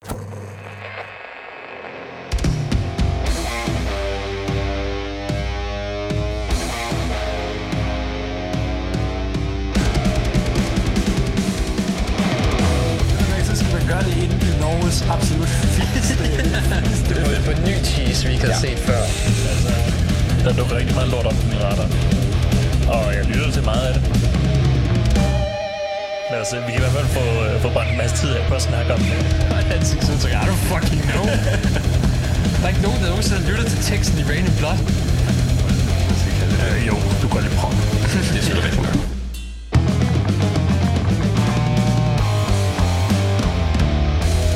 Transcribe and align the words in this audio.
Så 0.00 0.06
det 14.06 14.16
inden 14.22 14.40
det 14.40 14.60
Norges 14.60 15.02
absolut 15.02 15.48
fedeste. 15.48 16.24
Det 17.08 17.36
er 17.36 17.42
på 17.44 17.50
ny 17.66 17.84
cheese, 17.84 18.26
vi 18.26 18.32
ikke 18.32 18.46
set 18.60 18.78
før. 18.78 19.02
Altså, 19.02 19.68
der 20.44 20.52
dukker 20.52 20.76
rigtig 20.76 20.94
meget 20.94 21.08
lort 21.08 21.26
op 21.26 21.32
på 21.32 21.46
min 21.46 21.62
radar. 21.62 21.88
Og 22.88 23.14
jeg 23.14 23.24
lytter 23.24 23.50
til 23.52 23.62
meget 23.64 23.86
af 23.86 23.94
det. 23.94 24.39
Lad 26.32 26.40
os 26.40 26.48
se, 26.48 26.56
vi 26.66 26.72
kan 26.72 26.80
i 26.80 26.84
hvert 26.84 26.96
fald 26.98 27.10
få, 27.18 27.24
øh, 27.44 27.52
få 27.64 27.68
brændt 27.74 27.90
en 27.92 27.98
masse 28.02 28.16
tid 28.20 28.30
af 28.36 28.42
på 28.48 28.54
at 28.54 28.62
snakke 28.62 28.90
om 28.96 29.00
det. 29.10 29.18
Ansigtsudtryk, 29.76 30.32
I 30.32 30.44
don't 30.50 30.62
fucking 30.72 31.02
know. 31.10 31.24
Der 32.58 32.64
er 32.66 32.70
ikke 32.74 32.82
nogen, 32.88 33.00
der 33.02 33.08
nogensinde 33.08 33.40
har 33.40 33.50
lyttet 33.50 33.66
til 33.72 33.80
teksten 33.90 34.16
i 34.22 34.24
Rain 34.30 34.44
and 34.50 34.56
Blood. 34.60 34.78
Øh, 36.64 36.78
jo, 36.88 36.94
du 37.22 37.26
går 37.32 37.40
lidt 37.46 37.54
prøv. 37.60 37.72
Det 38.12 38.22
synes 38.28 38.48
jeg 38.48 38.56
godt. 38.56 39.10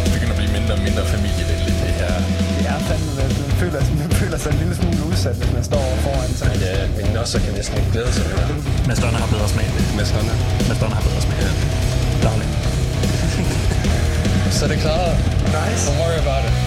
Det 0.04 0.10
begynder 0.14 0.34
at 0.36 0.40
blive 0.40 0.52
mindre 0.58 0.72
og 0.78 0.80
mindre 0.88 1.02
familievenligt, 1.14 1.76
det 1.84 1.92
her. 2.00 2.14
Det 2.58 2.66
er 2.72 2.78
fandme, 2.88 3.12
at 3.26 3.32
man 3.40 3.50
føler, 3.60 3.80
man 4.02 4.10
føler 4.20 4.38
sig 4.42 4.50
en 4.52 4.58
lille 4.62 4.74
smule 5.24 5.30
udsat, 5.30 5.36
hvis 5.36 5.54
man 5.54 5.64
står 5.64 5.96
foran 6.04 6.34
sig. 6.34 6.50
Ja, 6.60 6.86
min 6.96 7.12
nosser 7.14 7.38
kan 7.40 7.52
næsten 7.54 7.76
ikke 7.78 7.90
glæde 7.92 8.12
sig 8.12 8.24
mere. 8.28 8.48
Mads 8.86 8.98
Donner 8.98 9.18
har 9.18 9.26
bedre 9.26 9.48
smag. 9.48 9.66
Mads 9.96 10.10
Honda. 10.10 10.34
Mads 10.68 10.78
Donner 10.80 10.96
har 10.96 11.02
bedre 11.02 11.20
smag. 11.20 11.38
Ja. 11.42 11.50
Daglig. 12.28 12.48
Så 14.58 14.68
det 14.68 14.78
klaret. 14.78 15.16
Nice. 15.56 15.90
Don't 15.90 15.98
worry 16.00 16.18
about 16.26 16.44
it. 16.48 16.63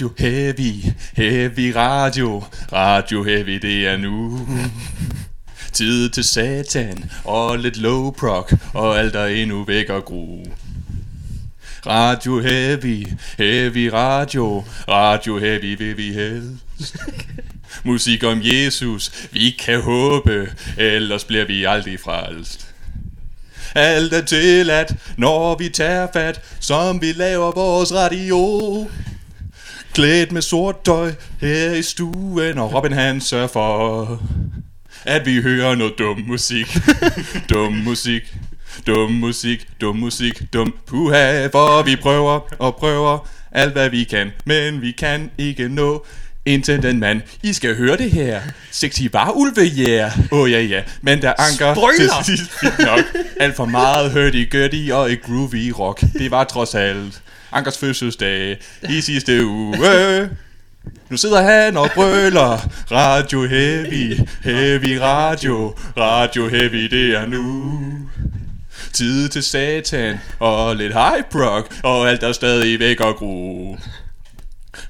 Radio 0.00 0.12
Heavy, 0.18 0.82
Heavy 1.16 1.72
Radio, 1.76 2.44
Radio 2.72 3.22
Heavy, 3.22 3.58
det 3.62 3.86
er 3.86 3.96
nu. 3.96 4.48
Tid 5.72 6.10
til 6.10 6.24
satan 6.24 7.10
og 7.24 7.58
lidt 7.58 7.76
low 7.76 8.10
proc, 8.10 8.52
og 8.74 8.98
alt 8.98 9.16
er 9.16 9.24
endnu 9.24 9.64
væk 9.64 9.90
og 9.90 10.04
gru. 10.04 10.44
Radio 11.86 12.40
Heavy, 12.40 13.06
Heavy 13.38 13.90
Radio, 13.92 14.64
Radio 14.88 15.38
Heavy 15.38 15.78
vil 15.78 15.96
vi 15.96 16.12
helst. 16.12 16.96
Musik 17.84 18.24
om 18.24 18.40
Jesus, 18.42 19.28
vi 19.32 19.50
kan 19.50 19.80
håbe, 19.80 20.52
ellers 20.76 21.24
bliver 21.24 21.44
vi 21.44 21.64
aldrig 21.64 22.00
frelst. 22.00 22.66
Alt 23.74 24.12
er 24.12 24.24
tilladt, 24.24 24.92
når 25.16 25.58
vi 25.58 25.68
tager 25.68 26.06
fat, 26.12 26.40
som 26.60 27.00
vi 27.00 27.12
laver 27.12 27.52
vores 27.52 27.94
radio. 27.94 28.88
Klædt 29.94 30.32
med 30.32 30.42
sort 30.42 30.80
tøj 30.84 31.12
her 31.40 31.72
i 31.72 31.82
stuen, 31.82 32.58
og 32.58 32.74
Robin 32.74 32.92
han 32.92 33.20
sørger 33.20 33.46
for, 33.46 34.20
at 35.04 35.26
vi 35.26 35.42
hører 35.42 35.74
noget 35.74 35.94
dum 35.98 36.20
musik. 36.26 36.78
dum 37.50 37.72
musik, 37.72 38.34
dum 38.86 39.10
musik, 39.10 39.66
dum 39.80 39.96
musik, 39.96 40.42
dum 40.52 40.74
puha, 40.86 41.46
for 41.46 41.82
vi 41.82 41.96
prøver 41.96 42.40
og 42.58 42.76
prøver 42.76 43.28
alt 43.52 43.72
hvad 43.72 43.90
vi 43.90 44.04
kan, 44.04 44.30
men 44.44 44.82
vi 44.82 44.90
kan 44.90 45.30
ikke 45.38 45.68
nå 45.68 46.06
indtil 46.46 46.82
den 46.82 47.00
mand. 47.00 47.20
I 47.42 47.52
skal 47.52 47.76
høre 47.76 47.96
det 47.96 48.10
her. 48.10 48.40
Sexy 48.70 49.02
var 49.12 49.30
ulve, 49.30 49.62
yeah. 49.78 50.18
Åh 50.32 50.38
oh, 50.38 50.50
ja, 50.50 50.60
ja. 50.60 50.82
Men 51.02 51.22
der 51.22 51.32
anker 51.38 51.74
Spoiler! 51.74 52.22
til 52.24 52.38
sidst 52.38 52.62
nok. 52.62 53.24
Alt 53.40 53.56
for 53.56 53.64
meget 53.64 54.10
hurdy-gurdy 54.10 54.92
og 54.92 55.12
et 55.12 55.22
groovy 55.22 55.70
rock. 55.78 56.00
Det 56.00 56.30
var 56.30 56.44
trods 56.44 56.74
alt 56.74 57.22
Ankers 57.52 57.78
fødselsdag 57.78 58.58
i 58.88 59.00
sidste 59.00 59.46
uge. 59.46 60.30
Nu 61.10 61.16
sidder 61.16 61.42
han 61.42 61.76
og 61.76 61.90
brøler 61.94 62.68
Radio 62.90 63.46
Heavy, 63.46 64.18
Heavy 64.42 64.98
Radio, 65.00 65.74
Radio 65.96 66.48
Heavy 66.48 66.84
det 66.84 67.16
er 67.16 67.26
nu. 67.26 67.80
Tid 68.92 69.28
til 69.28 69.42
satan 69.42 70.20
og 70.38 70.76
lidt 70.76 70.92
hype 70.92 71.44
rock, 71.44 71.74
og 71.82 72.10
alt 72.10 72.22
er 72.22 72.32
stadig 72.32 72.80
væk 72.80 73.00
og 73.00 73.16
gro. 73.16 73.76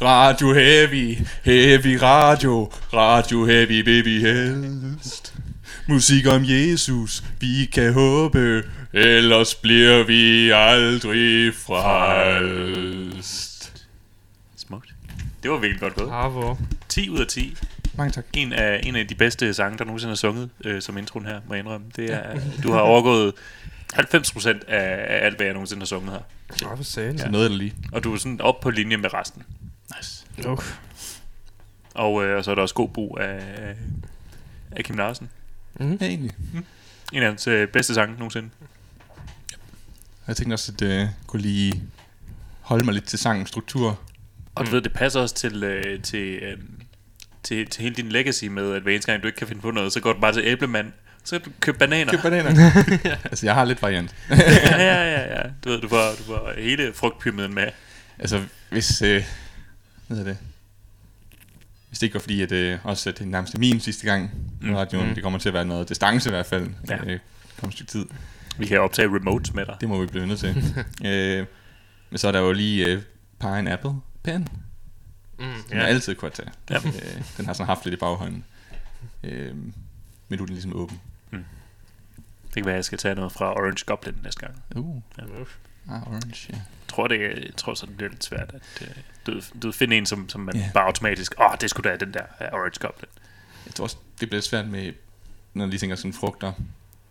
Radio 0.03 0.55
Heavy, 0.55 1.19
Heavy 1.45 1.99
Radio, 2.03 2.73
Radio 2.93 3.45
Heavy 3.45 3.85
vil 3.85 4.05
vi 4.05 4.21
helst. 4.21 5.35
Musik 5.87 6.27
om 6.27 6.43
Jesus, 6.45 7.23
vi 7.41 7.69
kan 7.73 7.93
håbe, 7.93 8.63
ellers 8.93 9.55
bliver 9.55 10.05
vi 10.05 10.51
aldrig 10.51 11.55
frelst. 11.55 13.07
Smukt. 14.57 14.95
Det 15.43 15.51
var 15.51 15.57
virkelig 15.57 15.81
godt 15.81 15.95
gået. 15.95 16.09
Bravo. 16.09 16.57
10 16.89 17.11
ud 17.11 17.19
af 17.19 17.27
10. 17.27 17.57
Mange 17.95 18.13
tak. 18.13 18.25
En 18.33 18.53
af, 18.53 18.81
en 18.83 18.97
af 18.97 19.09
de 19.09 19.15
bedste 19.15 19.55
sange, 19.55 19.79
der 19.79 19.85
nogensinde 19.85 20.13
er 20.13 20.17
sunget 20.17 20.51
øh, 20.65 20.83
som 20.83 20.99
introen 20.99 21.27
her, 21.27 21.41
må 21.49 21.55
jeg 21.55 21.61
indrømme. 21.61 21.87
Det 21.97 22.13
er, 22.13 22.41
du 22.63 22.73
har 22.73 22.81
overgået 22.81 23.33
90% 23.95 24.49
af, 24.49 24.61
af 24.69 25.27
alt, 25.27 25.37
hvad 25.37 25.47
jeg 25.47 25.53
nogensinde 25.53 25.81
har 25.81 25.87
sunget 25.87 26.13
her. 26.13 26.21
For 26.77 26.83
satan. 26.83 27.19
Så 27.19 27.31
noget 27.31 27.51
der 27.51 27.57
lige. 27.57 27.75
Og 27.93 28.05
du 28.05 28.15
er 28.15 28.19
sådan 28.19 28.41
op 28.41 28.61
på 28.61 28.71
linje 28.71 28.97
med 28.97 29.15
resten. 29.15 29.43
Nice. 29.97 30.27
Uh. 30.49 30.59
Og, 31.95 32.25
øh, 32.25 32.37
og 32.37 32.45
så 32.45 32.51
er 32.51 32.55
der 32.55 32.63
også 32.63 32.75
god 32.75 32.89
brug 32.89 33.19
af, 33.21 33.41
af 34.71 34.85
Kim 34.85 34.97
Larsen. 34.97 35.31
Ja, 35.81 35.85
egentlig. 35.85 36.33
En 37.13 37.23
af 37.23 37.29
hans 37.29 37.47
øh, 37.47 37.69
bedste 37.69 37.95
sange 37.95 38.15
nogensinde. 38.15 38.49
Jeg 40.31 40.37
tænkte 40.37 40.55
også, 40.55 40.73
at 40.75 40.83
jeg 40.89 41.11
kunne 41.27 41.43
lige 41.43 41.83
holde 42.61 42.85
mig 42.85 42.95
lidt 42.95 43.05
til 43.05 43.19
sangens 43.19 43.49
struktur. 43.49 44.01
Og 44.55 44.67
du 44.67 44.71
ved, 44.71 44.83
det 44.83 44.93
passer 44.93 45.21
også 45.21 45.35
til, 45.35 45.63
øh, 45.65 46.03
til, 46.03 46.19
øh, 46.19 46.59
til, 47.43 47.67
til 47.67 47.83
hele 47.83 47.95
din 47.95 48.09
legacy 48.09 48.45
med, 48.45 48.73
at 48.73 48.83
hver 48.83 48.93
eneste 48.93 49.13
gang, 49.13 49.23
du 49.23 49.27
ikke 49.29 49.39
kan 49.39 49.47
finde 49.47 49.63
på 49.63 49.71
noget, 49.71 49.93
så 49.93 50.01
går 50.01 50.13
du 50.13 50.21
bare 50.21 50.33
til 50.33 50.43
æbleman, 50.47 50.93
så 51.25 51.39
kan 51.39 51.45
du 51.45 51.51
købe 51.61 51.79
bananer. 51.79 52.11
Køb 52.13 52.21
bananer. 52.23 52.71
altså, 53.31 53.47
jeg 53.47 53.55
har 53.55 53.65
lidt 53.65 53.83
variant. 53.83 54.15
ja, 54.31 54.37
ja, 54.83 55.11
ja, 55.11 55.37
ja. 55.39 55.43
Du 55.65 55.69
ved, 55.71 55.81
du 55.81 55.89
får, 55.89 56.11
du 56.19 56.23
får 56.25 56.53
hele 56.59 56.93
frugtpyramiden 56.95 57.55
med. 57.55 57.67
altså, 58.19 58.43
hvis... 58.71 59.03
Øh, 59.03 59.25
hvad 60.07 60.17
hedder 60.17 60.31
det? 60.33 60.39
Hvis 61.89 61.99
det 61.99 62.07
ikke 62.07 62.15
var 62.15 62.21
fordi, 62.21 62.43
at 62.43 62.53
øh, 62.53 62.79
også 62.85 63.09
at 63.11 63.19
det 63.19 63.25
er 63.25 63.29
nærmest 63.29 63.59
min 63.59 63.81
sidste 63.81 64.07
gang 64.07 64.31
på 64.61 64.67
Mm. 64.67 64.75
radioen, 64.75 65.09
Mm. 65.09 65.15
det 65.15 65.23
kommer 65.23 65.39
til 65.39 65.49
at 65.49 65.55
være 65.55 65.65
noget 65.65 65.89
distance 65.89 66.29
i 66.29 66.33
hvert 66.33 66.47
fald. 66.47 66.69
Ja. 66.89 66.97
Øh, 66.97 67.19
kommer 67.61 67.69
et 67.69 67.73
stykke 67.73 67.93
tid. 67.93 68.05
Vi 68.59 68.67
kan 68.67 68.81
optage 68.81 69.09
remotes 69.09 69.55
med 69.55 69.67
dig. 69.67 69.77
Det 69.81 69.89
må 69.89 70.01
vi 70.01 70.07
blive 70.07 70.27
nødt 70.27 70.39
til. 70.41 70.49
øh, 71.11 71.47
men 72.11 72.19
så 72.19 72.29
er 72.29 72.33
der 72.33 72.41
jo 72.41 72.53
lige 72.53 72.87
øh, 72.87 73.03
Pineapple 73.41 73.93
Pen. 74.23 74.49
Mm, 75.39 75.45
Den 75.47 75.55
ja. 75.71 75.79
er 75.79 75.87
altid 75.87 76.15
kunne 76.15 76.31
tage. 76.31 76.51
Ja. 76.71 76.77
Øh, 76.77 77.23
den 77.37 77.47
har 77.47 77.53
sådan 77.53 77.67
haft 77.67 77.85
lidt 77.85 77.93
i 77.95 77.97
baghånden. 77.97 78.45
Øh, 79.25 79.57
men 79.57 79.73
nu 80.29 80.43
er 80.43 80.47
den 80.47 80.49
ligesom 80.55 80.77
åben. 80.77 81.01
Det 81.31 82.55
kan 82.55 82.65
være, 82.65 82.75
at 82.75 82.77
jeg 82.77 82.85
skal 82.85 82.99
tage 82.99 83.15
noget 83.15 83.33
fra 83.33 83.53
Orange 83.53 83.85
Goblin 83.87 84.15
næste 84.25 84.41
gang. 84.41 84.63
Uh, 84.77 85.03
Ja. 85.19 85.23
ah, 85.95 86.09
orange, 86.09 86.47
ja. 86.53 86.55
Jeg 86.55 86.63
tror, 86.89 87.09
det, 87.09 87.21
jeg 87.21 87.57
tror 87.57 87.75
så, 87.75 87.87
det 87.87 87.97
bliver 87.97 88.11
lidt 88.11 88.25
svært 88.25 88.55
at 88.55 88.83
øh, 88.83 88.89
du, 89.27 89.41
du 89.63 89.73
finde 89.73 89.97
en, 89.97 90.07
som, 90.07 90.29
som 90.29 90.41
man 90.41 90.57
Ja. 90.57 90.71
bare 90.75 90.85
automatisk... 90.87 91.35
Åh, 91.41 91.47
oh, 91.51 91.57
det 91.61 91.71
skulle 91.71 91.91
da 91.91 91.97
den 91.97 92.15
der 92.15 92.23
uh, 92.41 92.59
Orange 92.59 92.81
Goblin. 92.81 93.09
Jeg 93.67 93.75
tror 93.75 93.85
også, 93.85 93.97
det 94.21 94.29
bliver 94.29 94.43
svært 94.43 94.69
med, 94.69 94.93
når 95.55 95.65
jeg 95.65 95.69
lige 95.71 95.79
tænker 95.81 95.97
sådan 95.97 96.13
frugter, 96.13 96.53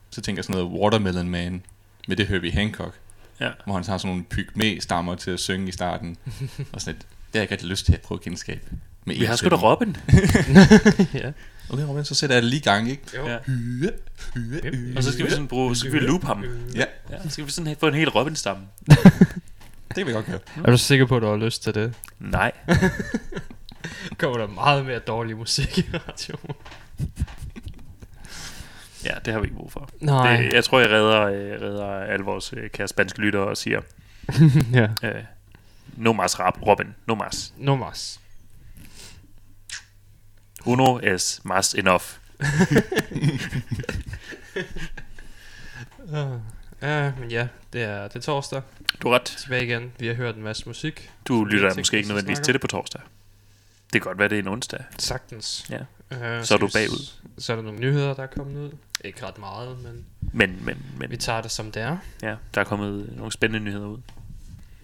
så 0.09 0.21
tænker 0.21 0.37
jeg 0.39 0.45
sådan 0.45 0.61
noget 0.63 0.79
Watermelon 0.81 1.29
Man, 1.29 1.63
med 2.07 2.15
det 2.17 2.27
Herbie 2.27 2.51
Hancock, 2.51 2.93
Ja. 3.39 3.49
hvor 3.65 3.73
han 3.73 3.83
har 3.85 3.97
sådan 3.97 4.07
nogle 4.09 4.23
pygmæ-stammer 4.23 5.15
til 5.15 5.31
at 5.31 5.39
synge 5.39 5.67
i 5.69 5.71
starten, 5.71 6.17
og 6.73 6.81
sådan 6.81 6.95
et, 6.95 7.01
det 7.01 7.07
har 7.33 7.39
jeg 7.39 7.41
ikke 7.41 7.51
rigtig 7.53 7.69
lyst 7.69 7.85
til 7.85 7.93
at 7.93 8.01
prøve 8.01 8.19
at 8.19 8.23
genskabe. 8.23 8.61
Med 9.05 9.15
Vi 9.15 9.21
en 9.21 9.27
har 9.27 9.35
sgu 9.35 9.49
da. 9.49 9.55
Robin. 9.55 9.97
ja. 11.23 11.31
Okay, 11.69 11.83
Robin, 11.83 12.03
så 12.05 12.15
sætter 12.15 12.35
jeg 12.35 12.43
det 12.43 12.49
lige 12.49 12.59
i 12.59 12.63
gang, 12.63 12.89
ikke? 12.89 13.03
Jo. 13.15 13.27
Ja. 13.27 13.37
Hyre, 13.45 13.91
hyre, 14.33 14.61
hyre. 14.73 14.97
Og 14.97 15.03
så 15.03 15.11
skal 15.11 15.25
vi 15.25 15.29
sådan 15.29 15.47
bruge... 15.47 15.75
Så 15.75 15.79
skal 15.79 15.93
vi 15.93 15.99
loop 15.99 16.23
ham. 16.23 16.43
Ja, 16.75 16.85
Ja, 17.11 17.23
så 17.23 17.29
skal 17.29 17.45
vi 17.45 17.51
sådan 17.51 17.75
få 17.79 17.87
en 17.87 17.93
hel 17.93 18.09
Robin-stamme. 18.09 18.63
det 19.87 19.95
kan 19.95 20.07
vi 20.07 20.11
godt 20.11 20.25
gøre. 20.25 20.39
Er 20.65 20.71
du 20.71 20.77
sikker 20.77 21.05
på, 21.05 21.15
at 21.15 21.21
du 21.21 21.27
har 21.27 21.35
lyst 21.37 21.63
til 21.63 21.73
det? 21.73 21.93
Nej. 22.19 22.51
Kommer 24.17 24.37
der 24.37 24.47
meget 24.47 24.85
mere 24.85 24.99
dårlig 24.99 25.37
musik 25.37 25.77
i 25.77 25.85
radioen? 25.93 26.55
Ja, 29.05 29.13
det 29.25 29.33
har 29.33 29.39
vi 29.39 29.45
ikke 29.45 29.57
brug 29.57 29.71
for. 29.71 29.89
Nej. 30.01 30.37
Det, 30.37 30.53
jeg 30.53 30.63
tror, 30.63 30.79
jeg 30.79 30.89
redder, 30.89 31.21
øh, 31.21 31.61
redder 31.61 31.85
alle 31.85 32.25
vores 32.25 32.53
øh, 32.57 32.69
kære 32.69 32.87
spanske 32.87 33.19
lyttere 33.19 33.43
og 33.43 33.57
siger... 33.57 33.81
ja. 34.73 34.87
Øh, 35.03 35.23
no 35.97 36.13
mas 36.13 36.39
rap, 36.39 36.57
Robin. 36.67 36.95
No 37.07 37.15
mas. 37.15 37.53
No 37.57 37.75
mas. 37.75 38.19
Uno 40.65 40.99
es 41.03 41.41
mas 41.43 41.73
enough. 41.73 42.03
Uh, 45.99 46.39
Ja, 46.81 47.11
men 47.19 47.31
ja, 47.31 47.47
det 47.73 47.83
er, 47.83 48.07
det 48.07 48.15
er 48.15 48.19
torsdag. 48.19 48.61
Du 49.01 49.07
er 49.07 49.15
ret. 49.15 49.21
Tilbage 49.21 49.63
igen. 49.63 49.91
Vi 49.99 50.07
har 50.07 50.13
hørt 50.13 50.35
en 50.35 50.43
masse 50.43 50.63
musik. 50.65 51.11
Du 51.27 51.43
lytter 51.43 51.75
måske 51.77 51.97
ikke 51.97 52.09
nødvendigvis 52.09 52.39
til 52.39 52.53
det 52.53 52.61
på 52.61 52.67
torsdag. 52.67 53.01
Det 53.93 54.01
kan 54.01 54.09
godt 54.09 54.17
være, 54.19 54.29
det 54.29 54.35
er 54.35 54.41
en 54.41 54.47
onsdag. 54.47 54.83
Sagtens. 54.97 55.65
Ja. 55.69 55.79
Uh, 55.79 56.43
Så 56.45 56.53
er 56.53 56.57
du 56.57 56.69
bagud. 56.73 57.09
Så 57.37 57.51
er 57.51 57.55
der 57.55 57.63
nogle 57.63 57.79
nyheder, 57.79 58.13
der 58.13 58.23
er 58.23 58.27
kommet 58.27 58.57
ud. 58.59 58.71
Ikke 59.03 59.25
ret 59.25 59.37
meget, 59.37 59.77
men 59.83 60.05
Men, 60.33 60.65
men, 60.65 60.85
men 60.97 61.09
vi 61.11 61.17
tager 61.17 61.41
det 61.41 61.51
som 61.51 61.71
det 61.71 61.81
er. 61.81 61.97
ja, 62.21 62.35
der 62.53 62.61
er 62.61 62.65
kommet 62.65 63.13
nogle 63.17 63.31
spændende 63.31 63.65
nyheder 63.65 63.87
ud. 63.87 63.97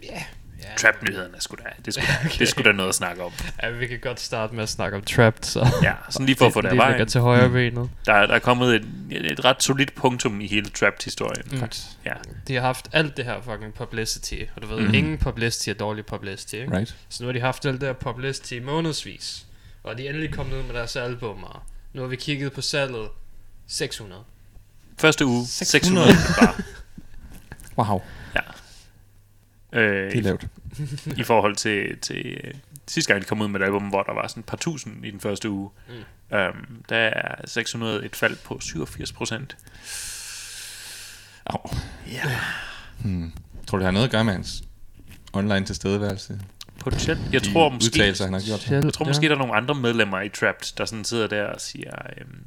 Ja. 0.04 0.24
Ja 0.70 0.76
Trap-nyhederne 0.78 1.36
er 1.36 1.40
sgu 1.42 1.56
da, 1.56 1.70
det 1.86 1.88
er 1.88 1.92
sgu 1.92 2.02
da, 2.08 2.30
det 2.30 2.42
er 2.42 2.46
sgu 2.46 2.64
da 2.64 2.72
noget 2.72 2.90
at 2.90 2.96
snakke 2.96 3.24
om. 3.24 3.32
Ja, 3.64 3.70
vi 3.70 3.88
kan 3.88 4.00
godt 4.00 4.20
starte 4.20 4.56
med 4.56 4.64
at 4.64 4.70
snakke 4.70 4.98
om 4.98 5.04
Trapped, 5.04 5.44
så... 5.44 5.68
Ja, 5.84 5.94
sådan 6.10 6.26
lige 6.26 6.36
for 6.38 6.46
at 6.46 6.54
få 6.54 6.62
det 6.62 6.68
af 6.68 6.72
det 6.72 6.78
vejen. 6.78 7.08
til 7.08 7.22
højre 7.22 7.50
benet. 7.50 7.90
Der, 8.06 8.26
der 8.26 8.34
er 8.36 8.40
kommet 8.40 8.76
et, 8.76 8.86
et 9.12 9.46
ret 9.46 9.64
solidt 9.64 9.96
punktum 9.96 10.42
i 10.42 10.48
hele 10.48 10.70
Trapped-historien. 10.70 11.44
Mm. 11.52 11.70
Ja, 12.06 12.14
De 12.48 12.54
har 12.54 12.62
haft 12.62 12.90
alt 12.94 13.18
det 13.18 13.26
her 13.26 13.42
fucking 13.42 13.74
publicity, 13.74 14.42
og 14.56 14.62
du 14.62 14.68
ved, 14.68 14.88
mm. 14.88 14.94
ingen 14.94 15.18
publicity 15.18 15.70
er 15.70 15.74
dårlig 15.74 16.06
publicity, 16.06 16.56
ikke? 16.56 16.78
Right. 16.78 16.96
Så 17.10 17.24
nu 17.24 17.28
har 17.28 17.34
de 17.34 17.40
haft 17.42 17.66
alt 17.66 17.82
det 17.82 17.90
her 17.90 17.94
publicity 17.94 18.54
i 18.54 18.60
månedsvis, 18.60 19.46
og 19.84 19.98
de 19.98 20.06
er 20.06 20.10
endelig 20.10 20.34
kommet 20.34 20.58
ud 20.58 20.64
med 20.64 20.74
deres 20.74 20.96
albummer. 20.96 21.66
Nu 21.94 22.02
har 22.02 22.08
vi 22.08 22.16
kigget 22.16 22.54
på 22.54 22.62
salget 22.62 23.08
600. 23.68 24.22
første 24.98 25.26
uge, 25.26 25.46
600. 25.48 25.72
600 25.72 26.10
eksemplarer. 26.10 26.62
Wow, 27.78 28.02
Øh, 29.74 30.12
det 30.12 30.18
er 30.18 30.22
lavt. 30.22 30.48
i 31.18 31.24
forhold 31.24 31.56
til, 31.56 31.98
til 32.02 32.26
øh, 32.44 32.54
sidste 32.88 33.14
gang, 33.14 33.24
de 33.24 33.28
kom 33.28 33.42
ud 33.42 33.48
med 33.48 33.60
et 33.60 33.66
album, 33.66 33.84
hvor 33.84 34.04
der 34.04 34.14
var 34.14 34.28
sådan 34.28 34.42
et 34.42 34.46
par 34.46 34.58
tusind 34.58 35.06
i 35.06 35.12
den 35.12 35.20
første 35.20 35.50
uge. 35.50 35.70
Mm. 35.88 36.38
Um, 36.38 36.84
der 36.90 36.98
er 36.98 37.36
600 37.46 38.06
et 38.06 38.16
fald 38.16 38.38
på 38.44 38.60
87 38.62 39.12
procent. 39.12 39.58
Au. 41.46 41.70
Ja. 42.12 42.22
Hmm. 42.98 43.34
Tror 43.68 43.78
du, 43.78 43.80
det 43.80 43.86
har 43.86 43.92
noget 43.92 44.06
at 44.06 44.12
gøre 44.12 44.24
med 44.24 44.34
hans 44.34 44.64
online 45.34 45.66
tilstedeværelse? 45.66 46.40
Potentielt. 46.80 47.20
Jeg 47.32 47.42
De 47.46 47.54
tror 47.54 47.70
måske, 47.70 48.02
han 48.20 48.34
har 48.34 48.46
gjort. 48.48 48.72
Jeg 48.72 48.94
tror 48.94 49.06
måske, 49.06 49.30
der 49.30 49.36
er 49.36 49.40
nogle 49.40 49.56
andre 49.56 49.76
medlemmer 49.76 50.22
i 50.22 50.30
Trapped, 50.30 50.76
der 50.78 50.86
sådan 50.86 51.06
sidder 51.06 51.28
der 51.28 51.44
og 51.44 51.62
siger, 51.62 51.92
øhm, 52.18 52.44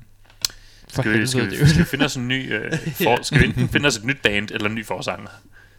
skal, 0.89 1.21
vi, 1.21 1.27
skal, 1.27 1.51
vi, 1.51 1.57
skal 1.69 1.81
vi 1.81 1.85
finde 1.85 2.05
os 2.05 2.17
en 2.17 2.29
ny, 2.29 2.53
øh, 2.53 2.73
for, 2.93 3.23
skal 3.23 3.41
vi 3.41 3.47
enten 3.47 3.69
finde 3.69 3.87
os 3.87 3.97
et 3.97 4.05
nyt 4.05 4.23
band 4.23 4.51
eller 4.51 4.69
en 4.69 4.75
ny 4.75 4.87
forsanger? 4.87 5.29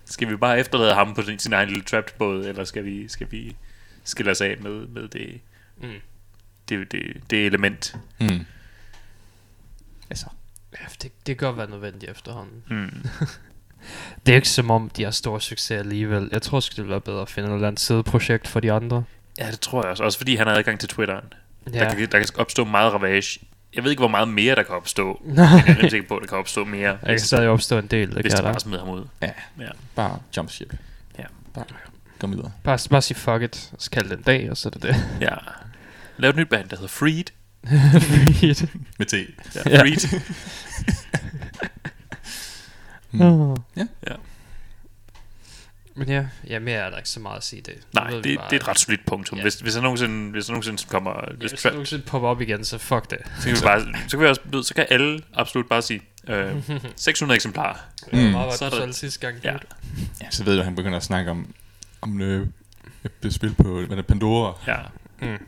Skal 0.10 0.30
vi 0.30 0.36
bare 0.36 0.60
efterlade 0.60 0.94
ham 0.94 1.14
på 1.14 1.22
sin, 1.22 1.40
sin 1.40 1.54
egen 1.54 1.70
lille 1.70 1.84
Trapped 1.84 2.14
båd, 2.18 2.46
eller 2.46 2.64
skal 2.64 2.86
vi, 2.86 3.08
skal 3.08 3.28
vi 3.32 3.56
skille 4.04 4.32
os 4.32 4.42
af 4.42 4.58
med, 4.62 4.88
med 4.88 5.08
det, 5.08 5.42
Mm. 5.82 5.90
det, 6.70 6.92
det, 6.92 7.02
det 7.30 7.46
element? 7.46 7.96
Hmm. 8.20 8.46
Altså, 10.10 10.26
Ja, 10.74 10.86
det, 11.02 11.12
det 11.28 11.38
kan 11.38 11.48
godt 11.48 11.58
være 11.58 11.70
nødvendigt 11.70 12.12
efterhånden. 12.12 12.64
Hmm. 12.68 13.06
Det 14.26 14.32
er 14.32 14.36
ikke 14.36 14.50
som 14.50 14.72
om, 14.72 14.90
de 14.90 15.04
har 15.04 15.12
stor 15.12 15.40
succes 15.40 15.72
alligevel. 15.80 16.30
Jeg 16.32 16.42
tror 16.42 16.60
sgu, 16.60 16.72
det 16.72 16.78
ville 16.78 16.92
være 16.92 17.02
bedre 17.02 17.22
at 17.22 17.30
finde 17.30 17.50
et 17.50 17.54
eller 17.54 17.68
andet 17.68 17.80
sideprojekt 17.80 18.48
for 18.48 18.60
de 18.60 18.72
andre. 18.72 19.04
Ja, 19.38 19.52
det 19.52 19.60
tror 19.60 19.82
jeg 19.84 19.92
også. 19.92 20.04
Også 20.04 20.18
fordi 20.18 20.36
han 20.36 20.48
har 20.48 20.54
adgang 20.56 20.80
til 20.80 20.90
Twitteren. 20.90 21.34
Ja. 21.74 21.78
Ja. 21.78 21.84
Der, 21.90 21.96
kan, 21.96 22.12
der 22.12 22.20
kan 22.20 22.28
opstå 22.36 22.64
meget 22.66 22.94
ravage. 22.94 23.40
Jeg 23.76 23.84
ved 23.84 23.92
ikke, 23.92 24.02
hvor 24.02 24.08
meget 24.08 24.28
mere 24.28 24.56
der 24.56 24.64
kan 24.64 24.76
opstå. 24.76 25.22
Jeg 25.36 25.44
er 25.44 25.68
rimelig 25.68 25.92
sikker 25.92 26.08
på, 26.08 26.16
at 26.16 26.22
der 26.22 26.28
kan 26.28 26.38
opstå 26.38 26.66
mere, 26.66 26.90
Jeg 26.90 26.98
kan 27.10 27.20
stadig 27.20 27.48
opstå 27.50 27.78
en 27.78 27.88
del, 27.88 28.08
det 28.10 28.22
hvis 28.22 28.34
kan 28.34 28.38
de 28.44 28.46
der. 28.48 28.52
bare 28.52 28.60
smider 28.60 28.80
ham 28.86 28.90
ud. 28.90 29.06
bare 29.96 30.20
jump 30.38 30.50
ship. 30.52 30.74
Ja. 31.20 31.24
Bare 31.54 31.66
kom 32.20 32.32
videre. 32.32 32.52
Bare, 32.64 32.80
bare 32.90 33.02
sige 33.02 33.18
fuck 33.18 33.42
it, 33.42 33.70
og 33.74 33.78
så 33.82 33.92
kald 33.92 34.10
det 34.10 34.18
en 34.18 34.24
dag, 34.24 34.52
og 34.52 34.58
så 34.58 34.70
er 34.70 34.72
det 34.72 34.82
det. 34.82 34.96
Ja. 35.22 35.36
Lav 36.18 36.30
et 36.30 36.36
nyt 36.36 36.50
band, 36.50 36.70
der 36.70 36.76
hedder 36.76 36.88
Freed. 36.90 37.24
Med 39.00 39.06
T. 39.06 39.14
Ja, 39.56 39.62
Ja. 39.66 39.82
Freed. 39.82 40.20
Mm. 43.12 43.52
Ja. 43.52 43.86
Ja. 44.08 44.14
Men 46.00 46.10
ja, 46.10 46.26
ja, 46.48 46.60
mere 46.60 46.76
er 46.78 46.90
der 46.90 46.98
ikke 46.98 47.10
så 47.10 47.20
meget 47.20 47.38
at 47.38 47.44
sige 47.44 47.62
det. 47.62 47.74
Nu 47.76 47.82
Nej, 48.02 48.10
det, 48.10 48.24
vi 48.24 48.30
det 48.30 48.38
bare, 48.40 48.52
er 48.54 48.56
et 48.56 48.68
ret 48.68 48.80
solidt 48.80 49.06
punktum. 49.06 49.38
Ja. 49.38 49.42
Hvis, 49.42 49.56
hvis 49.56 49.74
der 49.74 49.82
nogensinde, 49.82 50.32
hvis 50.32 50.46
der 50.46 50.52
nogensinde 50.54 50.84
kommer... 50.90 51.12
Ja, 51.28 51.34
Hvis 51.38 51.52
hvis 51.52 51.62
det 51.62 51.72
nogensinde 51.72 52.04
popper 52.04 52.30
op 52.30 52.42
igen, 52.42 52.66
så 52.66 52.78
fuck 52.78 53.10
det. 53.10 53.18
så, 53.40 53.44
kan 53.48 53.56
vi 53.56 53.62
bare, 53.64 53.82
så 54.08 54.18
kan 54.18 54.20
vi 54.20 54.26
også, 54.30 54.42
så 54.64 54.74
kan 54.74 54.86
alle 54.90 55.22
absolut 55.34 55.70
bare 55.70 55.82
sige, 55.82 56.02
øh, 56.28 56.56
600 56.96 57.36
eksemplarer. 57.36 57.74
Det 58.12 58.20
var 58.20 58.26
Mm. 58.26 58.32
meget, 58.32 58.54
Så 58.54 58.66
er 58.66 58.70
der- 58.70 58.92
sidste 58.92 59.20
gang. 59.20 59.36
Ja. 59.44 59.54
Ja, 60.22 60.28
så 60.32 60.44
ved 60.44 60.54
du, 60.54 60.60
at 60.60 60.66
han 60.66 60.76
begynder 60.76 60.98
at 60.98 61.04
snakke 61.04 61.32
om, 61.32 61.54
om 62.02 62.22
øh, 62.22 62.48
et 63.24 63.34
spil 63.34 63.54
på 63.56 63.64
hvad 63.80 63.90
er 63.92 63.96
det, 63.96 64.08
Pandora. 64.08 64.54
Ja. 64.68 64.76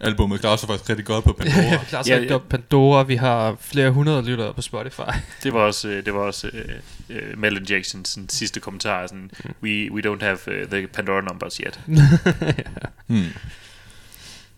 Albumet 0.01 0.39
klarer 0.39 0.55
sig 0.55 0.69
faktisk 0.69 0.89
rigtig 0.89 1.05
godt 1.05 1.23
på 1.25 1.37
Ja, 1.45 1.51
Pandora. 1.51 1.83
klarer 1.83 2.03
så 2.03 2.13
Ja, 2.13 2.19
ja. 2.19 2.25
godt 2.27 2.49
Pandora. 2.49 3.03
Vi 3.03 3.15
har 3.15 3.55
flere 3.59 3.91
hundrede 3.91 4.21
lyttere 4.25 4.53
på 4.53 4.61
Spotify. 4.61 5.01
Det 5.43 5.53
var 5.53 5.59
også, 5.59 5.87
øh, 5.87 6.05
det 6.05 6.13
var 6.13 6.19
også 6.19 6.47
øh, 6.53 6.69
øh, 7.11 7.39
Melon 7.39 7.63
Jacksons 7.63 8.09
sådan, 8.09 8.29
sidste 8.29 8.59
kommentar. 8.59 9.07
Sådan, 9.07 9.31
we, 9.63 9.91
we 9.91 10.01
don't 10.11 10.23
have 10.23 10.37
uh, 10.47 10.69
the 10.69 10.87
Pandora 10.87 11.21
numbers 11.21 11.55
yet. 11.57 11.79
hmm. 13.07 13.25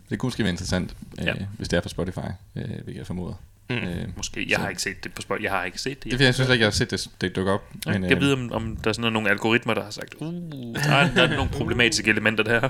Det 0.09 0.19
kunne 0.19 0.27
måske 0.27 0.43
være 0.43 0.51
interessant, 0.51 0.93
øh, 1.19 1.25
Ja. 1.25 1.33
hvis 1.57 1.67
det 1.69 1.77
er 1.77 1.81
på 1.81 1.89
Spotify, 1.89 2.17
øh, 2.55 2.63
hvilket 2.65 2.95
jeg 2.97 3.07
formoder. 3.07 3.33
Mm. 3.69 3.75
Øh, 3.75 4.07
Måske. 4.17 4.45
Jeg 4.49 4.55
Så- 4.55 4.61
har 4.61 4.69
ikke 4.69 4.81
set 4.81 5.03
det 5.03 5.13
på 5.13 5.21
Spotify. 5.21 5.43
Jeg 5.43 5.51
har 5.51 5.63
ikke 5.63 5.81
set 5.81 6.03
det. 6.03 6.03
det 6.03 6.11
er 6.13 6.15
fordi, 6.17 6.23
jeg 6.25 6.33
synes 6.33 6.49
ikke, 6.49 6.61
jeg 6.61 6.65
har 6.67 6.71
set 6.71 6.91
det, 6.91 7.09
det 7.21 7.35
dukke 7.35 7.51
op. 7.51 7.71
Men, 7.85 8.01
Men, 8.01 8.09
jeg 8.09 8.17
øh, 8.17 8.21
ved, 8.21 8.33
om, 8.33 8.51
om 8.51 8.75
der 8.77 8.89
er 8.89 8.93
sådan 8.93 9.13
nogle 9.13 9.29
algoritmer, 9.29 9.73
der 9.73 9.83
har 9.83 9.91
sagt, 9.91 10.15
uh, 10.19 10.33
der 10.75 10.79
er, 10.95 11.13
der 11.13 11.23
er 11.27 11.35
nogle 11.35 11.51
problematiske 11.51 12.09
elementer 12.09 12.43
der. 12.43 12.69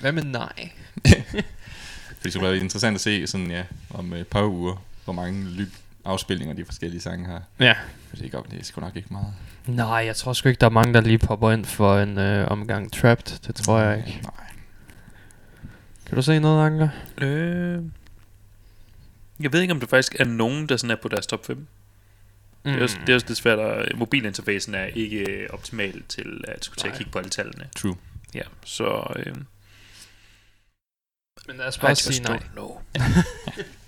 Hvad 0.00 0.12
med 0.12 0.22
nej? 0.24 0.70
det 2.22 2.32
skulle 2.32 2.46
være 2.48 2.58
interessant 2.58 2.94
at 2.94 3.00
se 3.00 3.26
sådan, 3.26 3.50
ja, 3.50 3.62
om 3.90 4.12
et 4.12 4.26
par 4.26 4.44
uger, 4.44 4.84
hvor 5.04 5.12
mange 5.12 5.46
ly- 5.50 5.68
afspilninger 6.06 6.54
de 6.54 6.64
forskellige 6.64 7.00
sange 7.00 7.26
har. 7.26 7.42
Ja. 7.60 7.74
Det 8.12 8.20
er, 8.20 8.24
ikke, 8.24 8.38
op- 8.38 8.50
det 8.50 8.60
er 8.60 8.64
sgu 8.64 8.80
nok 8.80 8.96
ikke 8.96 9.08
meget. 9.10 9.34
Nej, 9.66 9.86
jeg 9.88 10.16
tror 10.16 10.32
sgu 10.32 10.48
ikke, 10.48 10.58
der 10.60 10.66
er 10.66 10.70
mange, 10.70 10.94
der 10.94 11.00
lige 11.00 11.18
popper 11.18 11.50
ind 11.52 11.64
for 11.64 11.98
en 11.98 12.18
øh, 12.18 12.48
omgang 12.50 12.92
Trapped. 12.92 13.38
Det 13.46 13.54
tror 13.54 13.78
jeg 13.80 13.98
ikke. 13.98 14.20
Nej. 14.22 14.32
Kan 16.06 16.16
du 16.16 16.22
se 16.22 16.38
noget, 16.38 16.66
Anker? 16.66 16.88
Øh, 17.18 17.82
jeg 19.40 19.52
ved 19.52 19.60
ikke, 19.60 19.72
om 19.72 19.80
der 19.80 19.86
faktisk 19.86 20.14
er 20.20 20.24
nogen, 20.24 20.66
der 20.68 20.76
sådan 20.76 20.90
er 20.90 20.96
på 21.02 21.08
deres 21.08 21.26
top 21.26 21.46
5. 21.46 21.56
Mm. 21.56 21.66
Det, 22.64 22.78
er 22.78 22.82
også, 22.82 22.96
det 23.00 23.08
er 23.08 23.14
også 23.14 23.26
lidt 23.26 23.38
svært, 23.38 23.58
at 23.58 23.98
mobilinterfacen 23.98 24.74
er 24.74 24.84
ikke 24.84 25.30
øh, 25.32 25.48
optimal 25.52 26.02
til 26.08 26.44
at 26.48 26.64
skulle 26.64 26.78
til 26.82 26.88
at 26.88 26.94
kigge 26.94 27.12
på 27.12 27.18
alle 27.18 27.30
tallene. 27.30 27.68
True. 27.76 27.96
Ja, 28.34 28.42
så... 28.64 29.12
Øh, 29.16 29.34
Men 31.46 31.56
lad 31.56 31.66
os 31.66 31.76
I 31.76 31.80
bare 31.80 31.88
just 31.90 32.02
sige 32.04 32.22
nej. 32.22 32.40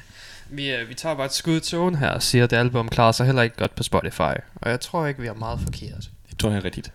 Vi, 0.51 0.71
øh, 0.75 0.89
vi 0.89 0.95
tager 0.95 1.15
bare 1.15 1.27
et 1.27 1.33
skud 1.33 1.57
i 1.57 1.61
togen 1.61 1.95
her 1.95 2.11
og 2.11 2.23
siger, 2.23 2.45
at 2.45 2.51
det 2.51 2.57
album 2.57 2.89
klarer 2.89 3.13
sig 3.13 3.27
heller 3.27 3.43
ikke 3.43 3.57
godt 3.57 3.75
på 3.75 3.83
Spotify. 3.83 4.33
Og 4.55 4.71
jeg 4.71 4.81
tror 4.81 5.07
ikke, 5.07 5.21
vi 5.21 5.27
har 5.27 5.35
meget 5.35 5.61
forkert. 5.61 6.11
Det 6.31 6.39
tror 6.39 6.51
jeg 6.51 6.59
er 6.59 6.65
rigtigt. 6.65 6.93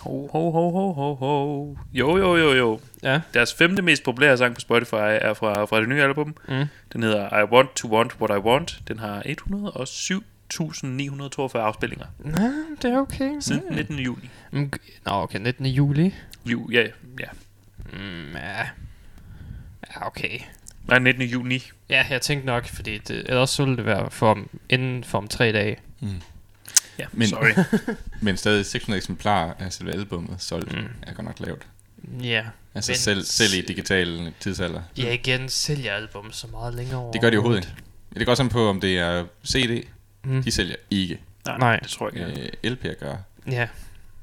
Ho, 0.00 0.26
ho, 0.32 0.50
ho, 0.50 0.70
ho, 0.70 0.92
ho, 0.92 1.14
ho. 1.14 1.76
Jo, 1.92 2.16
jo, 2.16 2.36
jo, 2.36 2.52
jo. 2.52 2.80
Ja. 3.02 3.20
Deres 3.34 3.54
femte 3.54 3.82
mest 3.82 4.04
populære 4.04 4.38
sang 4.38 4.54
på 4.54 4.60
Spotify 4.60 4.94
er 4.94 5.34
fra, 5.34 5.64
fra 5.64 5.80
det 5.80 5.88
nye 5.88 6.02
album. 6.02 6.36
Mm. 6.48 6.64
Den 6.92 7.02
hedder 7.02 7.38
I 7.38 7.42
Want 7.52 7.70
to 7.76 7.96
Want 7.96 8.12
What 8.20 8.38
I 8.38 8.40
Want. 8.46 8.80
Den 8.88 8.98
har 8.98 9.22
107.942 9.22 11.58
afspillinger 11.58 12.06
Nå, 12.18 12.38
det 12.82 12.90
er 12.92 12.98
okay. 12.98 13.30
siden 13.40 13.62
19. 13.70 13.98
juli. 13.98 14.30
Mm, 14.50 14.72
Nå, 15.06 15.12
okay, 15.12 15.38
19. 15.38 15.66
juli. 15.66 16.14
Ju, 16.46 16.70
ja, 16.72 16.82
ja. 17.20 17.28
Mm, 17.92 18.32
ja. 18.34 18.66
Ja, 19.94 20.06
okay. 20.06 20.38
Nej, 20.88 20.98
19. 20.98 21.22
juni. 21.22 21.62
Ja, 21.88 22.06
jeg 22.10 22.20
tænkte 22.22 22.46
nok, 22.46 22.66
fordi 22.68 22.98
det, 22.98 23.22
ellers 23.28 23.50
så 23.50 23.64
ville 23.64 23.76
det 23.76 23.84
være 23.86 24.10
for 24.10 24.30
om, 24.30 24.48
inden 24.68 25.04
for 25.04 25.18
om 25.18 25.28
tre 25.28 25.52
dage. 25.52 25.76
Mm. 26.00 26.08
Ja, 26.98 27.04
Men- 27.12 27.28
sorry. 27.28 27.50
Men 28.20 28.36
stadig 28.36 28.66
600 28.66 28.96
eksemplarer 28.98 29.52
af 29.58 29.72
selve 29.72 29.92
albummet 29.92 30.42
solgt 30.42 30.72
Mm. 30.72 30.86
er 31.02 31.12
godt 31.12 31.26
nok 31.26 31.40
lavt. 31.40 31.66
Ja. 32.22 32.44
Altså 32.74 32.92
Men- 32.92 32.96
selv, 32.98 33.24
selv 33.24 33.54
i 33.54 33.60
digital 33.66 34.32
tidsalder. 34.40 34.82
Ja, 34.98 35.12
igen, 35.12 35.48
sælger 35.48 35.92
album 35.94 36.32
så 36.32 36.46
meget 36.46 36.74
længere 36.74 36.98
over. 36.98 37.12
Det 37.12 37.20
gør 37.20 37.30
de 37.30 37.36
overhovedet 37.36 37.64
ikke. 37.64 37.82
Det 38.18 38.26
går 38.26 38.34
sådan 38.34 38.50
på, 38.50 38.68
om 38.68 38.80
det 38.80 38.98
er 38.98 39.24
CD. 39.46 39.84
Mm. 40.24 40.42
De 40.42 40.50
sælger 40.50 40.76
ikke. 40.90 41.18
Nej, 41.46 41.58
Nej. 41.58 41.78
det 41.78 41.88
tror 41.88 42.10
jeg 42.14 42.28
ikke. 42.28 42.50
Øh, 42.64 42.72
LP'er 42.72 42.94
gør. 43.00 43.16
Ja. 43.50 43.68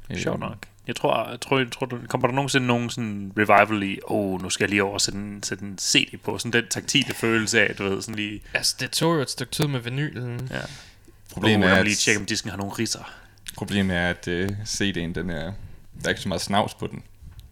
Øh, 0.09 0.17
Sjovt 0.17 0.39
nok. 0.39 0.57
Jeg 0.91 0.95
tror, 0.95 1.29
jeg 1.29 1.41
tror, 1.41 1.59
jeg 1.59 1.71
tror 1.71 1.85
der, 1.85 1.97
kommer 2.07 2.27
der 2.27 2.35
nogensinde 2.35 2.67
nogen 2.67 2.89
sådan 2.89 3.31
revival 3.37 3.83
i, 3.83 3.99
åh, 4.07 4.33
oh, 4.33 4.41
nu 4.41 4.49
skal 4.49 4.63
jeg 4.63 4.69
lige 4.69 4.83
over 4.83 4.93
og 4.93 5.01
sætte 5.01 5.19
en, 5.19 5.43
sætte 5.43 5.63
en 5.63 5.77
CD 5.77 6.17
på, 6.23 6.37
sådan 6.37 6.61
den 6.61 6.69
taktile 6.69 7.13
følelse 7.13 7.61
af, 7.61 7.75
du 7.75 7.83
ved, 7.83 8.01
sådan 8.01 8.15
lige, 8.15 8.41
Altså, 8.53 8.75
det 8.79 8.91
tog 8.91 9.15
jo 9.15 9.21
et 9.21 9.29
stykke 9.29 9.51
tid 9.51 9.67
med 9.67 9.79
vinylen. 9.79 10.49
ja. 10.51 10.59
Problemet 11.33 11.65
oh, 11.65 11.71
er, 11.71 11.75
er, 11.75 11.83
lige 11.83 11.95
tjekke, 11.95 12.17
at, 12.17 12.21
om 12.21 12.25
disken 12.25 12.49
har 12.49 12.57
nogle 12.57 12.73
ridser. 12.73 13.11
problemet 13.57 13.97
er, 13.97 14.09
at 14.09 14.27
uh, 14.27 14.57
CD'en, 14.63 15.13
den 15.13 15.29
er, 15.29 15.53
der 16.01 16.05
er 16.05 16.09
ikke 16.09 16.21
så 16.21 16.27
meget 16.27 16.41
snavs 16.41 16.73
på 16.73 16.87
den. 16.87 17.03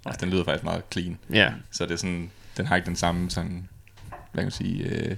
Altså, 0.05 0.25
den 0.25 0.34
lyder 0.34 0.43
faktisk 0.43 0.63
meget 0.63 0.84
clean. 0.91 1.17
Ja. 1.34 1.51
Så 1.72 1.84
det 1.84 1.91
er 1.91 1.96
sådan, 1.96 2.31
den 2.58 2.65
har 2.65 2.75
ikke 2.75 2.86
den 2.86 2.96
samme 2.96 3.29
sådan, 3.31 3.69
hvad 4.10 4.43
kan 4.43 4.46
man 4.46 4.51
sige, 4.51 4.84
øh, 4.84 5.15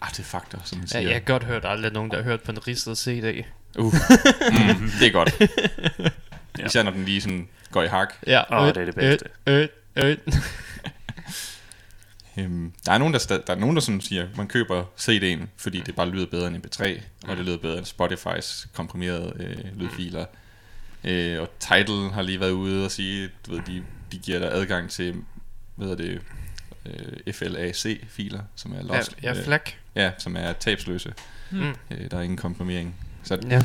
artefakter, 0.00 0.58
som 0.64 0.78
man 0.78 0.86
ja. 0.86 0.98
siger. 0.98 1.02
Jeg 1.02 1.14
har 1.14 1.20
godt 1.20 1.44
hørt 1.44 1.64
aldrig 1.64 1.92
nogen, 1.92 2.10
der 2.10 2.16
har 2.16 2.24
hørt 2.24 2.42
på 2.42 2.52
en 2.52 2.66
ridset 2.66 2.98
CD. 2.98 3.44
Uh. 3.78 3.94
mm, 4.52 4.90
det 5.00 5.06
er 5.06 5.12
godt. 5.12 5.34
Ja. 6.58 6.66
Især 6.66 6.82
når 6.82 6.90
den 6.90 7.04
lige 7.04 7.20
sådan 7.20 7.48
går 7.72 7.82
i 7.82 7.86
hak. 7.86 8.14
Ja, 8.26 8.60
Åh, 8.62 8.68
det 8.68 8.76
er 8.76 8.84
det 8.84 8.94
bedste. 8.94 9.28
Øh, 9.46 9.68
øh, 9.96 10.10
øh. 10.10 10.16
Øhm, 12.38 12.72
der 12.86 12.92
er 12.92 12.98
nogen, 12.98 13.14
der, 13.14 13.38
der, 13.46 13.54
er 13.54 13.58
nogen, 13.58 13.76
der 13.76 13.82
sådan 13.82 14.00
siger, 14.00 14.28
man 14.36 14.48
køber 14.48 14.84
CD'en, 15.00 15.46
fordi 15.56 15.80
det 15.86 15.96
bare 15.96 16.08
lyder 16.08 16.26
bedre 16.26 16.46
end 16.46 16.56
MP3, 16.66 17.00
og 17.28 17.36
det 17.36 17.44
lyder 17.44 17.56
bedre 17.58 17.78
end 17.78 17.86
Spotify's 17.86 18.68
komprimerede 18.74 19.32
øh, 19.40 19.80
lydfiler. 19.80 20.24
Øh, 21.04 21.40
og 21.40 21.50
Tidal 21.60 22.10
har 22.12 22.22
lige 22.22 22.40
været 22.40 22.50
ude 22.50 22.84
og 22.84 22.90
sige, 22.90 23.30
du 23.46 23.52
ved, 23.52 23.60
de, 23.66 23.82
de 24.12 24.18
giver 24.18 24.38
dig 24.38 24.52
adgang 24.52 24.90
til, 24.90 25.14
hvad 25.76 25.88
hedder 25.88 26.04
det, 26.04 26.20
øh, 27.26 27.34
FLAC-filer, 27.34 28.40
som 28.56 28.72
er 28.72 28.76
Ja, 28.76 28.82
lost. 28.82 29.16
ja 29.22 29.30
øh, 29.38 29.44
flag. 29.44 29.60
ja, 29.94 30.10
som 30.18 30.36
er 30.36 30.52
tabsløse. 30.52 31.12
Mm. 31.50 31.74
Øh, 31.90 32.10
der 32.10 32.16
er 32.18 32.22
ingen 32.22 32.36
komprimering. 32.36 32.94
Så 33.22 33.38
Ja. 33.50 33.62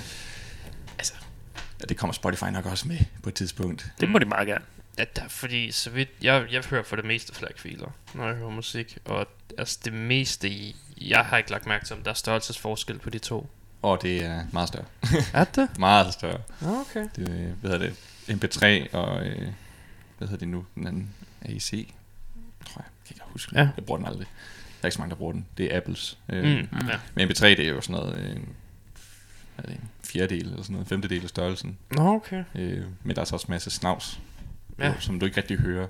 Ja, 1.81 1.85
det 1.89 1.97
kommer 1.97 2.13
Spotify 2.13 2.43
nok 2.43 2.65
også 2.65 2.87
med 2.87 2.97
på 3.23 3.29
et 3.29 3.35
tidspunkt. 3.35 3.91
Det 3.99 4.09
må 4.09 4.19
de 4.19 4.25
meget 4.25 4.47
gerne. 4.47 4.65
Ja, 4.97 5.05
der, 5.15 5.27
fordi 5.27 5.71
så 5.71 5.89
vidt, 5.89 6.09
jeg, 6.21 6.45
jeg 6.51 6.63
hører 6.69 6.83
for 6.83 6.95
det 6.95 7.05
meste 7.05 7.35
flagfiler, 7.35 7.91
når 8.13 8.27
jeg 8.27 8.35
hører 8.35 8.49
musik, 8.49 8.97
og 9.05 9.27
altså 9.57 9.79
det 9.85 9.93
meste, 9.93 10.49
i- 10.49 10.75
jeg 11.01 11.25
har 11.25 11.37
ikke 11.37 11.51
lagt 11.51 11.65
mærke 11.65 11.85
til, 11.85 11.95
om 11.95 12.03
der 12.03 12.09
er 12.11 12.15
størrelsesforskel 12.15 12.99
på 12.99 13.09
de 13.09 13.19
to. 13.19 13.49
Og 13.81 14.01
det 14.01 14.23
er 14.25 14.43
meget 14.51 14.67
større. 14.67 14.85
Er 15.33 15.43
det? 15.43 15.79
meget 15.79 16.13
større. 16.13 16.41
Okay. 16.61 17.07
Det, 17.15 17.29
er, 17.29 17.53
hvad 17.53 17.71
hedder 17.71 17.89
det, 17.89 17.95
MP3 18.45 18.95
og, 18.97 19.25
øh, 19.27 19.47
hvad 20.17 20.27
hedder 20.27 20.37
det 20.39 20.47
nu, 20.47 20.65
den 20.75 20.87
anden, 20.87 21.09
AEC, 21.41 21.69
tror 22.65 22.81
jeg, 22.81 22.85
jeg 22.85 23.07
kan 23.07 23.15
ikke 23.15 23.23
huske 23.25 23.51
Ja. 23.59 23.69
Jeg 23.77 23.85
bruger 23.85 23.97
den 23.97 24.07
aldrig. 24.07 24.27
Der 24.27 24.83
er 24.83 24.87
ikke 24.87 24.93
så 24.95 24.99
mange, 25.01 25.09
der 25.09 25.15
bruger 25.15 25.33
den. 25.33 25.45
Det 25.57 25.73
er 25.73 25.77
Apples. 25.77 26.17
Øh, 26.29 26.43
Mm. 26.43 26.77
Ja. 26.87 26.99
Men 27.13 27.29
MP3, 27.29 27.45
det 27.45 27.59
er 27.59 27.69
jo 27.69 27.81
sådan 27.81 28.01
noget, 28.01 28.17
øh, 28.19 28.37
hvad 29.55 29.65
er 29.65 29.69
det, 29.69 29.77
fjerdedel 30.11 30.45
eller 30.45 30.61
sådan 30.63 30.73
noget, 30.73 30.85
en 30.85 30.89
femtedel 30.89 31.23
af 31.23 31.29
størrelsen. 31.29 31.77
Nå, 31.91 32.15
okay. 32.15 32.43
Øh, 32.55 32.83
men 33.03 33.15
der 33.15 33.21
er 33.21 33.25
så 33.25 33.35
også 33.35 33.45
masse 33.49 33.69
snavs, 33.71 34.19
Ja. 34.79 34.87
ja. 34.87 34.93
som 34.99 35.19
du 35.19 35.25
ikke 35.25 35.37
rigtig 35.37 35.57
hører. 35.57 35.87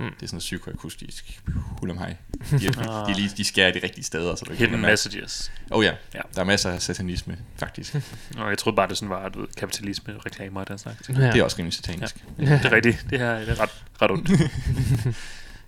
Mm. 0.00 0.04
Det 0.04 0.22
er 0.22 0.26
sådan 0.26 0.34
noget 0.34 0.40
psykoakustisk 0.40 1.40
hulamhej. 1.80 2.16
De, 2.50 2.66
er, 2.66 2.70
de, 2.70 3.12
er 3.12 3.14
lige, 3.16 3.30
de 3.36 3.44
skærer 3.44 3.72
de 3.72 3.80
rigtige 3.82 4.04
steder, 4.04 4.34
så 4.34 4.44
du 4.44 4.52
Hidden 4.52 4.80
messages. 4.80 5.52
Oh 5.70 5.84
ja. 5.84 5.92
Ja. 6.14 6.20
der 6.34 6.40
er 6.40 6.44
masser 6.44 6.70
af 6.70 6.82
satanisme, 6.82 7.38
faktisk. 7.56 7.94
Og 8.38 8.50
jeg 8.50 8.58
troede 8.58 8.76
bare, 8.76 8.88
det 8.88 8.96
sådan 8.96 9.10
var 9.10 9.28
du 9.28 9.40
ved, 9.40 9.48
kapitalisme, 9.56 10.14
reklamer 10.26 10.60
og 10.60 10.68
den 10.68 10.78
slags. 10.78 11.08
Ja. 11.08 11.14
Det 11.14 11.36
er 11.36 11.44
også 11.44 11.58
rimelig 11.58 11.74
satanisk. 11.74 12.24
Det 12.38 12.48
er 12.48 12.72
rigtigt. 12.72 13.06
Det 13.10 13.18
her 13.18 13.38
det 13.38 13.48
er 13.48 13.60
ret, 13.60 13.84
ret 14.02 14.10
ondt. 14.10 14.30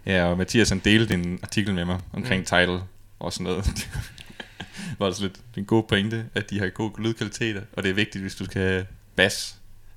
Ja, 0.07 0.25
og 0.25 0.39
Mathias 0.39 0.69
han 0.69 0.79
delte 0.79 1.15
en 1.15 1.39
artikel 1.43 1.75
med 1.75 1.85
mig 1.85 2.01
omkring 2.13 2.41
mm. 2.41 2.45
title 2.47 2.81
og 3.19 3.33
sådan 3.33 3.45
noget. 3.45 3.89
var 4.99 5.07
det 5.07 5.17
sådan 5.17 5.29
lidt 5.31 5.41
en 5.57 5.65
god 5.65 5.83
pointe, 5.83 6.25
at 6.35 6.51
de 6.51 6.59
har 6.59 6.69
god 6.69 6.91
lydkvaliteter, 6.99 7.63
og 7.73 7.83
det 7.83 7.91
er 7.91 7.95
vigtigt, 7.95 8.23
hvis 8.23 8.35
du 8.35 8.45
skal 8.45 8.63
have 8.63 8.87
bass, 9.17 9.57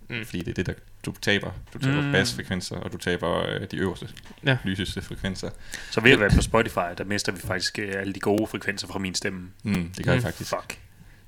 Mm. 0.10 0.26
fordi 0.26 0.40
det 0.40 0.48
er 0.48 0.54
det, 0.54 0.66
der 0.66 0.74
du 1.06 1.14
taber. 1.22 1.52
Du 1.74 1.80
taber 1.80 2.02
Mm. 2.02 2.12
bassfrekvenser, 2.12 2.76
og 2.76 2.92
du 2.92 2.98
taber 2.98 3.46
øh, 3.50 3.62
de 3.72 3.78
øverste, 3.78 4.08
Ja. 4.46 4.58
lyseste 4.64 5.02
frekvenser. 5.02 5.50
Så 5.92 6.02
ved 6.02 6.12
at 6.12 6.20
være 6.20 6.30
på 6.30 6.42
Spotify, 6.42 6.80
der 6.98 7.04
mister 7.04 7.32
vi 7.32 7.40
faktisk 7.40 7.80
øh, 7.80 7.94
alle 8.02 8.14
de 8.14 8.20
gode 8.20 8.48
frekvenser 8.48 8.88
fra 8.88 9.00
min 9.00 9.16
stemme. 9.16 9.50
Mm, 9.64 9.74
det 9.98 10.06
gør 10.06 10.12
Mm. 10.12 10.16
jeg 10.16 10.24
faktisk. 10.24 10.50
Fuck. 10.50 10.78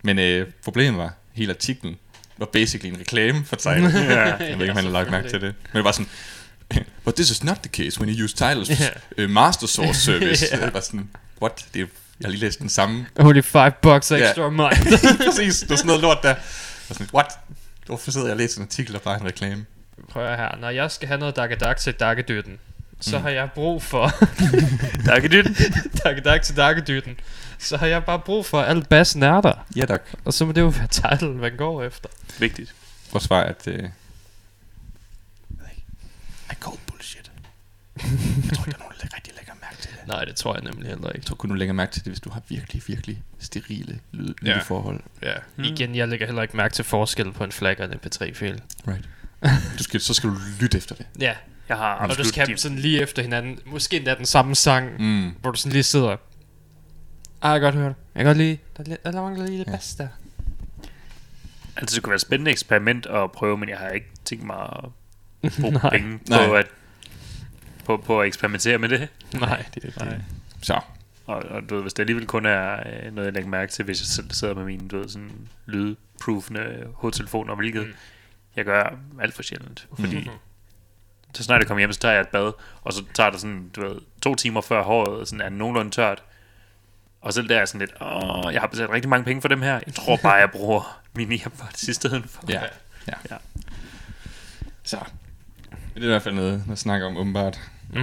Men 0.03 0.19
øh, 0.19 0.47
problemet 0.63 0.97
var, 0.99 1.13
hele 1.33 1.53
artiklen 1.53 1.95
var 2.37 2.45
basically 2.45 2.93
en 2.93 2.99
reklame 2.99 3.45
for 3.45 3.55
title. 3.55 3.89
Ja. 3.89 4.35
Jeg 4.35 4.39
ved 4.39 4.51
ikke, 4.61 4.71
om 4.71 4.75
han 4.75 4.85
har 4.85 4.91
lagt 4.91 5.11
mærke 5.11 5.29
til 5.29 5.41
det. 5.41 5.55
Men 5.73 5.75
det 5.77 5.83
var 5.83 5.91
sådan, 5.91 6.09
but 7.05 7.15
this 7.15 7.29
is 7.31 7.43
not 7.43 7.57
the 7.57 7.69
case 7.83 8.01
when 8.01 8.15
you 8.15 8.23
use 8.23 8.35
titles 8.35 8.69
Ja. 8.69 9.23
uh, 9.23 9.29
master 9.29 9.67
source 9.67 10.01
service. 10.01 10.45
Yeah. 10.53 10.65
Det 10.65 10.73
var 10.73 10.79
sådan, 10.79 11.09
what? 11.41 11.65
Det 11.73 11.81
er, 11.81 11.85
jeg 12.19 12.25
har 12.27 12.29
lige 12.29 12.41
læst 12.41 12.59
den 12.59 12.69
samme 12.69 13.05
Only 13.19 13.41
five 13.41 13.71
bucks 13.81 14.11
extra 14.11 14.45
a 14.45 14.49
month. 14.49 14.79
Præcis, 15.25 15.59
det 15.59 15.69
var 15.69 15.75
sådan 15.75 15.87
noget 15.87 16.01
lort 16.01 16.17
der. 16.23 16.35
Og 16.89 16.95
sådan, 16.95 17.07
what? 17.13 17.39
Hvorfor 17.85 18.11
sidder 18.11 18.27
jeg 18.27 18.31
og 18.33 18.37
læser 18.37 18.57
en 18.61 18.63
artikel 18.67 18.95
og 18.95 19.01
bare 19.01 19.19
en 19.21 19.25
reklame? 19.25 19.65
Prøv 20.09 20.25
at 20.25 20.37
her. 20.37 20.57
Når 20.57 20.69
jeg 20.69 20.91
skal 20.91 21.07
have 21.07 21.19
noget 21.19 21.35
dakkedak 21.35 21.77
til 21.77 21.93
dakkedytten, 21.93 22.59
så 23.01 23.17
Mm. 23.17 23.23
har 23.23 23.29
jeg 23.29 23.49
brug 23.55 23.83
for 23.83 24.07
Der 25.05 25.19
det. 25.19 25.57
dakkedak 26.03 26.41
til 26.41 26.55
dakkedytten. 26.55 27.19
Så 27.59 27.77
har 27.77 27.87
jeg 27.87 28.03
bare 28.03 28.19
brug 28.19 28.45
for 28.45 28.61
alt 28.61 28.89
bassen 28.89 29.23
er 29.23 29.41
der. 29.41 29.53
Ja, 29.75 29.85
tak. 29.85 30.01
Og 30.25 30.33
så 30.33 30.45
må 30.45 30.51
det 30.51 30.61
jo 30.61 30.67
være 30.67 30.87
title, 30.87 31.29
man 31.33 31.57
går 31.57 31.83
efter. 31.83 32.09
Vigtigt. 32.39 32.73
Vores 33.11 33.23
svar 33.23 33.39
er, 33.39 33.43
at... 33.43 33.67
Øh, 33.67 33.83
I 36.51 36.53
call 36.63 36.77
bullshit. 36.87 37.31
jeg 37.95 38.03
tror 38.55 38.65
ikke, 38.65 38.71
der 38.71 38.77
er 38.77 38.79
nogen, 38.79 38.95
der 39.01 39.15
rigtig 39.15 39.33
lægger 39.37 39.53
mærke 39.61 39.77
til 39.81 39.91
det. 39.91 39.98
Nej, 40.09 40.25
det 40.25 40.35
tror 40.35 40.53
jeg 40.55 40.63
nemlig 40.63 40.87
heller 40.87 41.07
Jeg 41.07 41.15
ikke. 41.15 41.25
tror 41.27 41.35
kun, 41.35 41.49
du 41.49 41.55
lægger 41.55 41.73
mærke 41.73 41.91
til 41.91 42.03
det, 42.05 42.11
hvis 42.11 42.19
du 42.19 42.29
har 42.29 42.41
virkelig, 42.49 42.81
virkelig 42.87 43.23
sterile 43.39 43.99
lyd, 44.11 44.33
Ja. 44.45 44.55
lydforhold. 44.57 44.99
Ja. 45.21 45.33
Mm. 45.55 45.63
Igen, 45.63 45.95
jeg 45.95 46.07
lægger 46.07 46.25
heller 46.25 46.41
ikke 46.41 46.57
mærke 46.57 46.73
til 46.73 46.85
forskel 46.85 47.31
på 47.31 47.43
en 47.43 47.51
flag 47.51 47.79
og 47.79 47.85
en 47.85 47.93
mp3-fil. 47.93 48.61
Right. 48.87 49.09
Du 49.79 49.83
skal, 49.83 50.01
så 50.01 50.13
skal 50.13 50.29
du 50.29 50.35
lytte 50.61 50.77
efter 50.77 50.95
det. 50.95 51.05
Ja, 51.19 51.33
Jeg 51.69 51.77
har 51.77 51.95
og 51.95 52.17
du 52.17 52.23
skal 52.23 52.39
have 52.41 52.47
dem 52.47 52.57
sådan 52.57 52.79
lige 52.79 53.01
efter 53.01 53.21
hinanden. 53.21 53.59
Måske 53.65 53.97
endda 53.97 54.15
den 54.15 54.25
samme 54.25 54.55
sang, 54.55 54.89
Mm. 55.01 55.31
hvor 55.41 55.51
du 55.51 55.57
sådan 55.57 55.71
lige 55.71 55.83
sidder. 55.83 56.15
Ah, 57.41 57.51
jeg 57.51 57.59
kan 57.59 57.61
godt 57.61 57.75
høre 57.75 57.89
det. 57.89 57.95
Jeg 58.15 58.19
kan 58.19 58.25
godt 58.25 58.37
lide. 58.37 58.57
Der, 58.77 58.83
er 58.83 58.87
lidt- 58.89 59.03
der 59.03 59.21
mangler 59.21 59.45
lige 59.45 59.59
det 59.59 59.67
Ja. 59.67 59.71
bedste 59.71 60.03
der. 60.03 60.09
Altså, 61.75 61.95
det 61.95 62.03
kunne 62.03 62.11
være 62.11 62.15
et 62.15 62.21
spændende 62.21 62.51
eksperiment 62.51 63.05
at 63.05 63.31
prøve, 63.31 63.57
men 63.57 63.69
jeg 63.69 63.77
har 63.77 63.89
ikke 63.89 64.07
tænkt 64.25 64.43
mig 64.45 64.57
at 65.43 65.51
bruge 65.61 65.79
penge 65.91 66.17
på 66.17 66.23
Nej. 66.29 66.59
at, 66.59 66.67
på, 67.89 67.97
på 67.97 68.21
at 68.21 68.27
eksperimentere 68.27 68.77
med 68.77 68.89
det. 68.89 69.07
Nej. 69.33 69.65
Det, 69.73 69.83
det. 69.83 69.95
Nej. 69.97 70.19
Så, 70.61 70.79
Og, 71.25 71.35
og 71.49 71.69
du 71.69 71.75
ved, 71.75 71.81
hvis 71.81 71.93
det 71.93 72.03
alligevel 72.03 72.27
kun 72.27 72.45
er 72.45 72.73
øh, 72.73 73.13
noget, 73.13 73.25
jeg 73.25 73.33
lægger 73.33 73.49
mærke 73.49 73.71
til, 73.71 73.85
hvis 73.85 74.01
jeg 74.01 74.05
selv 74.07 74.31
sidder 74.31 74.53
med 74.53 74.65
mine, 74.65 74.87
du 74.87 74.99
ved, 74.99 75.09
sådan 75.09 75.31
lydproofende 75.65 76.87
hovedtelefoner, 76.95 77.55
hvilket 77.55 77.81
Mm. 77.81 77.87
mm. 77.87 77.93
jeg 78.55 78.65
gør 78.65 78.95
alt 79.21 79.33
for 79.33 79.43
sjældent. 79.43 79.87
Fordi 79.99 80.17
Mhm. 80.19 80.29
så 81.33 81.43
snart 81.43 81.59
jeg 81.59 81.67
kommer 81.67 81.79
hjem, 81.79 81.91
så 81.93 81.99
tager 81.99 82.13
jeg 82.13 82.21
et 82.21 82.27
bad, 82.27 82.51
og 82.81 82.93
så 82.93 83.03
tager 83.13 83.29
det 83.29 83.39
sådan, 83.39 83.69
du 83.75 83.81
ved, 83.81 83.95
to 84.21 84.35
timer 84.35 84.61
før 84.61 84.83
håret 84.83 85.27
sådan 85.27 85.41
er 85.45 85.49
nogenlunde 85.49 85.91
tørt. 85.91 86.23
Og 87.21 87.33
selv 87.33 87.49
der 87.49 87.59
er 87.59 87.65
sådan 87.65 87.79
lidt, 87.79 87.91
åh, 88.01 88.53
jeg 88.53 88.61
har 88.61 88.67
betalt 88.67 88.89
rigtig 88.89 89.09
mange 89.09 89.23
penge 89.25 89.41
for 89.41 89.47
dem 89.47 89.61
her. 89.61 89.79
Jeg 89.85 89.93
tror 89.93 90.17
bare, 90.23 90.33
jeg 90.33 90.51
bruger 90.51 91.01
mine 91.15 91.35
earpods 91.39 91.83
i 91.83 91.93
stedet 91.93 92.23
for. 92.29 92.43
ja. 92.49 92.61
ja. 93.07 93.13
Ja. 93.31 93.37
Så. 94.83 94.97
Det 95.95 96.01
er 96.01 96.07
i 96.07 96.07
hvert 96.07 96.21
fald 96.23 96.35
noget, 96.35 96.63
at 96.71 96.77
snakke 96.77 97.05
om 97.05 97.17
åbenbart. 97.17 97.59
Mm. 97.89 97.99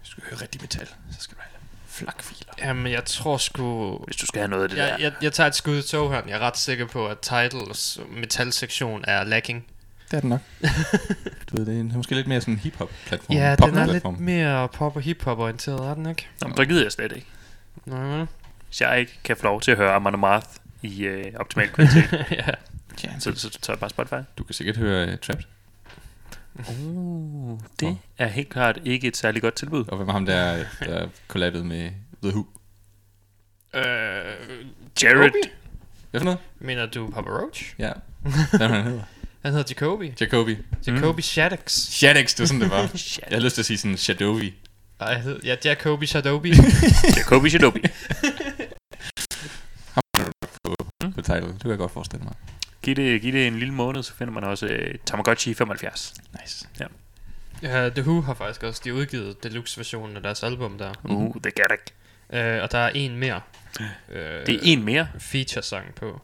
Hvis 0.00 0.08
du 0.08 0.10
skal 0.10 0.22
høre 0.24 0.40
rigtig 0.42 0.60
metal, 0.60 0.86
så 0.86 1.20
skal 1.20 1.36
du 1.36 1.40
have 1.42 1.50
flakfiler. 1.86 2.52
Jamen, 2.58 2.92
jeg 2.92 3.04
tror 3.04 3.36
sgu... 3.36 3.98
Hvis 4.04 4.16
du 4.16 4.26
skal 4.26 4.40
have 4.40 4.48
noget 4.48 4.62
af 4.62 4.68
det 4.68 4.76
Jeg, 4.76 4.88
der. 4.88 4.96
jeg, 4.98 5.12
jeg 5.22 5.32
tager 5.32 5.46
et 5.48 5.54
skud 5.54 5.78
i 5.78 5.82
toghøren. 5.82 6.28
Jeg 6.28 6.34
er 6.34 6.38
ret 6.40 6.56
sikker 6.56 6.86
på, 6.86 7.06
at 7.06 7.18
Titles 7.18 8.00
metalsektion 8.10 9.04
er 9.08 9.24
lacking. 9.24 9.64
Det 10.10 10.16
er 10.16 10.20
den 10.20 10.30
nok. 10.30 10.40
du 11.50 11.56
ved, 11.56 11.66
det 11.66 11.78
er 11.92 11.96
måske 11.96 12.14
lidt 12.14 12.26
mere 12.26 12.40
sådan 12.40 12.54
en 12.54 12.60
hip-hop-platform. 12.60 13.36
Ja, 13.36 13.56
den 13.56 13.76
er 13.78 13.86
lidt 13.86 14.20
mere 14.20 14.68
pop- 14.68 14.96
og 14.96 15.02
hip-hop 15.02 15.38
orienteret, 15.38 15.80
er 15.90 15.94
den 15.94 16.06
ikke? 16.08 16.28
Nå, 16.40 16.48
men 16.48 16.56
så 16.56 16.64
gider 16.64 16.82
jeg 16.82 16.92
slet 16.92 17.12
ikke. 17.12 17.26
Nej. 17.84 18.26
Hvis 18.66 18.80
jeg 18.80 19.00
ikke 19.00 19.18
kan 19.24 19.36
få 19.36 19.42
lov 19.42 19.60
til 19.60 19.70
at 19.70 19.76
høre 19.76 19.92
Amon 19.92 20.14
Amarth 20.14 20.46
i 20.82 21.02
øh, 21.04 21.32
optimal 21.36 21.68
kvalitet, 21.68 22.12
ja. 22.30 22.50
Ja, 23.04 23.10
så, 23.18 23.32
så 23.34 23.50
tager 23.50 23.74
jeg 23.74 23.80
bare 23.80 23.90
Spotify. 23.90 24.14
du 24.38 24.44
kan 24.44 24.54
sikkert 24.54 24.76
høre 24.76 25.12
uh, 25.12 25.18
Trapped. 25.18 25.44
Uh, 26.58 27.60
det 27.80 27.98
er 28.18 28.26
helt 28.26 28.48
klart 28.48 28.78
ikke 28.84 29.08
et 29.08 29.16
særligt 29.16 29.42
godt 29.42 29.54
tilbud. 29.54 29.84
Og 29.88 29.96
hvem 29.96 30.06
var 30.06 30.12
ham 30.12 30.26
der, 30.26 30.64
der 30.80 31.08
kollabede 31.28 31.64
med 31.64 31.90
The 32.22 32.32
Who? 32.32 32.46
Øh, 33.74 33.82
Jared. 35.02 35.22
Jacoby? 35.22 35.50
Hvad 36.10 36.20
for 36.20 36.24
noget? 36.24 36.38
Mener 36.58 36.86
du 36.86 37.10
Papa 37.10 37.30
Roach? 37.30 37.74
Ja. 37.78 37.92
Hvad 38.50 38.60
er 38.60 38.68
han 38.68 38.84
hedder? 38.84 39.02
Han 39.42 39.52
hedder 39.52 39.64
Jacoby. 39.70 40.12
Jacoby. 40.20 40.56
Jacoby 40.86 41.20
Shaddix. 41.20 41.72
Shadex, 41.72 42.30
det 42.30 42.40
var 42.40 42.46
sådan, 42.46 42.60
det 42.60 42.70
var. 42.70 42.76
Jeg 43.30 43.38
har 43.38 43.40
lyst 43.40 43.54
til 43.54 43.62
at 43.62 43.66
sige 43.66 43.78
sådan. 43.78 44.48
Nej, 45.00 45.18
hedder, 45.18 45.40
ja, 45.44 45.56
Jacoby 45.64 46.04
Shadoby. 46.04 46.54
Jacobi 47.16 47.50
Shadobi. 47.50 47.80
På 51.14 51.22
title. 51.22 51.48
Det 51.48 51.60
kan 51.60 51.70
jeg 51.70 51.78
godt 51.78 51.92
forestille 51.92 52.24
mig. 52.24 52.34
Giv 52.84 52.96
det, 52.96 53.20
giv 53.22 53.32
det 53.32 53.46
en 53.46 53.58
lille 53.58 53.74
måned, 53.74 54.02
så 54.02 54.14
finder 54.14 54.32
man 54.32 54.44
også 54.44 54.66
uh, 54.66 54.94
Tamagotchi 55.06 55.54
75. 55.54 56.14
Nice. 56.40 56.68
ja, 57.62 57.88
The 57.88 58.02
Who 58.02 58.20
har 58.20 58.34
faktisk 58.34 58.62
også, 58.62 58.80
de 58.84 58.94
udgivet 58.94 59.42
deluxe-versionen 59.42 60.16
af 60.16 60.22
deres 60.22 60.42
album 60.42 60.78
der. 60.78 60.92
Uh, 61.04 61.34
det 61.44 61.54
kan 61.54 61.64
det 61.70 61.74
ikke. 61.74 61.92
Øh, 62.56 62.62
og 62.62 62.72
der 62.72 62.78
er 62.78 62.88
en 62.94 63.16
mere. 63.16 63.40
Øh, 64.08 64.46
Det 64.46 64.54
er 64.54 64.58
en 64.62 64.84
mere. 64.84 65.08
feature-sang 65.18 65.94
på. 65.94 66.20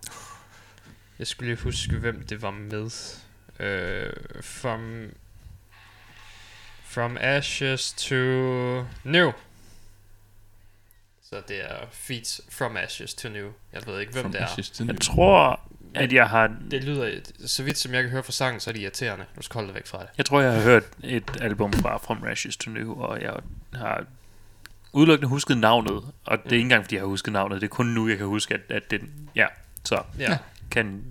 Jeg 1.19 1.27
skulle 1.27 1.51
lige 1.55 1.63
huske, 1.63 1.97
hvem 1.97 2.27
det 2.27 2.43
var 2.43 2.51
med. 2.51 2.91
Øh, 3.61 4.13
from, 4.43 5.11
from 6.85 7.17
Ashes 7.21 7.93
to 7.93 8.15
New. 9.05 9.33
Så 11.23 11.43
det 11.49 11.65
er 11.71 11.77
Feats 11.93 12.41
From 12.51 12.77
Ashes 12.77 13.15
to 13.15 13.29
New. 13.29 13.53
Jeg 13.73 13.83
ved 13.87 14.01
ikke, 14.01 14.13
hvem 14.13 14.23
From 14.23 14.33
det 14.33 14.41
er. 14.41 14.47
Ashes 14.47 14.71
to 14.71 14.85
Jeg 14.85 15.01
tror, 15.01 15.61
at 15.95 16.13
jeg 16.13 16.29
har... 16.29 16.51
Det 16.71 16.85
lyder, 16.85 17.11
så 17.47 17.63
vidt 17.63 17.79
som 17.79 17.95
jeg 17.95 18.03
kan 18.03 18.11
høre 18.11 18.23
fra 18.23 18.33
sangen, 18.33 18.61
så 18.61 18.71
er 18.71 18.75
det 18.75 18.81
irriterende. 18.81 19.25
Du 19.37 19.43
skal 19.43 19.55
holde 19.55 19.67
dig 19.69 19.75
væk 19.75 19.87
fra 19.87 19.99
det. 19.99 20.07
Jeg 20.19 20.27
tror, 20.27 20.41
jeg 20.41 20.53
har 20.53 20.61
hørt 20.61 20.83
et 21.05 21.31
album 21.41 21.73
fra 21.73 21.97
From 21.99 22.25
Ashes 22.27 22.57
to 22.57 22.71
New, 22.71 23.01
og 23.01 23.23
jeg 23.23 23.33
har 23.75 24.05
udelukkende 24.93 25.29
husket 25.29 25.59
navnet. 25.59 25.93
Og 26.27 26.39
det 26.45 26.53
er 26.53 26.57
ikke 26.57 26.63
engang, 26.63 26.85
fordi 26.85 26.95
jeg 26.95 27.03
har 27.03 27.07
husket 27.07 27.33
navnet. 27.33 27.61
Det 27.61 27.67
er 27.67 27.71
kun 27.71 27.87
nu, 27.87 28.09
jeg 28.09 28.17
kan 28.19 28.27
huske, 28.27 28.55
at, 28.55 28.61
at 28.69 28.91
det... 28.91 29.01
Ja, 29.37 29.47
så 29.85 30.03
Ja. 30.19 30.37
kan... 30.71 31.03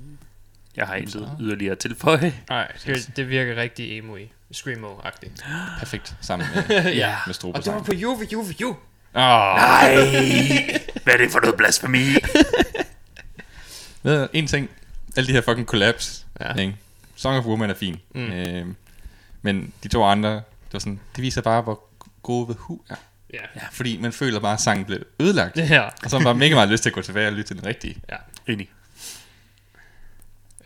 Jeg 0.75 0.87
har 0.87 0.95
intet 0.95 1.31
yderligere 1.39 1.71
at 1.71 1.79
tilføje. 1.79 2.33
Nej, 2.49 2.71
det, 2.85 3.11
det 3.15 3.29
virker 3.29 3.55
rigtig 3.55 3.97
emo 3.97 4.15
i. 4.15 4.31
Screamo-agtigt. 4.55 5.45
Perfekt. 5.79 6.15
Sammen 6.21 6.47
med, 6.69 6.83
ja. 6.93 7.15
med 7.25 7.33
Strobe 7.33 7.57
Og 7.57 7.65
det 7.65 7.73
var 7.73 7.83
på 7.83 7.93
Juve, 7.93 8.27
Juve, 8.33 8.53
Juve. 8.61 8.75
Åh, 9.15 9.21
Nej! 9.55 9.95
Hvad 11.03 11.13
er 11.13 11.17
det 11.17 11.31
for 11.31 11.39
noget 11.39 11.55
blasfemi? 11.57 11.97
Ved 14.03 14.27
en 14.33 14.47
ting. 14.47 14.69
Alle 15.15 15.27
de 15.27 15.33
her 15.33 15.41
fucking 15.41 15.67
collabs. 15.67 16.25
Ja. 16.39 16.53
Ikke? 16.53 16.77
Song 17.15 17.37
of 17.37 17.45
Woman 17.45 17.69
er 17.69 17.73
fin. 17.73 18.01
Mm. 18.15 18.31
Øh, 18.31 18.67
men 19.41 19.73
de 19.83 19.87
to 19.87 20.03
andre, 20.03 20.29
det, 20.35 20.43
var 20.73 20.79
sådan, 20.79 20.99
det 21.15 21.21
viser 21.21 21.41
bare, 21.41 21.61
hvor 21.61 21.83
gode 22.23 22.53
The 22.53 22.59
Who 22.61 22.81
er. 22.89 22.95
Ja. 23.33 23.41
Ja, 23.55 23.61
fordi 23.71 23.97
man 23.97 24.13
føler 24.13 24.39
bare, 24.39 24.53
at 24.53 24.61
sangen 24.61 24.85
blev 24.85 25.03
ødelagt. 25.19 25.57
Ja. 25.69 25.81
Og 26.03 26.09
så 26.09 26.09
har 26.09 26.19
man 26.19 26.23
bare 26.23 26.35
mega 26.35 26.55
meget 26.55 26.69
lyst 26.69 26.83
til 26.83 26.89
at 26.89 26.93
gå 26.93 27.01
tilbage 27.01 27.27
og 27.27 27.33
lytte 27.33 27.43
til 27.49 27.57
den 27.57 27.65
rigtige. 27.65 27.97
ja. 28.09 28.15
Enig. 28.47 28.69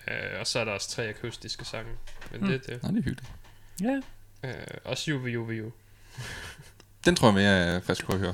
Øh, 0.08 0.40
og 0.40 0.48
så 0.48 0.60
er 0.60 0.66
der 0.66 0.72
også 0.72 0.90
tre 0.90 1.04
akustiske 1.08 1.66
sange. 1.66 1.92
Men 2.32 2.42
Mm. 2.42 2.48
det 2.48 2.56
er 2.56 2.74
det. 2.74 2.84
Nå, 2.84 2.90
det 2.90 2.98
er 2.98 3.04
hyggeligt. 3.04 3.32
Ja. 3.82 4.00
Øh, 4.44 4.54
også 4.86 5.12
Juve 5.12 5.30
Juve 5.30 5.54
Juve. 5.54 5.72
Den 7.06 7.16
tror 7.16 7.28
jeg 7.28 7.34
mere, 7.36 7.52
jeg 7.52 7.84
faktisk 7.84 8.06
kunne 8.08 8.20
høre. 8.20 8.34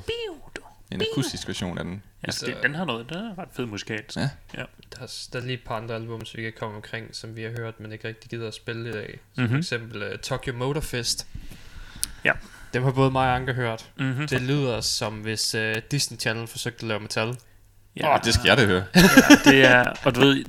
En 0.90 1.02
akustisk 1.12 1.48
version 1.48 1.78
af 1.78 1.84
den. 1.84 1.92
Ja, 2.22 2.26
Altså- 2.26 2.46
det, 2.46 2.56
den 2.62 2.74
har 2.74 2.84
noget, 2.84 3.08
den 3.08 3.16
er 3.18 3.38
ret 3.38 3.48
fed 3.52 3.66
musikalsk. 3.66 4.16
Ja. 4.16 4.20
Der 4.52 5.02
er, 5.02 5.06
der 5.32 5.38
er 5.38 5.42
lige 5.42 5.54
et 5.54 5.60
par 5.66 5.76
andre 5.76 5.94
album, 5.94 6.24
som 6.24 6.36
vi 6.38 6.42
kan 6.42 6.52
komme 6.58 6.76
omkring, 6.76 7.08
som 7.12 7.36
vi 7.36 7.42
har 7.42 7.50
hørt, 7.50 7.80
men 7.80 7.92
ikke 7.92 8.08
rigtig 8.08 8.30
gider 8.30 8.48
at 8.48 8.54
spille 8.54 8.88
i 8.88 8.92
dag. 8.92 9.18
Som 9.34 9.44
Mhm. 9.44 9.52
for 9.52 9.58
eksempel 9.58 10.02
uh, 10.12 10.18
Tokyo 10.18 10.52
Motor 10.52 10.80
Fest. 10.80 11.26
Ja. 12.24 12.32
Dem 12.74 12.82
har 12.82 12.90
både 12.92 13.10
mig 13.10 13.28
og 13.28 13.34
Anker 13.36 13.52
hørt. 13.54 13.90
Mm-hmm. 13.98 14.28
Det 14.28 14.42
lyder 14.42 14.80
som 14.80 15.14
hvis 15.14 15.54
uh, 15.54 15.72
Disney 15.90 16.18
Channel 16.18 16.46
forsøgte 16.46 16.82
at 16.82 16.88
lave 16.88 17.00
metal. 17.00 17.36
Ja. 17.96 18.14
Oh, 18.14 18.20
det 18.24 18.34
skal 18.34 18.44
jeg 18.48 18.56
da 18.56 18.66
høre. 18.66 18.84
det 19.44 19.64
er, 19.64 19.92
og 20.04 20.14
du 20.14 20.20
ved, 20.20 20.44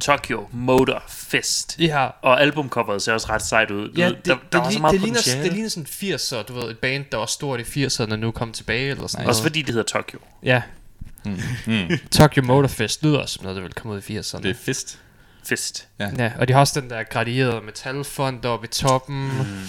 Tokyo 0.00 0.48
Motor 0.52 1.02
Fest. 1.08 1.76
Ja, 1.78 2.08
Og 2.22 2.40
albumcoveret 2.40 3.02
ser 3.02 3.12
også 3.12 3.26
ret 3.30 3.42
sejt 3.42 3.70
ud. 3.70 3.88
Du 3.88 4.00
ja 4.00 4.06
ved, 4.06 4.14
det, 4.14 4.24
der, 4.26 4.34
det, 4.34 4.52
der 4.52 4.58
det, 4.58 4.64
var 4.66 4.70
så 4.70 4.78
meget 4.78 4.92
det, 4.92 5.00
ligner, 5.00 5.16
potentiale. 5.18 5.44
det 5.44 5.52
ligner 5.52 5.68
sådan 5.68 5.86
80'er, 5.86 6.42
du 6.42 6.52
ved, 6.60 6.70
et 6.70 6.78
band, 6.78 7.04
der 7.12 7.18
var 7.18 7.26
stort 7.26 7.60
i 7.76 7.86
80'erne, 7.86 8.14
nu 8.16 8.30
kom 8.30 8.52
tilbage, 8.52 8.90
eller 8.90 9.06
sådan 9.06 9.18
Nej. 9.18 9.24
noget. 9.24 9.28
Også 9.28 9.42
fordi 9.42 9.62
det 9.62 9.68
hedder 9.74 9.86
Tokyo. 9.86 10.18
Ja, 10.42 10.62
Mm. 11.24 11.38
Mm. 11.66 11.88
Tokyo 12.18 12.42
Motor 12.42 12.68
Fest 12.68 13.02
lyder 13.02 13.26
som 13.26 13.42
noget, 13.42 13.56
der 13.56 13.62
vil 13.62 13.72
komme 13.72 13.92
ud 13.96 14.02
i 14.08 14.18
80'erne. 14.18 14.42
Det 14.42 14.50
er 14.50 14.54
fist. 14.54 14.98
Fest. 15.44 15.88
Ja, 15.98 16.32
og 16.38 16.48
de 16.48 16.52
har 16.52 16.60
også 16.60 16.80
den 16.80 16.90
der 16.90 17.02
gradierede 17.02 17.60
metalfond 17.60 18.44
oppe 18.44 18.64
i 18.66 18.68
toppen, 18.68 19.24
mm. 19.24 19.68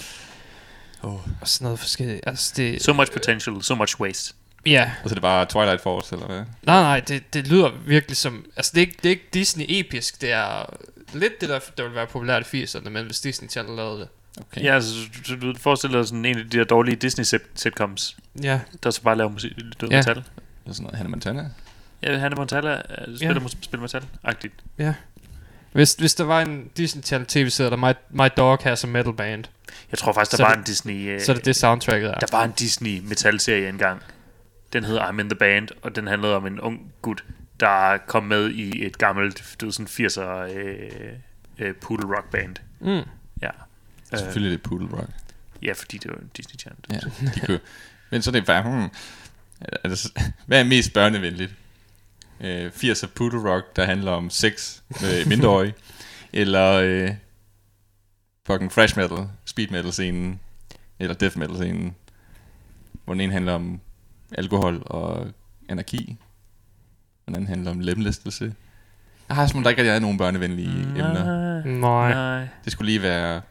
Oh. 1.02 1.14
og 1.42 1.48
sådan 1.48 1.66
noget 1.66 1.80
forskelligt. 1.80 2.22
Altså, 2.28 2.54
det, 2.58 2.84
So 2.84 2.94
much 2.94 3.12
potential, 3.12 3.64
so 3.64 3.76
much 3.76 4.00
waste. 4.02 4.34
Ja, 4.65 4.91
Og 5.03 5.10
så 5.10 5.13
er 5.13 5.15
det 5.15 5.22
bare 5.22 5.46
Twilight 5.46 5.82
Force, 5.82 6.15
eller 6.15 6.27
hvad? 6.27 6.38
nej, 6.63 6.82
nej, 6.82 7.00
det, 7.00 7.34
det 7.34 7.48
lyder 7.48 7.70
virkelig 7.86 8.18
som... 8.18 8.46
Altså, 8.56 8.72
det 8.75 8.82
er, 8.82 8.86
ikke, 8.88 8.98
det 9.03 9.06
er 9.06 9.10
ikke 9.10 9.27
Disney-episk, 9.34 10.22
det 10.22 10.32
er 10.32 10.65
lidt 11.13 11.41
det, 11.41 11.50
der, 11.50 11.60
der 11.77 11.84
vil 11.84 11.96
være 11.96 12.08
populært 12.08 12.53
i 12.53 12.63
80'erne, 12.63 12.89
men 12.89 13.06
hvis 13.06 13.20
Disney 13.20 13.50
Channel 13.50 13.75
lavede 13.75 14.00
det. 14.00 14.08
Okay. 14.41 14.63
Ja, 14.63 14.75
altså, 14.75 14.91
du, 15.30 15.36
du 15.51 15.53
forestiller 15.60 15.98
dig 15.98 16.08
sådan 16.08 16.25
en 16.25 16.38
af 16.38 16.50
de 16.50 16.58
der 16.58 16.63
dårlige 16.63 16.96
Disney 16.96 17.24
sit- 17.25 17.50
sitcoms, 17.56 18.18
Ja, 18.44 18.60
der 18.84 18.91
så 18.91 19.01
bare 19.01 19.18
laver 19.18 19.30
musik, 19.30 19.51
død 19.82 19.89
Ja. 19.89 19.96
ja. 19.96 20.00
metal. 20.00 20.15
Det 20.15 20.24
er 20.70 20.72
sådan 20.74 20.84
noget 20.84 20.98
Hannah 20.98 21.10
Montana. 21.12 21.50
Ja, 22.03 22.18
Hannah 22.18 22.38
Montana 22.38 22.74
uh, 22.75 22.82
spiller, 23.15 23.34
Ja. 23.34 23.39
ja. 23.41 23.48
spiller 23.62 23.88
metal-agtigt. 23.88 24.94
hvis, 25.72 25.94
hvis 25.94 26.15
der 26.15 26.24
var 26.24 26.41
en 26.41 26.70
Disney 26.77 27.03
Channel 27.03 27.27
tv-serie, 27.27 27.70
der 27.70 27.75
My, 27.75 27.94
My 28.10 28.27
Dog 28.38 28.58
Has 28.63 28.84
a 28.84 28.88
Metal 28.88 29.13
Band, 29.13 29.44
Jeg 29.91 29.98
tror 30.00 30.13
faktisk, 30.13 30.32
der 30.32 30.38
Så 30.38 30.44
var 30.44 30.50
det- 30.51 30.58
en 30.58 30.63
Disney... 30.63 31.15
Uh, 31.15 31.22
så 31.22 31.32
er 31.32 31.36
det 31.36 31.46
det 31.46 31.56
soundtracket 31.56 32.10
er. 32.10 32.13
Der 32.20 32.27
var 32.32 32.44
en 32.44 32.51
Disney 32.51 33.00
metal-serie 33.03 33.70
engang. 33.70 34.01
Den 34.74 34.84
hed 34.84 35.00
I'm 35.00 35.20
in 35.20 35.30
the 35.30 35.36
Band, 35.36 35.68
og 35.82 35.96
den 35.96 36.08
handlede 36.08 36.36
om 36.36 36.48
en 36.48 36.60
ung 36.60 36.92
gut, 37.01 37.24
der 37.60 37.98
kom 37.98 38.24
med 38.24 38.50
i 38.50 38.86
et 38.86 38.98
gammelt, 38.98 39.56
du 39.62 39.66
ved, 39.66 39.74
sådan 39.74 40.08
80'er 40.08 40.58
øh, 40.58 41.13
øh, 41.58 41.75
poodle 41.75 42.16
rock 42.16 42.32
band. 42.32 42.56
Mm. 42.80 42.88
Ja. 43.42 43.50
Øh. 44.13 44.20
Selvfølgelig 44.20 44.51
det 44.51 44.66
er 44.66 44.70
Poodle 44.70 44.98
Rock. 44.98 45.10
Ja, 45.62 45.74
fordi 45.74 45.98
det 45.98 46.12
var 46.12 46.18
en 46.18 46.32
Disney 46.38 46.60
Channel. 46.60 46.80
Ja, 46.92 47.00
de 47.36 47.40
kører. 47.40 47.60
Men 48.10 48.22
så 48.22 48.30
er 48.30 48.32
det 48.32 48.46
bare, 48.46 48.63
hmm, 48.63 48.90
altså, 49.84 50.12
hvad 50.46 50.60
er 50.60 50.63
mest 50.63 50.94
børnevenligt? 50.94 51.54
Øh, 52.40 52.72
80'er 52.75 53.08
Poodle 53.08 53.51
Rock, 53.51 53.75
der 53.75 53.86
handler 53.86 54.12
om 54.12 54.30
sex 54.30 54.82
med 55.01 55.25
mindreårige, 55.25 55.74
eller 56.34 56.72
øh, 56.72 57.12
fucking 58.48 58.72
fresh 58.72 58.98
metal, 58.98 59.28
speed 59.46 59.68
metal 59.68 59.92
scenen, 59.92 60.40
eller 61.00 61.13
death 61.13 61.38
metal 61.38 61.56
scenen, 61.56 61.96
hvor 63.06 63.13
den 63.13 63.22
ene 63.22 63.34
handler 63.34 63.54
om 63.54 63.82
alkohol 64.32 64.84
og 64.86 65.27
anarki, 65.70 66.18
og 67.25 67.27
den 67.27 67.36
anden 67.36 67.48
handler 67.48 67.72
om 67.72 67.79
lemlæstelse. 67.79 68.53
Jeg 69.29 69.36
har 69.36 69.48
som 69.48 69.58
om, 69.58 69.64
der 69.64 69.70
ikke 69.70 69.82
rigtig 69.82 69.96
er 69.96 70.00
nogen 70.00 70.18
børnevenlige 70.18 70.86
Mm, 70.86 70.90
emner. 70.90 71.64
Nej. 71.66 72.14
Nej. 72.14 72.48
Det 72.66 72.72
skulle 72.72 72.86
lige 72.92 73.01
være 73.01 73.42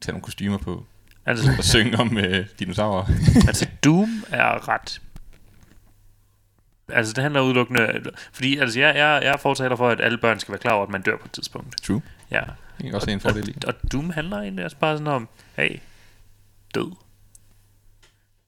tage 0.00 0.12
nogle 0.12 0.22
kostymer 0.22 0.58
på 0.58 0.84
Altså, 1.26 1.50
og 1.58 1.64
synge 1.64 1.98
om 1.98 2.18
øh, 2.18 2.46
dinosaurer. 2.58 3.04
altså 3.48 3.66
Doom 3.84 4.24
er 4.30 4.68
ret... 4.68 5.00
Altså, 6.88 7.12
det 7.12 7.22
handler 7.22 7.40
udelukkende... 7.40 8.02
Fordi, 8.32 8.56
altså, 8.58 8.80
jeg, 8.80 8.96
jeg, 8.96 9.20
jeg 9.22 9.32
er 9.32 9.36
fortaler 9.36 9.76
for, 9.76 9.88
at 9.88 10.00
alle 10.00 10.18
børn 10.18 10.40
skal 10.40 10.52
være 10.52 10.58
klar 10.60 10.72
over, 10.72 10.84
at 10.84 10.90
man 10.90 11.02
dør 11.02 11.16
på 11.16 11.24
et 11.24 11.32
tidspunkt. 11.32 11.82
True. 11.82 12.02
Ja. 12.30 12.40
Det 12.78 12.84
kan 12.84 12.94
også 12.94 13.06
være 13.06 13.14
en 13.14 13.20
fordel 13.20 13.48
i. 13.48 13.54
Og, 13.66 13.74
og 13.82 13.92
Doom 13.92 14.10
handler 14.10 14.38
egentlig 14.40 14.64
også 14.64 14.76
bare 14.76 14.98
sådan 14.98 15.12
om, 15.12 15.28
hey, 15.56 15.78
død. 16.74 16.92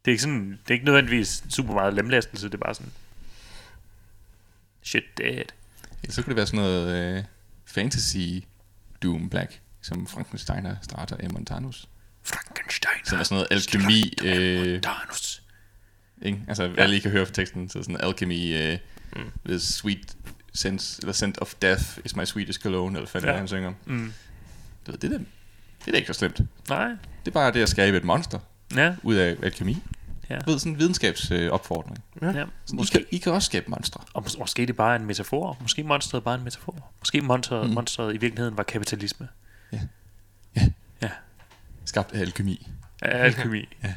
Det 0.06 0.10
er 0.10 0.14
ikke 0.14 0.22
sådan, 0.22 0.50
det 0.50 0.70
er 0.70 0.72
ikke 0.72 0.84
nødvendigvis 0.84 1.44
super 1.50 1.74
meget 1.74 1.94
lemlæstelse, 1.94 2.46
det 2.46 2.54
er 2.54 2.58
bare 2.58 2.74
sådan, 2.74 2.92
shit 4.82 5.04
dead. 5.18 5.44
Ja, 6.06 6.10
så 6.10 6.22
kunne 6.22 6.30
det 6.30 6.36
være 6.36 6.46
sådan 6.46 6.60
noget 6.60 7.16
øh, 7.18 7.24
fantasy 7.66 8.16
Doom 9.02 9.28
Black, 9.30 9.60
som 9.82 10.06
Frankenstein 10.06 10.66
og 10.66 10.76
Strata 10.82 11.16
af 11.18 11.30
Montanus. 11.30 11.88
Frankenstein. 12.22 13.04
Som 13.04 13.18
er 13.18 13.22
sådan 13.22 13.34
noget 13.34 13.48
alkemi, 13.50 14.12
øh, 14.24 14.82
Danus. 14.82 15.42
ikke? 16.22 16.42
Altså, 16.48 16.62
ja. 16.64 16.82
alle 16.82 16.96
I 16.96 16.98
kan 16.98 17.10
høre 17.10 17.26
på 17.26 17.32
teksten, 17.32 17.68
så 17.68 17.82
sådan 17.82 18.00
alchemy, 18.00 18.54
øh, 18.56 18.78
Mm. 19.16 19.30
the 19.46 19.60
sweet 19.60 20.16
sense, 20.54 21.00
eller 21.02 21.12
scent 21.12 21.38
of 21.38 21.54
death 21.62 21.82
is 22.04 22.16
my 22.16 22.24
sweetest 22.24 22.62
cologne, 22.62 22.98
eller 22.98 23.10
hvad 23.10 23.22
Ja. 23.22 23.36
han 23.36 23.48
synger. 23.48 23.72
Mm. 23.86 24.12
Det, 24.86 25.02
det, 25.02 25.12
er, 25.12 25.18
det 25.18 25.26
er 25.86 25.90
da 25.90 25.96
ikke 25.96 26.06
så 26.06 26.12
slemt. 26.18 26.40
Nej. 26.68 26.88
Det 26.88 26.96
er 27.26 27.30
bare 27.30 27.52
det 27.52 27.62
at 27.62 27.68
skabe 27.68 27.96
et 27.96 28.04
monster 28.04 28.38
Ja. 28.74 28.94
ud 29.02 29.14
af 29.14 29.36
alkemi. 29.42 29.76
Ja. 30.30 30.38
Ved, 30.46 30.58
sådan 30.58 30.72
en 30.72 30.78
videnskabsopfordring. 30.78 31.44
Øh, 31.46 31.52
opfordring. 31.52 31.98
ja. 32.22 32.28
sådan, 32.32 32.48
I, 32.72 32.76
Måske, 32.76 32.92
kan, 32.98 33.06
I 33.10 33.18
kan 33.18 33.32
også 33.32 33.46
skabe 33.46 33.70
monstre. 33.70 34.00
og 34.14 34.24
mås- 34.26 34.38
måske 34.38 34.62
det 34.62 34.70
er 34.70 34.74
bare 34.74 34.96
en 34.96 35.04
metafor. 35.06 35.58
Måske 35.60 35.82
monstret 35.84 36.20
er 36.20 36.24
bare 36.24 36.34
en 36.34 36.44
metafor. 36.44 36.90
Måske 37.00 37.20
monstret, 37.20 37.68
mm. 37.68 37.74
Monstret 37.74 38.14
i 38.14 38.18
virkeligheden 38.18 38.56
var 38.56 38.62
kapitalisme. 38.62 39.28
Skabt 41.84 42.12
af 42.12 42.20
alkemi. 42.20 42.68
Af 43.02 43.24
alkemi. 43.24 43.68
Ja. 43.82 43.94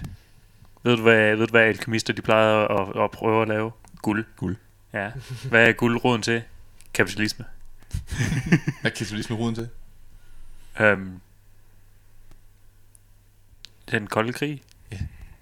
Ved 0.83 0.95
du, 0.97 1.01
hvad, 1.01 1.35
ved 1.35 1.47
du, 1.47 1.51
hvad 1.51 1.61
alkemister 1.61 2.13
de 2.13 2.21
plejer 2.21 2.55
at, 2.67 3.03
at 3.03 3.11
prøve 3.11 3.41
at 3.41 3.47
lave? 3.47 3.71
Guld. 4.01 4.25
Guld. 4.35 4.55
Ja. 4.93 5.11
Hvad 5.49 5.67
er 5.67 5.71
guldroden 5.71 6.21
til? 6.21 6.43
Kapitalisme. 6.93 7.45
Hvad 8.81 8.91
lige 9.15 9.23
smide 9.23 9.39
ruden 9.41 9.55
til? 9.55 9.69
Um, 10.79 11.21
den 13.91 14.07
kolde 14.07 14.33
krig. 14.33 14.61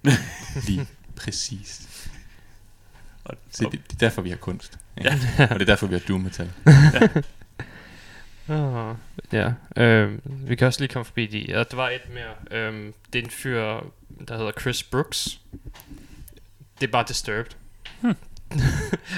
Lige 0.68 0.88
præcis. 1.16 1.88
Og, 3.24 3.36
Se, 3.52 3.66
og, 3.66 3.72
det, 3.72 3.82
det 3.88 3.94
er 3.94 4.00
derfor, 4.00 4.22
vi 4.22 4.30
har 4.30 4.38
kunst. 4.38 4.80
Ja. 5.04 5.14
og 5.40 5.50
det 5.50 5.62
er 5.62 5.66
derfor, 5.66 5.88
vi 5.88 5.94
har 5.94 6.00
doom 6.08 6.22
metal. 6.22 6.52
Oh, 8.50 8.96
ja, 9.32 9.52
øhm, 9.78 10.22
vi 10.26 10.56
kan 10.56 10.68
også 10.68 10.80
lige 10.80 10.94
komme 10.94 11.06
forbi 11.06 11.26
de. 11.26 11.40
Ja, 11.40 11.64
der 11.64 11.76
var 11.76 11.90
et 11.90 12.02
mere. 12.14 12.60
Øhm, 12.60 12.94
det 13.14 13.20
er 13.20 13.24
en 13.24 13.30
fyr, 13.30 13.62
der 14.28 14.38
hedder 14.38 14.52
Chris 14.62 14.84
Brooks. 14.84 15.40
Det 16.82 16.88
er 16.88 16.92
bare 16.92 17.06
Disturbed. 17.08 17.52
Hmm. 18.02 18.16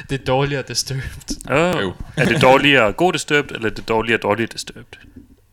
det 0.09 0.21
er 0.21 0.25
dårligere 0.25 0.63
Disturbed. 0.67 1.49
oh, 1.51 1.93
er 2.17 2.25
det 2.25 2.41
dårligere 2.41 2.93
god 2.93 3.13
disturbed, 3.13 3.55
eller 3.55 3.69
er 3.69 3.73
det 3.73 3.87
dårligere 3.87 4.19
dårligt 4.19 4.53
disturbed? 4.53 4.97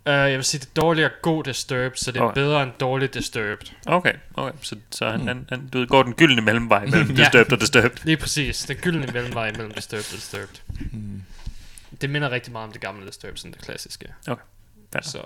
Uh, 0.06 0.12
jeg 0.12 0.32
vil 0.36 0.44
sige, 0.44 0.60
det 0.60 0.66
er 0.66 0.70
dårligere 0.80 1.10
god 1.22 1.44
Disturbed, 1.44 1.96
så 1.96 2.12
det 2.12 2.20
er 2.20 2.24
Okay. 2.24 2.34
bedre 2.34 2.62
end 2.62 2.72
dårlig 2.80 3.14
Disturbed. 3.14 3.66
Okay, 3.86 4.12
okay. 4.34 4.56
Så, 4.62 4.76
så 4.90 5.10
han, 5.10 5.18
Hmm. 5.18 5.28
han, 5.28 5.46
han 5.48 5.68
du 5.68 5.78
ved, 5.78 5.86
går 5.86 6.02
den 6.02 6.12
gyldne 6.14 6.42
mellemvej 6.42 6.86
mellem 6.90 7.10
Ja. 7.10 7.22
disturbed 7.24 7.52
og 7.52 7.60
disturbed. 7.60 7.96
Lige 8.04 8.16
præcis. 8.16 8.58
Den 8.64 8.76
gyldne 8.76 9.06
mellemvej 9.12 9.52
mellem 9.52 9.70
Disturbed 9.70 10.04
og 10.12 10.16
Disturbed. 10.16 10.56
Mm. 10.92 11.22
Det 12.00 12.10
minder 12.10 12.30
rigtig 12.30 12.52
meget 12.52 12.66
om 12.66 12.72
det 12.72 12.80
gamle 12.80 13.06
Disturbed, 13.06 13.36
sådan 13.36 13.52
det 13.52 13.60
klassiske. 13.60 14.06
Ja. 14.28 14.34
Så 15.02 15.18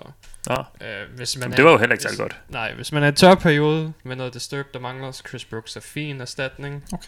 Nå, 0.47 0.55
øh, 0.87 1.15
hvis 1.15 1.37
man 1.37 1.43
men 1.45 1.51
er- 1.51 1.55
det 1.55 1.65
var 1.65 1.71
jo 1.71 1.77
heller 1.77 1.93
ikke 1.93 2.03
særlig 2.03 2.17
godt. 2.19 2.39
Nej, 2.49 2.73
hvis 2.73 2.91
man 2.91 3.03
er 3.03 3.07
i 3.07 3.09
en 3.09 3.15
tør 3.15 3.35
periode 3.35 3.93
med 4.03 4.15
noget 4.15 4.33
Disturbed, 4.33 4.73
der 4.73 4.79
mangler, 4.79 5.11
så 5.11 5.23
Chris 5.29 5.45
Brooks 5.45 5.75
er 5.75 5.79
fin 5.81 6.21
erstatning. 6.21 6.83
Okay. 6.93 7.07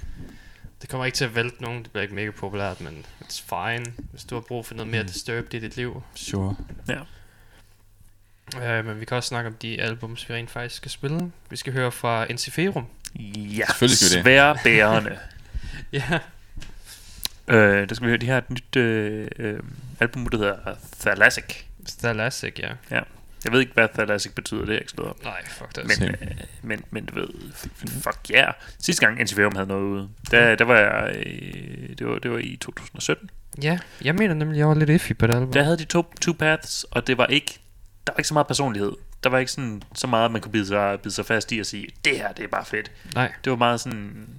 Det 0.81 0.89
kommer 0.89 1.05
ikke 1.05 1.15
til 1.15 1.25
at 1.25 1.35
vælte 1.35 1.61
nogen, 1.63 1.83
det 1.83 1.91
bliver 1.91 2.03
ikke 2.03 2.15
mega 2.15 2.31
populært, 2.31 2.81
men 2.81 3.05
it's 3.23 3.43
fine, 3.49 3.85
hvis 4.11 4.23
du 4.23 4.35
har 4.35 4.41
brug 4.41 4.65
for 4.65 4.75
noget 4.75 4.91
mere 4.91 5.01
Mm. 5.03 5.07
Disturbed 5.07 5.53
i 5.53 5.59
dit 5.59 5.75
liv. 5.77 6.03
Sure. 6.15 6.55
Uh, 8.55 8.85
men 8.85 8.99
vi 8.99 9.05
kan 9.05 9.17
også 9.17 9.27
snakke 9.27 9.47
om 9.47 9.53
de 9.61 9.81
albums, 9.81 10.29
vi 10.29 10.33
rent 10.33 10.49
faktisk 10.51 10.75
skal 10.75 10.91
spille. 10.91 11.31
Vi 11.49 11.55
skal 11.55 11.73
høre 11.73 11.91
fra 11.91 12.25
Ensiferum. 12.29 12.85
Ja, 13.15 13.65
Selvfølgelig 13.65 13.97
skal 13.97 14.09
vi 14.09 14.15
det. 14.15 14.23
sværbærende. 14.23 15.17
Ja. 15.93 16.19
øh, 17.47 17.89
der 17.89 17.95
skal 17.95 18.05
vi 18.05 18.09
høre, 18.09 18.17
de 18.17 18.27
har 18.27 18.37
et 18.37 18.49
nyt 18.49 18.75
øh, 18.75 19.27
øh, 19.39 19.59
album, 19.99 20.27
der 20.27 20.37
hedder 20.37 20.57
Thalassic. 20.99 21.63
Thalassic, 21.99 22.59
ja. 22.59 22.99
Jeg 23.45 23.51
ved 23.51 23.59
ikke, 23.59 23.73
hvad 23.73 23.87
Thalassic 23.93 24.31
betyder, 24.31 24.65
det 24.65 24.75
er 24.75 24.79
ikke 24.79 24.91
slået 24.91 25.09
op. 25.09 25.23
Nej, 25.23 25.45
fuck 25.47 25.75
det. 25.75 25.99
Men, 25.99 26.09
øh, 26.09 26.17
men, 26.61 26.83
men 26.91 27.05
du 27.05 27.15
ved, 27.15 27.27
fuck 28.01 28.29
ja. 28.29 28.41
Yeah. 28.41 28.53
Sidste 28.79 29.05
gang 29.05 29.23
NCVM 29.23 29.55
havde 29.55 29.67
noget 29.67 29.83
ude, 29.83 30.09
der, 30.31 30.55
der 30.55 30.65
var 30.65 30.77
jeg, 30.77 31.15
øh, 31.15 31.89
det, 31.97 32.07
var, 32.07 32.19
det 32.19 32.31
var 32.31 32.37
i 32.37 32.57
2017. 32.61 33.29
Ja, 33.63 33.79
jeg 34.03 34.15
mener 34.15 34.33
nemlig, 34.33 34.57
jeg 34.57 34.67
var 34.67 34.73
lidt 34.73 34.89
iffy 34.89 35.11
på 35.19 35.27
det 35.27 35.33
album. 35.33 35.53
Der 35.53 35.63
havde 35.63 35.77
de 35.77 35.85
to 35.85 36.13
Two 36.21 36.33
Paths, 36.33 36.83
og 36.83 37.07
det 37.07 37.17
var 37.17 37.25
ikke 37.25 37.59
der 38.07 38.13
var 38.13 38.17
ikke 38.17 38.27
så 38.27 38.33
meget 38.33 38.47
personlighed. 38.47 38.91
Der 39.23 39.29
var 39.29 39.37
ikke 39.39 39.51
sådan, 39.51 39.83
så 39.95 40.07
meget, 40.07 40.31
man 40.31 40.41
kunne 40.41 40.51
bide 40.51 40.67
sig, 40.67 40.99
bide 41.01 41.13
sig 41.13 41.25
fast 41.25 41.51
i 41.51 41.59
og 41.59 41.65
sige, 41.65 41.87
det 42.05 42.17
her, 42.17 42.31
det 42.31 42.43
er 42.43 42.47
bare 42.47 42.65
fedt. 42.65 42.91
Nej. 43.15 43.33
Det 43.43 43.49
var 43.51 43.57
meget 43.57 43.79
sådan 43.81 44.29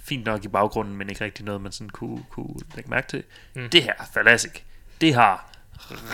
fint 0.00 0.24
nok 0.24 0.44
i 0.44 0.48
baggrunden, 0.48 0.96
men 0.96 1.08
ikke 1.10 1.24
rigtig 1.24 1.44
noget, 1.44 1.60
man 1.60 1.72
sådan 1.72 1.90
kunne, 1.90 2.24
kunne 2.30 2.54
lægge 2.74 2.90
mærke 2.90 3.08
til. 3.08 3.22
Mm. 3.54 3.68
Det 3.70 3.82
her, 3.82 3.92
Thalassic, 4.12 4.52
det 5.00 5.14
har 5.14 5.50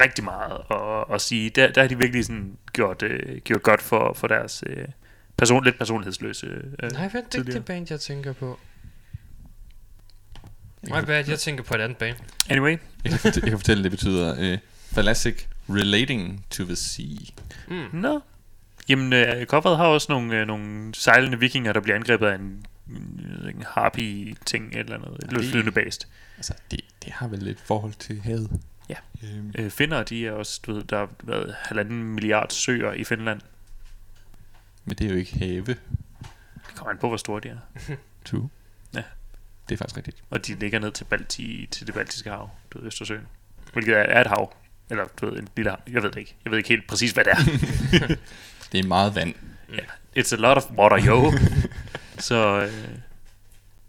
rigtig 0.01 0.25
meget 0.25 0.59
at, 0.71 1.15
at 1.15 1.21
sige. 1.21 1.51
Der, 1.51 1.73
der 1.73 1.81
har 1.81 1.89
de 1.89 1.99
virkelig 1.99 2.25
sådan 2.25 2.59
gjort, 2.73 3.03
øh, 3.03 3.39
gjort 3.41 3.63
godt 3.63 3.83
for, 3.83 4.13
for 4.13 4.27
deres 4.27 4.65
øh, 4.67 4.89
person, 5.37 5.65
lidt 5.65 5.79
personlighedsløse 5.79 6.47
øh, 6.47 6.53
Nej, 6.53 6.89
det 6.89 7.15
er 7.15 7.17
ikke 7.19 7.31
tidligere. 7.31 7.59
det 7.59 7.65
band, 7.65 7.87
jeg 7.91 8.01
tænker 8.01 8.33
på. 8.33 8.59
My 10.83 11.05
bad, 11.07 11.29
jeg 11.29 11.39
tænker 11.39 11.65
på 11.65 11.75
et 11.75 11.81
andet 11.81 11.99
band. 11.99 12.17
Anyway, 12.51 12.79
Jeg 13.05 13.13
kan, 13.45 13.59
fortælle, 13.59 13.83
det 13.83 13.91
betyder 13.91 14.35
øh, 14.39 14.59
Thalassic 14.93 15.47
Relating 15.69 16.47
to 16.51 16.65
the 16.65 16.77
Sea. 16.77 17.17
Mm. 17.69 17.89
Nå. 17.93 18.21
Jamen, 18.89 19.13
øh, 19.13 19.47
coveret 19.47 19.77
har 19.77 19.85
også 19.87 20.07
nogle, 20.13 20.41
øh, 20.41 20.47
nogle 20.47 20.95
sejlende 20.95 21.39
vikinger, 21.39 21.73
der 21.73 21.81
bliver 21.81 21.97
angrebet 21.97 22.27
af 22.27 22.35
en, 22.35 22.67
øh, 22.91 23.49
en 23.55 23.63
harpy-ting, 23.69 24.73
et 24.73 24.79
eller 24.79 24.95
andet, 24.95 25.25
et 25.25 25.31
det- 25.31 25.45
flydende 25.51 25.73
bast. 25.73 26.09
Altså, 26.37 26.55
det, 26.71 26.81
det 27.05 27.13
har 27.13 27.29
vel 27.29 27.49
et 27.49 27.61
forhold 27.65 27.93
til 27.93 28.21
havet. 28.21 28.61
Ja. 28.89 28.95
Øhm, 29.23 29.53
Øh, 29.59 29.71
Finner, 29.71 30.03
de 30.03 30.27
er 30.27 30.33
også, 30.33 30.61
du 30.67 30.73
ved, 30.75 30.85
der 30.85 30.99
har 30.99 31.09
været 31.25 31.55
halvanden 31.59 32.03
milliard 32.05 32.51
søer 32.51 32.93
i 32.93 33.05
Finland. 33.05 33.41
men 34.85 34.97
det 34.97 35.07
er 35.07 35.11
jo 35.11 35.17
ikke 35.17 35.39
have. 35.39 35.67
Det 35.67 35.79
kommer 36.75 36.91
an 36.93 36.99
på, 36.99 37.09
hvor 37.09 37.17
store 37.17 37.41
de 37.41 37.49
er. 37.49 37.59
True. 38.25 38.49
Ja. 38.95 39.03
Det 39.69 39.75
er 39.75 39.79
faktisk 39.79 39.97
rigtigt. 39.97 40.23
Og 40.31 40.47
de 40.47 40.55
ligger 40.55 40.79
ned 40.79 40.93
til, 40.93 41.05
Balti, 41.05 41.69
til 41.71 41.87
det 41.87 41.95
baltiske 41.95 42.31
hav, 42.31 42.51
du 42.71 42.79
ved, 42.79 42.87
Østersøen. 42.87 43.27
Hvilket 43.73 43.95
er, 43.95 44.03
er 44.03 44.21
et 44.21 44.27
hav. 44.27 44.55
Eller, 44.91 45.05
du 45.21 45.27
ved, 45.27 45.39
en 45.39 45.49
lille. 45.57 45.77
Jeg 45.93 46.03
ved 46.03 46.11
det 46.11 46.17
ikke. 46.17 46.35
Jeg 46.45 46.51
ved 46.51 46.59
ikke 46.59 46.69
helt 46.69 46.87
præcis, 46.87 47.11
hvad 47.11 47.25
det 47.25 47.33
er. 47.33 47.37
Det 48.73 48.81
er 48.85 48.89
meget 48.89 49.15
vand. 49.15 49.35
It's 50.19 50.33
a 50.35 50.37
lot 50.37 50.57
of 50.57 50.65
water, 50.79 51.07
yo. 51.07 51.33
Så 52.19 52.61
øh, 52.63 52.71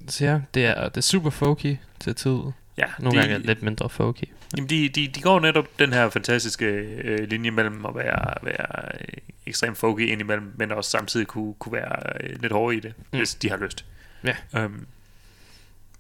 Så 0.08 0.26
ja, 0.26 0.40
det 0.54 0.66
er, 0.66 0.90
det 0.90 0.98
er 0.98 1.02
super 1.02 1.30
folky 1.30 1.78
til 2.00 2.16
tid. 2.16 2.38
ja, 2.78 2.86
Nogle 3.00 3.18
de, 3.18 3.22
gange 3.22 3.34
er 3.34 3.38
det 3.38 3.48
lidt 3.48 3.64
mindre 3.64 3.90
folky. 3.90 4.24
Jamen, 4.58 4.70
de, 4.70 4.90
de, 4.90 5.08
de 5.08 5.22
går 5.22 5.40
netop 5.40 5.80
den 5.80 5.94
her 5.94 6.10
fantastiske 6.10 6.66
øh, 6.66 7.30
linje 7.30 7.52
mellem 7.52 7.86
at 7.86 7.96
være, 7.96 8.34
være 8.44 8.92
øh, 9.00 9.08
ekstremt 9.46 9.78
folky 9.78 10.02
indimellem, 10.12 10.54
men 10.58 10.72
også 10.72 10.90
samtidig 10.92 11.28
kunne, 11.28 11.54
kunne 11.54 11.74
være 11.74 12.24
øh, 12.24 12.42
lidt 12.42 12.54
hårde 12.54 12.78
i 12.78 12.80
det, 12.80 12.94
mm. 13.12 13.18
hvis 13.18 13.36
de 13.36 13.50
har 13.50 13.58
lyst. 13.58 13.86
Ja. 14.24 14.64
Um, 14.66 14.88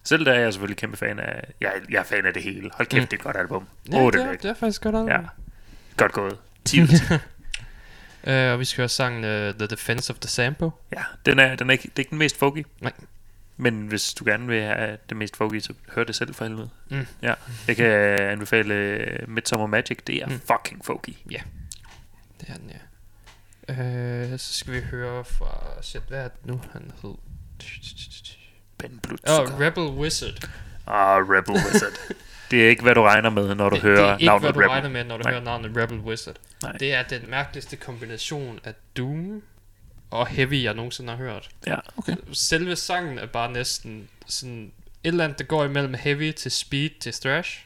selv 0.07 0.25
der 0.25 0.33
er 0.33 0.39
jeg 0.39 0.53
selvfølgelig 0.53 0.77
kæmpe 0.77 0.97
fan 0.97 1.19
af, 1.19 1.43
jeg, 1.61 1.73
jeg 1.89 1.99
er 1.99 2.03
fan 2.03 2.25
af 2.25 2.33
det 2.33 2.43
hele. 2.43 2.69
Hold 2.73 2.87
kæft, 2.87 3.01
Mm. 3.01 3.07
det 3.07 3.13
er 3.13 3.17
et 3.17 3.23
godt 3.23 3.37
album. 3.37 3.67
Ja, 3.91 4.01
oh, 4.01 4.13
det, 4.13 4.21
er 4.21 4.31
det 4.31 4.45
er 4.45 4.53
faktisk 4.53 4.81
godt 4.81 4.95
album. 4.95 5.09
Ja. 5.09 5.19
Godt 5.97 6.11
gået. 6.11 6.37
10 6.65 6.81
ud 6.81 6.87
af 6.87 7.19
10. 8.23 8.31
Uh, 8.31 8.33
og 8.53 8.59
vi 8.59 8.65
skal 8.65 8.77
høre 8.81 8.89
sangen 8.89 9.23
uh, 9.23 9.55
The 9.55 9.67
Defense 9.67 10.13
of 10.13 10.19
the 10.19 10.27
Sampo. 10.29 10.71
Ja, 10.91 11.03
den 11.25 11.39
er, 11.39 11.55
den 11.55 11.69
er 11.69 11.71
ikke, 11.71 11.83
det 11.83 11.89
er 11.95 11.99
ikke 11.99 12.09
den 12.09 12.17
mest 12.17 12.37
folky. 12.39 12.65
Nej. 12.81 12.93
Men 13.57 13.87
hvis 13.87 14.13
du 14.13 14.25
gerne 14.25 14.47
vil 14.47 14.61
have 14.61 14.97
det 15.09 15.17
mest 15.17 15.37
folky, 15.37 15.59
så 15.59 15.73
hør 15.95 16.03
det 16.03 16.15
selv 16.15 16.33
for 16.33 16.45
helvede. 16.45 16.69
Mm. 16.89 17.07
Ja, 17.21 17.33
jeg 17.67 17.75
kan 17.75 17.85
anbefale 18.19 18.73
øh, 18.73 19.29
Midsummer 19.29 19.67
Magic. 19.67 19.97
Det 20.07 20.15
er 20.23 20.27
Mm. 20.27 20.39
fucking 20.39 20.85
folky. 20.85 21.09
Det 21.29 22.49
er 22.49 22.53
den, 22.53 22.69
ja. 22.69 22.77
Uh, 24.33 24.39
så 24.39 24.53
skal 24.53 24.73
vi 24.73 24.81
høre 24.81 25.25
fra... 25.25 25.81
Shit, 25.83 26.01
hvad 26.07 26.19
er 26.19 26.27
det 26.27 26.45
nu, 26.45 26.61
han 26.73 26.91
hed? 27.01 27.13
Ben 28.77 28.99
Blut. 29.03 29.19
Åh, 29.29 29.39
oh, 29.39 29.59
Rebel 29.61 29.83
Wizard. 29.83 30.49
Ah, 30.87 31.29
Rebel 31.29 31.53
Wizard. 31.55 31.91
det 32.51 32.65
er 32.65 32.69
ikke, 32.69 32.81
hvad 32.83 32.95
du 32.95 33.01
regner 33.01 33.29
med, 33.29 33.55
når 33.55 33.69
du 33.69 33.75
det, 33.75 33.83
hører 33.83 33.95
det 34.01 34.09
er 34.09 34.13
ikke, 34.13 34.25
navnet 34.25 34.43
hvad 34.43 34.53
du 34.53 34.59
Rebel. 34.59 34.69
regner 34.69 34.89
med, 34.89 35.03
når 35.03 35.17
du 35.17 35.23
Nej. 35.23 35.31
hører 35.31 35.43
navnet 35.43 35.77
Rebel 35.77 35.99
Wizard. 35.99 36.35
Nej. 36.63 36.71
Det 36.71 36.93
er 36.93 37.03
den 37.03 37.29
mærkeligste 37.29 37.75
kombination 37.75 38.59
af 38.63 38.73
Doom 38.97 39.41
og 40.11 40.27
Heavy, 40.27 40.63
jeg 40.63 40.73
nogensinde 40.73 41.09
har 41.09 41.17
hørt. 41.17 41.49
Ja, 41.67 41.75
Okay. 41.97 42.15
Selve 42.33 42.75
sangen 42.75 43.19
er 43.19 43.25
bare 43.25 43.51
næsten 43.51 44.07
sådan 44.27 44.71
et 45.03 45.07
eller 45.07 45.23
andet, 45.23 45.39
der 45.39 45.45
går 45.45 45.65
imellem 45.65 45.93
heavy 45.93 46.31
til 46.31 46.51
speed 46.51 46.89
til 46.99 47.13
thrash. 47.13 47.59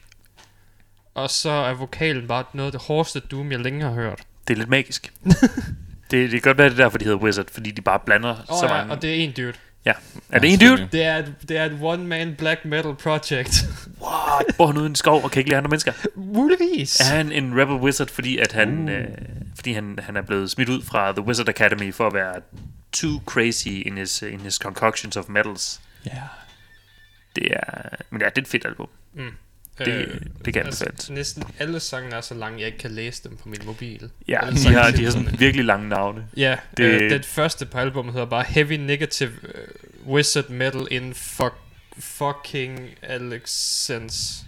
Og 1.14 1.30
så 1.30 1.50
er 1.50 1.74
vokalen 1.74 2.28
bare 2.28 2.44
noget 2.52 2.66
af 2.68 2.72
det 2.72 2.82
hårdeste 2.86 3.20
Doom, 3.20 3.52
jeg 3.52 3.60
længe 3.60 3.82
har 3.84 3.90
hørt. 3.92 4.22
det 4.48 4.54
er 4.54 4.58
lidt 4.58 4.68
magisk. 4.68 5.12
det, 6.10 6.30
det 6.30 6.30
kan 6.30 6.40
godt 6.40 6.58
være, 6.58 6.68
det 6.70 6.78
er 6.80 6.84
derfor, 6.84 6.98
de 6.98 7.04
hedder 7.04 7.18
Wizard, 7.18 7.46
fordi 7.50 7.70
de 7.70 7.82
bare 7.82 7.98
blander 8.06 8.36
Oh, 8.48 8.58
så 8.60 8.66
ja, 8.66 8.72
mange. 8.72 8.92
og 8.92 9.02
det 9.02 9.10
er 9.10 9.14
en 9.14 9.32
dude. 9.32 9.52
Er 9.84 10.38
det 10.38 10.52
en 10.52 10.58
dude? 10.58 10.88
Det 10.92 11.02
er 11.02 11.16
et, 11.16 11.34
det 11.48 11.56
er 11.56 11.64
et 11.64 11.78
one-man 11.82 12.34
black 12.34 12.64
metal 12.64 12.94
project. 12.94 13.64
What? 14.02 14.56
Bor 14.56 14.66
han 14.66 14.76
ude 14.76 14.86
i 14.86 14.88
en 14.88 14.94
skov 14.94 15.24
og 15.24 15.30
kan 15.30 15.40
ikke 15.40 15.50
lide 15.50 15.56
andre 15.58 15.68
mennesker? 15.68 15.92
Muligvis. 16.14 17.00
Er 17.00 17.16
han 17.16 17.32
en 17.32 17.60
Rebel 17.60 17.76
Wizard, 17.76 18.08
fordi, 18.08 18.38
at 18.38 18.52
han, 18.52 18.88
uh. 18.88 18.94
øh, 18.94 19.04
fordi 19.54 19.72
han, 19.72 19.98
han 20.02 20.16
er 20.16 20.22
blevet 20.22 20.50
smidt 20.50 20.68
ud 20.68 20.82
fra 20.82 21.12
The 21.12 21.22
Wizard 21.22 21.48
Academy 21.48 21.94
for 21.94 22.06
at 22.06 22.14
være 22.14 22.34
too 22.92 23.20
crazy 23.26 23.68
in 23.68 23.96
his, 23.96 24.22
in 24.22 24.40
his 24.40 24.54
concoctions 24.54 25.16
of 25.16 25.28
metals? 25.28 25.80
Ja. 26.06 26.22
Det 27.36 27.46
er, 27.52 27.88
men 28.10 28.20
ja, 28.20 28.26
det 28.28 28.38
er 28.38 28.42
et 28.42 28.48
fedt 28.48 28.64
album. 28.64 28.88
Mm. 29.14 29.30
Det, 29.78 29.88
øh, 29.88 30.20
det 30.44 30.54
kan 30.54 30.66
altså, 30.66 30.84
anbefales. 30.84 31.10
næsten 31.10 31.44
alle 31.58 31.80
sangene 31.80 32.16
er 32.16 32.20
så 32.20 32.34
lange, 32.34 32.58
jeg 32.58 32.66
ikke 32.66 32.78
kan 32.78 32.90
læse 32.90 33.22
dem 33.28 33.36
på 33.36 33.48
min 33.48 33.60
mobil. 33.66 34.10
Ja, 34.28 34.46
alle 34.46 34.58
de 34.60 34.72
har, 34.72 34.90
de 34.90 35.04
har 35.04 35.10
sådan 35.10 35.36
virkelig 35.38 35.64
lange 35.64 35.88
navne. 35.88 36.26
Ja, 36.36 36.56
Det- 36.70 36.78
det... 36.78 37.02
øh, 37.02 37.10
den 37.10 37.22
første 37.22 37.66
på 37.66 37.78
albumet 37.78 38.12
hedder 38.12 38.26
bare 38.26 38.44
Heavy 38.48 38.72
Negative 38.72 39.32
uh, 39.42 40.12
Wizard 40.14 40.48
Metal 40.48 40.86
in 40.90 41.14
fuck, 41.14 41.54
Fucking 41.98 42.80
Alexence. 43.02 44.44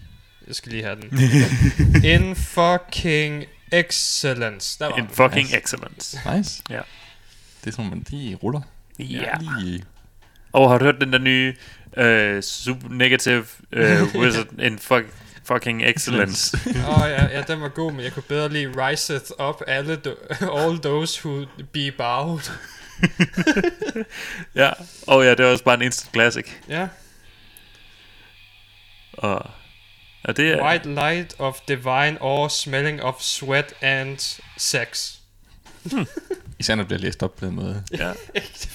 Jeg 0.46 0.54
skal 0.54 0.72
lige 0.72 0.84
have 0.84 0.96
den. 1.00 1.18
in 2.12 2.36
Fucking 2.36 3.44
Excellence. 3.72 4.78
Der 4.78 4.86
var 4.86 4.96
En 4.96 5.06
den. 5.06 5.14
fucking 5.14 5.46
Nice. 5.46 5.56
excellence. 5.58 6.18
Nice. 6.36 6.62
Ja. 6.70 6.80
Det 7.64 7.70
er 7.70 7.70
sådan, 7.70 7.90
man 7.90 8.06
de 8.10 8.36
ruller. 8.42 8.60
Ja. 8.98 9.32
Lige. 9.58 9.82
Og 10.52 10.70
har 10.70 10.78
du 10.78 10.84
hørt 10.84 11.00
den 11.00 11.12
der 11.12 11.18
nye 11.18 11.54
uh, 11.96 12.42
super 12.42 12.88
negative 12.88 13.46
uh, 13.76 14.20
wizard 14.20 14.60
in 14.60 14.78
fuck, 14.78 15.04
fucking 15.44 15.82
excellence? 15.82 16.58
Åh 16.66 17.02
oh, 17.02 17.10
ja, 17.10 17.26
ja, 17.26 17.42
den 17.42 17.60
var 17.60 17.68
god, 17.68 17.92
men 17.92 18.04
jeg 18.04 18.12
kunne 18.12 18.22
bedre 18.22 18.48
lige 18.48 18.86
rise 18.88 19.16
it 19.16 19.32
up 19.40 19.62
alle 19.66 20.00
do- 20.06 20.44
all 20.58 20.78
those 20.78 21.28
who 21.28 21.46
be 21.72 21.92
bowed. 21.98 22.50
ja. 24.62 24.70
Og 25.06 25.24
ja, 25.24 25.30
det 25.30 25.40
er 25.40 25.46
også 25.50 25.64
bare 25.64 25.74
en 25.74 25.82
instant 25.82 26.12
classic. 26.12 26.46
Ja. 26.68 26.88
Og, 29.12 29.50
og 30.24 30.36
det 30.36 30.52
er... 30.52 30.64
White 30.64 30.94
light 30.94 31.34
of 31.38 31.58
divine 31.68 32.18
awe 32.20 32.50
smelling 32.50 33.02
of 33.02 33.20
sweat 33.20 33.74
and 33.80 34.18
sex. 34.56 35.14
Især 36.58 36.74
når 36.74 36.82
det 36.82 36.88
bliver 36.88 37.00
læst 37.00 37.22
op 37.22 37.36
på 37.36 37.46
den 37.46 37.54
måde. 37.54 37.82
Ja. 37.92 38.12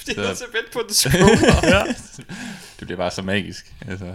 det 0.06 0.18
er 0.18 0.34
så 0.34 0.44
vendt 0.52 0.70
på 0.72 0.82
den 0.86 0.94
scroller. 0.94 1.76
ja. 1.76 1.84
Det 2.80 2.86
bliver 2.86 2.96
bare 2.98 3.10
så 3.10 3.22
magisk. 3.22 3.74
Altså, 3.88 4.14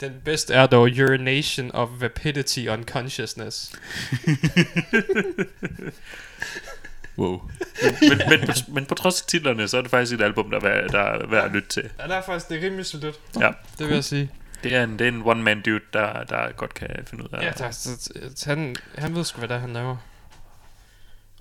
Den 0.00 0.12
bedste 0.24 0.54
er 0.54 0.66
dog 0.66 0.82
urination 0.82 1.70
of 1.74 1.88
vapidity 1.98 2.66
unconsciousness. 2.68 3.72
wow. 7.18 7.40
men, 8.00 8.20
men, 8.28 8.46
på, 8.46 8.52
men 8.68 8.86
på 8.86 8.94
trods 8.94 9.22
af 9.22 9.26
titlerne, 9.26 9.68
så 9.68 9.78
er 9.78 9.82
det 9.82 9.90
faktisk 9.90 10.12
et 10.12 10.22
album, 10.22 10.50
der 10.50 10.56
er 10.56 10.62
værd, 10.62 10.88
der 10.88 11.00
er 11.00 11.26
værd 11.26 11.44
at 11.44 11.52
lytte 11.52 11.68
til. 11.68 11.90
Ja, 11.98 12.06
der 12.06 12.14
er 12.14 12.22
faktisk, 12.22 12.48
det 12.48 12.58
er 12.58 12.66
rimelig 12.66 12.86
solidt. 12.86 13.16
Ja. 13.40 13.50
Det 13.78 13.86
vil 13.86 13.94
jeg 13.94 14.04
sige. 14.04 14.30
Det 14.62 14.74
er 14.74 14.84
en, 14.84 14.98
det 14.98 15.04
er 15.04 15.08
en 15.08 15.22
one-man 15.24 15.62
dude, 15.62 15.80
der, 15.92 16.24
der 16.24 16.52
godt 16.52 16.74
kan 16.74 16.88
finde 17.06 17.24
ud 17.24 17.28
af 17.32 17.42
Ja, 17.42 17.52
der, 17.58 17.70
så, 17.70 18.44
han, 18.46 18.76
han 18.98 19.14
ved 19.14 19.24
sgu, 19.24 19.38
hvad 19.38 19.48
det 19.48 19.54
er, 19.54 19.58
han 19.60 19.72
laver. 19.72 19.96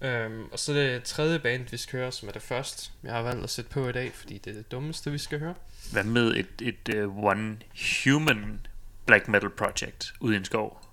Øhm, 0.01 0.43
og 0.51 0.59
så 0.59 0.73
det 0.73 1.03
tredje 1.03 1.39
band, 1.39 1.65
vi 1.71 1.77
skal 1.77 1.99
høre, 1.99 2.11
som 2.11 2.27
er 2.27 2.31
det 2.31 2.41
første, 2.41 2.91
jeg 3.03 3.13
har 3.13 3.21
valgt 3.21 3.43
at 3.43 3.49
sætte 3.49 3.71
på 3.71 3.89
i 3.89 3.91
dag, 3.91 4.11
fordi 4.13 4.37
det 4.37 4.51
er 4.51 4.55
det 4.55 4.71
dummeste, 4.71 5.11
vi 5.11 5.17
skal 5.17 5.39
høre. 5.39 5.53
Hvad 5.91 6.03
med 6.03 6.35
et, 6.35 6.47
et 6.61 7.03
uh, 7.05 7.23
one 7.23 7.57
human 8.03 8.59
black 9.05 9.27
metal 9.27 9.49
project 9.49 10.13
ude 10.19 10.33
i 10.33 10.37
en 10.37 10.45
skov? 10.45 10.83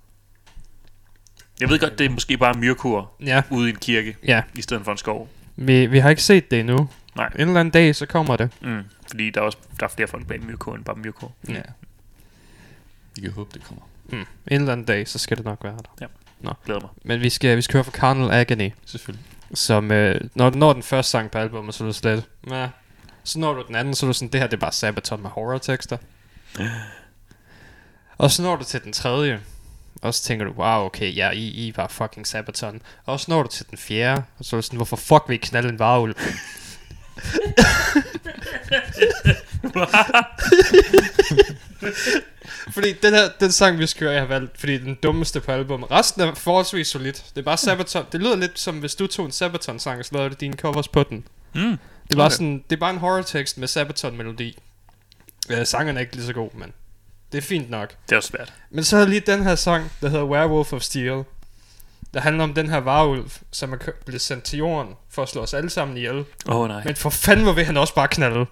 Jeg 1.59 1.69
ved 1.69 1.79
godt, 1.79 1.99
det 1.99 2.05
er 2.05 2.09
måske 2.09 2.37
bare 2.37 2.53
myrkur 2.53 3.11
Ja, 3.19 3.43
ude 3.51 3.67
i 3.67 3.69
en 3.69 3.79
kirke, 3.79 4.17
ja. 4.23 4.43
i 4.55 4.61
stedet 4.61 4.83
for 4.83 4.91
en 4.91 4.97
skov. 4.97 5.29
Vi, 5.55 5.85
vi 5.85 5.99
har 5.99 6.09
ikke 6.09 6.23
set 6.23 6.51
det 6.51 6.59
endnu. 6.59 6.89
Nej. 7.15 7.27
En 7.35 7.41
eller 7.41 7.59
anden 7.59 7.71
dag, 7.71 7.95
så 7.95 8.05
kommer 8.05 8.35
det. 8.37 8.49
Mm, 8.61 8.83
fordi 9.07 9.29
der 9.29 9.41
er 9.41 9.45
også 9.45 9.57
der 9.79 9.85
er 9.85 9.89
flere 9.89 10.07
folk 10.07 10.27
bag 10.27 10.43
myrkur 10.43 10.75
end 10.75 10.83
bare 10.83 10.95
myrkur. 10.95 11.31
Ja. 11.47 11.61
Vi 13.15 13.21
kan 13.21 13.31
håbe, 13.31 13.49
det 13.53 13.63
kommer. 13.63 13.83
Mm. 14.05 14.17
En 14.17 14.27
eller 14.47 14.71
anden 14.71 14.85
dag, 14.85 15.07
så 15.07 15.19
skal 15.19 15.37
det 15.37 15.45
nok 15.45 15.63
være 15.63 15.77
der. 15.99 16.07
Glæder 16.65 16.79
mig. 16.81 16.89
Men 17.03 17.21
vi 17.21 17.29
skal, 17.29 17.57
vi 17.57 17.61
skal 17.61 17.73
høre 17.73 17.83
fra 17.83 17.91
Carnal 17.91 18.31
Agony, 18.31 18.71
Selvfølgelig. 18.85 19.25
som 19.53 19.91
øh, 19.91 20.21
når, 20.35 20.49
når 20.49 20.73
den 20.73 20.83
første 20.83 21.11
sang 21.11 21.31
på 21.31 21.37
albumet, 21.37 21.75
så 21.75 21.83
er 21.83 21.87
du 21.87 21.93
slet, 21.93 22.23
Meh. 22.47 22.69
så 23.23 23.39
når 23.39 23.53
du 23.53 23.63
den 23.67 23.75
anden, 23.75 23.95
så 23.95 24.05
er 24.05 24.09
du 24.09 24.13
sådan, 24.13 24.29
det 24.29 24.39
her 24.41 24.47
det 24.47 24.57
er 24.57 24.61
bare 24.61 24.71
Sabaton 24.71 25.21
med 25.21 25.29
horror-tekster. 25.29 25.97
og 28.17 28.31
så 28.31 28.41
når 28.41 28.55
du 28.55 28.63
til 28.63 28.83
den 28.83 28.93
tredje, 28.93 29.39
og 30.01 30.13
så 30.13 30.23
tænker 30.23 30.45
du, 30.45 30.51
wow, 30.51 30.85
okay, 30.85 31.15
ja, 31.15 31.31
I, 31.31 31.47
I 31.47 31.73
var 31.75 31.87
fucking 31.87 32.27
Sabaton. 32.27 32.81
Og 33.05 33.19
så 33.19 33.25
når 33.31 33.43
du 33.43 33.49
til 33.49 33.65
den 33.69 33.77
fjerde, 33.77 34.23
og 34.39 34.45
så 34.45 34.55
er 34.55 34.57
du 34.57 34.61
sådan, 34.61 34.77
hvorfor 34.77 34.95
fuck 34.95 35.23
vil 35.27 35.35
I 35.35 35.37
knalde 35.37 35.69
en 35.69 35.79
varulv? 35.79 36.15
Fordi 42.71 42.93
den, 42.93 43.13
her, 43.13 43.29
den 43.39 43.51
sang, 43.51 43.79
vi 43.79 43.87
skal 43.87 44.01
høre, 44.03 44.13
jeg 44.13 44.21
har 44.21 44.27
valgt, 44.27 44.59
fordi 44.59 44.77
den 44.77 44.95
dummeste 45.03 45.39
på 45.41 45.51
albumet. 45.51 45.91
Resten 45.91 46.21
er 46.21 46.33
forholdsvis 46.33 46.87
solidt. 46.87 47.25
Det 47.35 47.41
er 47.41 47.45
bare 47.45 47.57
Sabaton. 47.57 48.05
Det 48.11 48.19
lyder 48.21 48.35
lidt 48.35 48.59
som, 48.59 48.79
hvis 48.79 48.95
du 48.95 49.07
tog 49.07 49.25
en 49.25 49.31
Sabaton-sang, 49.31 49.99
og 49.99 50.05
så 50.05 50.09
lavede 50.15 50.29
du 50.29 50.35
dine 50.39 50.53
covers 50.53 50.87
på 50.87 51.03
den. 51.03 51.27
Mm. 51.55 51.77
Det 52.09 52.17
var 52.17 52.25
Okay. 52.25 52.31
sådan, 52.33 52.63
det 52.69 52.75
er 52.75 52.79
bare 52.79 52.89
en 52.93 52.97
horror-tekst 52.97 53.57
med 53.57 53.67
Sabaton-melodi. 53.67 54.57
Øh, 55.49 55.65
sangeren 55.65 55.97
er 55.97 56.01
ikke 56.01 56.15
lige 56.15 56.25
så 56.25 56.33
god, 56.33 56.49
men 56.53 56.73
det 57.31 57.37
er 57.37 57.41
fint 57.41 57.69
nok. 57.69 57.95
Det 58.05 58.11
er 58.11 58.17
også 58.17 58.29
svært. 58.29 58.53
Men 58.69 58.83
så 58.83 58.99
der 58.99 59.05
lige 59.07 59.19
den 59.19 59.43
her 59.43 59.55
sang, 59.55 59.91
der 60.01 60.09
hedder 60.09 60.25
Werewolf 60.25 60.73
of 60.73 60.81
Steel. 60.81 61.23
Der 62.13 62.19
handler 62.21 62.43
om 62.43 62.53
den 62.53 62.69
her 62.69 62.77
varulv, 62.77 63.31
som 63.51 63.73
er 63.73 63.77
blevet 64.05 64.21
sendt 64.21 64.43
til 64.43 64.57
jorden 64.59 64.93
for 65.09 65.23
at 65.23 65.29
slå 65.29 65.41
os 65.41 65.53
alle 65.53 65.69
sammen 65.69 65.97
ihjel. 65.97 66.15
Åh 66.47 66.55
oh, 66.55 66.67
nej, 66.67 66.83
Men 66.85 66.95
for 66.95 67.09
fanden, 67.09 67.43
hvor 67.43 67.53
vil 67.53 67.65
han 67.65 67.77
også 67.77 67.95
bare 67.95 68.07
knalde. 68.07 68.45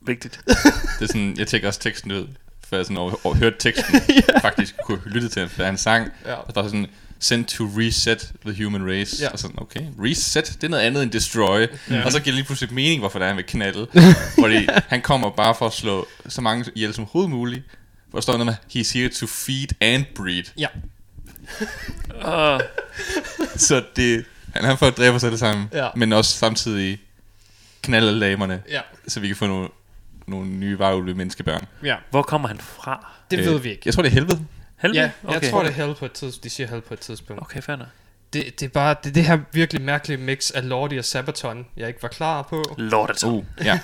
vigtigt. 0.00 0.40
Det 0.98 1.02
er 1.02 1.06
sådan, 1.06 1.34
jeg 1.38 1.46
tjekker 1.48 1.68
også 1.68 1.80
teksten 1.80 2.12
ud, 2.12 2.26
for 2.68 2.76
jeg 2.76 2.84
sådan 2.84 2.96
over, 2.96 3.26
over, 3.26 3.34
hørte 3.36 3.56
teksten, 3.58 4.00
faktisk 4.42 4.74
kunne 4.84 5.00
lytte 5.06 5.28
til 5.28 5.42
den, 5.42 5.48
for 5.50 5.64
han 5.64 5.78
sang, 5.78 6.08
Ja. 6.26 6.34
og 6.34 6.54
der 6.54 6.60
var 6.62 6.68
sådan, 6.68 6.86
send 7.20 7.44
to 7.44 7.64
reset 7.64 8.32
the 8.46 8.64
human 8.64 8.90
race. 8.90 9.16
Ja. 9.22 9.28
Og 9.28 9.38
sådan, 9.38 9.56
okay, 9.60 9.80
reset, 10.04 10.46
det 10.46 10.64
er 10.64 10.68
noget 10.68 10.82
andet 10.82 11.02
end 11.02 11.10
destroy. 11.10 11.66
Ja. 11.90 12.04
Og 12.04 12.12
så 12.12 12.18
giver 12.18 12.24
det 12.24 12.34
lige 12.34 12.44
pludselig 12.44 12.74
mening, 12.74 13.00
hvorfor 13.00 13.18
der 13.18 13.26
er, 13.26 13.30
han 13.30 13.36
vil 13.36 13.46
knalde. 13.46 13.86
Fordi 14.42 14.68
han 14.88 15.02
kommer 15.02 15.30
bare 15.30 15.54
for 15.58 15.66
at 15.66 15.72
slå 15.72 16.08
så 16.28 16.40
mange 16.40 16.64
ihjel 16.74 16.94
som 16.94 17.04
overhovedet 17.04 17.30
muligt. 17.30 17.62
Hvor 18.10 18.18
der 18.18 18.22
står 18.22 18.32
noget 18.36 18.46
med, 18.46 18.54
he's 18.84 18.92
here 18.98 19.08
to 19.08 19.26
feed 19.26 19.68
and 19.80 20.04
breed. 20.14 20.42
Ja. 20.58 20.66
Uh, 22.54 22.60
Så 23.56 23.84
det, 23.96 24.24
han 24.54 24.64
er 24.64 24.76
for 24.76 24.86
at 24.86 24.96
dræbe 24.96 25.16
os 25.16 25.24
alle 25.24 25.38
sammen, 25.38 25.68
Ja. 25.72 25.88
men 25.96 26.12
også 26.12 26.36
samtidig 26.38 27.00
knalde 27.82 28.08
alle 28.08 28.30
damerne, 28.30 28.62
Ja. 28.70 28.80
så 29.08 29.20
vi 29.20 29.26
kan 29.26 29.36
få 29.36 29.46
nogle, 29.46 29.68
nogle 30.28 30.50
nye 30.50 30.78
varulve 30.78 31.14
menneskebørn. 31.14 31.64
Ja, 31.84 31.96
hvor 32.10 32.22
kommer 32.22 32.48
han 32.48 32.58
fra? 32.58 33.12
det 33.30 33.38
Øh, 33.38 33.46
ved 33.46 33.58
vi 33.58 33.70
ikke. 33.70 33.82
Jeg 33.84 33.94
tror, 33.94 34.02
det 34.02 34.10
er 34.10 34.14
helvede. 34.14 34.46
Helvede? 34.76 35.00
Ja, 35.28 35.32
jeg 35.32 35.50
tror, 35.50 35.62
det 35.62 35.68
er 35.70 35.74
hell 35.74 35.94
på 35.94 36.04
et 36.04 36.12
tidspunkt. 36.12 36.44
De 36.44 36.50
siger 36.50 36.66
hell 36.66 36.80
på 36.82 36.94
et 36.94 37.00
tidspunkt. 37.00 37.42
Okay, 37.42 37.62
fair 37.62 37.76
nok. 37.76 37.86
Det, 38.32 38.60
det 38.60 38.66
er 38.66 38.70
bare 38.70 38.96
det, 39.04 39.14
det 39.14 39.24
her 39.24 39.38
virkelig 39.52 39.82
mærkelige 39.82 40.18
mix 40.18 40.50
af 40.50 40.68
Lordi 40.68 40.98
og 40.98 41.04
Sabaton, 41.04 41.66
jeg 41.76 41.88
ikke 41.88 42.02
var 42.02 42.08
klar 42.08 42.42
på. 42.42 42.64
Lord, 42.78 43.08
altså. 43.10 43.26
Uh, 43.26 43.44
ja. 43.64 43.80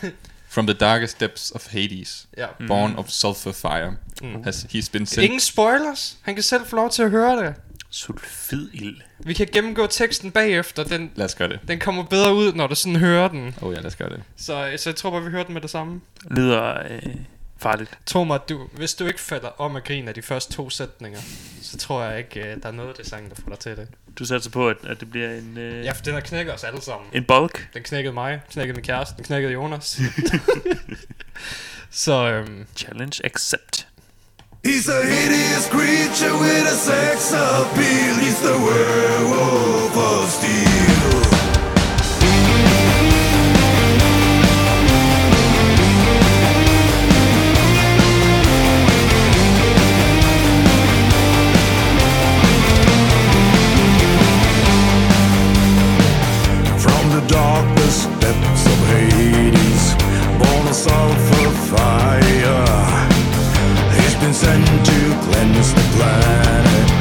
From 0.49 0.67
the 0.67 0.75
darkest 0.77 1.21
depths 1.21 1.51
of 1.55 1.67
Hades, 1.71 2.27
Ja. 2.39 2.47
born 2.69 2.95
of 2.97 3.09
sulfur 3.09 3.53
fire, 3.53 3.97
Mm. 4.23 4.43
has 4.45 4.57
he's 4.75 4.89
been 4.93 5.07
sent. 5.07 5.25
Ingen 5.25 5.41
spoilers. 5.41 6.17
Han 6.23 6.35
kan 6.35 6.43
selv 6.43 6.67
få 6.67 6.77
lov 6.77 6.91
til 6.91 7.03
at 7.03 7.11
høre 7.11 7.45
det. 7.47 7.55
Sulfidild. 7.95 8.97
Vi 9.19 9.35
kan 9.35 9.49
gennemgå 9.53 9.87
teksten 9.87 10.31
bagefter. 10.33 10.85
Den, 10.85 11.11
Lad 11.15 11.25
os 11.27 11.35
gøre 11.35 11.49
det. 11.49 11.61
den 11.69 11.79
kommer 11.79 12.05
bedre 12.05 12.35
ud, 12.35 12.53
når 12.53 12.67
du 12.67 12.75
sådan 12.75 12.97
hører 12.97 13.29
den. 13.29 13.55
Oh 13.63 13.73
ja, 13.75 13.79
lad 13.79 13.87
os 13.87 13.97
gøre 13.97 14.09
det. 14.11 14.23
Så, 14.37 14.73
så 14.77 14.91
jeg 14.91 14.97
tror 14.97 15.11
bare, 15.11 15.25
vi 15.25 15.31
hører 15.31 15.45
den 15.45 15.55
med 15.55 15.63
det 15.63 15.71
samme. 15.71 16.01
Lyder 16.31 16.83
øh, 16.91 17.15
farligt. 17.59 17.91
Tro 18.07 18.25
mig, 18.25 18.41
du, 18.49 18.69
hvis 18.73 18.95
du 18.95 19.07
ikke 19.07 19.21
falder 19.21 19.49
om 19.61 19.77
at 19.77 19.85
grine 19.85 20.09
af 20.09 20.15
de 20.15 20.23
første 20.23 20.53
to 20.53 20.71
sætninger, 20.71 21.21
så 21.63 21.77
tror 21.79 22.03
jeg 22.05 22.19
ikke, 22.19 22.41
øh, 22.41 22.63
der 22.63 22.69
er 22.69 22.73
noget 22.73 22.89
af 22.89 22.95
det 22.95 23.07
sang, 23.07 23.31
der 23.31 23.37
får 23.43 23.51
dig 23.51 23.59
til 23.59 23.77
det. 23.77 23.89
Du 24.19 24.25
satser 24.25 24.51
på, 24.51 24.69
at, 24.69 24.77
at 24.87 25.01
det 25.01 25.11
bliver 25.11 25.31
en, 25.35 25.59
øh, 25.59 25.85
Ja, 25.85 25.93
for 25.93 26.03
den 26.03 26.15
har 26.15 26.21
knækket 26.21 26.55
os 26.55 26.65
alle 26.65 26.83
sammen. 26.83 27.09
en 27.13 27.25
bulk. 27.25 27.69
Den 27.75 27.83
knækkede 27.83 28.15
mig, 28.15 28.41
knækkede 28.51 28.77
min 28.77 28.85
kæreste, 28.85 29.17
den 29.17 29.25
knækkede 29.25 29.53
Jonas. 29.53 30.01
så 31.91 32.13
øhm, 32.31 32.67
Challenge 32.77 33.21
accept. 33.27 33.89
He's 34.65 34.89
a 34.89 35.05
hideous 35.05 35.69
creature 35.69 36.33
with 36.39 36.67
a 36.67 36.75
sex 36.75 37.33
appeal. 37.33 38.15
He's 38.17 38.41
the 38.41 38.59
werewolf 38.59 39.95
of 39.95 40.31
steel. 40.31 41.21
From 56.79 57.11
the 57.11 57.27
darkest 57.29 58.09
depths 58.19 58.67
of 58.67 58.79
Hades, 58.89 59.95
born 60.39 60.67
of 60.67 60.75
sulfur 60.75 61.51
fire. 61.77 62.84
Been 64.25 64.33
sent 64.33 64.67
to 64.87 65.21
cleanse 65.21 65.75
the 65.75 65.83
planet 65.93 66.94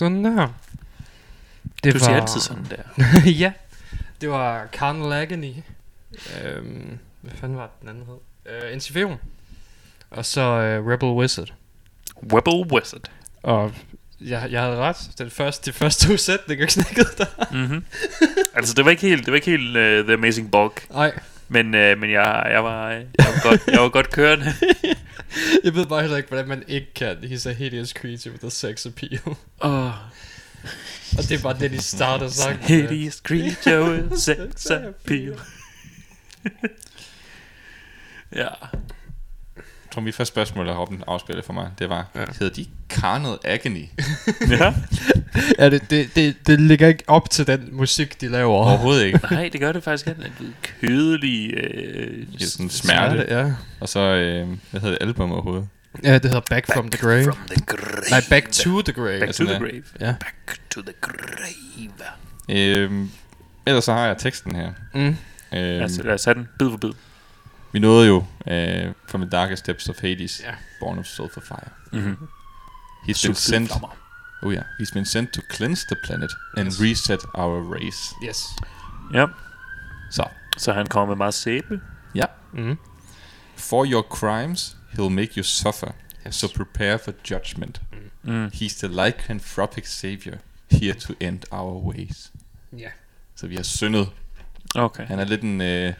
Sådan 0.00 0.24
der. 0.24 0.48
Det 1.84 1.94
Du 1.94 1.98
siger 1.98 2.20
altid 2.20 2.40
sådan 2.40 2.66
der. 2.70 3.30
ja. 3.44 3.52
Det 4.20 4.30
var 4.30 4.66
Carnal 4.72 5.12
Agony. 5.12 5.52
Øhm, 6.44 6.98
hvad 7.20 7.32
fanden 7.34 7.58
var 7.58 7.62
det, 7.62 7.80
den 7.80 7.88
anden 7.88 8.04
hed? 8.06 8.16
Øh, 8.52 8.76
NCV'en. 8.76 9.16
Og 10.10 10.26
så 10.26 10.40
øh, 10.40 10.86
Rebel 10.86 11.08
Wizard. 11.08 11.52
Rebel 12.16 12.72
Wizard. 12.72 13.10
Og 13.42 13.72
jeg, 14.20 14.48
jeg 14.50 14.62
havde 14.62 14.76
ret. 14.76 15.10
Den 15.18 15.30
første, 15.30 15.70
de 15.70 15.76
første 15.76 16.08
to 16.08 16.16
sætninger 16.16 16.66
knækkede 16.66 17.08
der. 17.18 17.26
Mm-hmm. 17.50 17.84
altså, 18.54 18.74
det 18.74 18.84
var 18.84 18.90
ikke 18.90 19.08
helt, 19.08 19.26
det 19.26 19.32
var 19.32 19.36
ikke 19.36 19.50
helt 19.50 19.76
uh, 19.76 20.04
The 20.06 20.12
Amazing 20.12 20.50
Bulk. 20.50 20.86
Nej, 20.90 21.12
Men, 21.48 21.66
uh, 21.66 21.98
men 21.98 22.10
jeg, 22.10 22.48
jeg, 22.52 22.64
var, 22.64 22.88
jeg, 22.88 23.06
var 23.18 23.50
godt, 23.50 23.66
jeg 23.66 23.80
var 23.80 23.88
godt 23.88 24.10
kørende. 24.10 24.46
jeg 25.64 25.74
ved 25.74 25.86
bare 25.86 26.00
heller 26.00 26.16
ikke, 26.16 26.28
hvordan 26.28 26.48
man 26.48 26.62
ikke 26.68 26.94
kan. 26.94 27.16
He's 27.16 27.48
a 27.48 27.52
hideous 27.52 27.90
creature 27.90 28.32
with 28.32 28.44
a 28.44 28.50
sex 28.50 28.86
appeal. 28.86 29.36
oh, 29.60 29.92
Og 31.18 31.22
det 31.28 31.32
er 31.32 31.42
bare 31.42 31.58
det, 31.58 31.70
de 31.70 31.82
starter 31.82 32.28
sangen. 32.28 32.60
med. 32.60 32.88
hideous 32.88 33.14
creature 33.14 33.90
with 33.90 34.16
sex 34.28 34.66
appeal. 34.70 35.40
ja. 38.34 38.48
Jeg 39.90 39.94
tror, 39.94 40.02
mit 40.02 40.14
første 40.14 40.32
spørgsmål, 40.32 40.66
der 40.66 40.74
Robben 40.76 41.02
afspillede 41.06 41.46
for 41.46 41.52
mig, 41.52 41.70
det 41.78 41.88
var, 41.88 42.06
Ja. 42.14 42.20
ja. 42.20 42.26
hedder 42.40 42.54
de 42.54 42.66
Carnal 42.88 43.38
Agony? 43.44 43.84
ja. 44.60 44.74
Ja, 45.58 45.70
det, 45.70 45.90
det, 45.90 46.10
det, 46.16 46.36
det 46.46 46.60
ligger 46.60 46.88
ikke 46.88 47.04
op 47.06 47.30
til 47.30 47.46
den 47.46 47.68
musik, 47.72 48.20
de 48.20 48.28
laver. 48.28 48.50
Overhovedet 48.54 49.04
ikke. 49.04 49.20
Nej, 49.30 49.48
det 49.52 49.60
gør 49.60 49.72
det 49.72 49.82
faktisk 49.82 50.06
ikke. 50.06 50.22
En 50.40 50.54
kødelig... 50.80 51.54
Øh, 51.54 52.26
Det 52.32 52.42
er 52.42 52.46
sådan 52.46 52.70
smerte. 52.70 53.26
Ja. 53.28 53.52
Og 53.80 53.88
så, 53.88 54.00
øh, 54.00 54.48
hvad 54.70 54.80
hedder 54.80 54.96
album 55.00 55.32
overhovedet? 55.32 55.68
ja, 56.04 56.14
det 56.14 56.24
hedder 56.24 56.40
Back, 56.50 56.72
from 56.74 56.90
the 56.90 57.00
Grave. 57.00 57.24
From 57.24 57.38
the 57.50 57.64
grave. 57.66 58.02
Nej, 58.10 58.22
Back 58.30 58.50
to 58.52 58.82
the 58.82 58.92
Grave. 58.92 59.20
Back 59.20 59.32
to 59.34 59.44
the 59.44 59.52
Ja. 59.52 59.58
grave. 59.58 59.82
Ja. 60.00 60.14
Back 60.20 60.58
to 60.70 60.80
the 60.82 60.92
grave. 61.00 61.90
Øh, 62.48 63.06
ellers 63.66 63.84
så 63.84 63.92
har 63.92 64.06
jeg 64.06 64.18
teksten 64.18 64.56
her. 64.56 64.72
Mm. 64.94 65.00
Øh, 65.08 65.14
Lad 65.52 65.82
os, 65.82 66.00
lad 66.04 66.14
os 66.14 66.24
have 66.24 66.34
den 66.34 66.48
bid 66.58 66.70
for 66.70 66.76
bid. 66.76 66.90
Vi 67.72 67.78
nåede 67.78 68.08
jo 68.08 68.24
øh, 68.48 68.92
From 69.08 69.20
the 69.20 69.30
Darkest 69.30 69.66
Depths 69.66 69.88
of 69.88 70.00
Hades, 70.00 70.40
Ja. 70.40 70.54
Born 70.80 70.98
of 70.98 71.06
Sulfur 71.06 71.40
Fire. 71.40 71.68
Mm-hmm. 71.92 72.28
He's 73.08 73.22
been 73.26 73.34
sent, 73.34 73.70
oh 74.42 74.52
yeah, 74.52 74.64
he's 74.80 74.92
been 74.94 75.04
sent 75.04 75.32
to 75.32 75.40
cleanse 75.50 75.86
the 75.90 75.96
planet 76.04 76.30
and 76.56 76.66
Yes. 76.66 76.80
reset 76.80 77.20
our 77.34 77.62
race. 77.74 78.14
Yes. 78.24 78.46
Ja, 79.14 79.26
Så, 80.10 80.24
så 80.58 80.72
han 80.72 80.86
kommer 80.86 81.06
med 81.06 81.16
meget 81.16 81.34
sæbe. 81.34 81.80
ja. 82.14 82.24
Mm. 82.52 82.78
For 83.56 83.84
your 83.86 84.02
crimes, 84.02 84.76
he'll 84.92 85.10
make 85.10 85.30
you 85.36 85.42
suffer. 85.42 85.90
Yes. 86.26 86.34
So 86.34 86.48
prepare 86.56 86.98
for 86.98 87.12
judgment. 87.30 87.80
Mm. 88.22 88.46
He's 88.54 88.78
the 88.86 88.88
lycanthropic 88.88 89.86
savior, 89.86 90.36
here 90.70 90.94
to 90.94 91.12
end 91.20 91.40
our 91.50 91.82
ways. 91.92 92.32
Ja. 92.78 92.88
Så 93.36 93.46
vi 93.46 93.56
har 93.56 93.62
syndet. 93.62 94.08
Okay. 94.74 95.06
Han 95.06 95.18
er 95.18 95.24
lidt 95.24 95.42
en, 95.42 95.60
øh, 95.60 95.94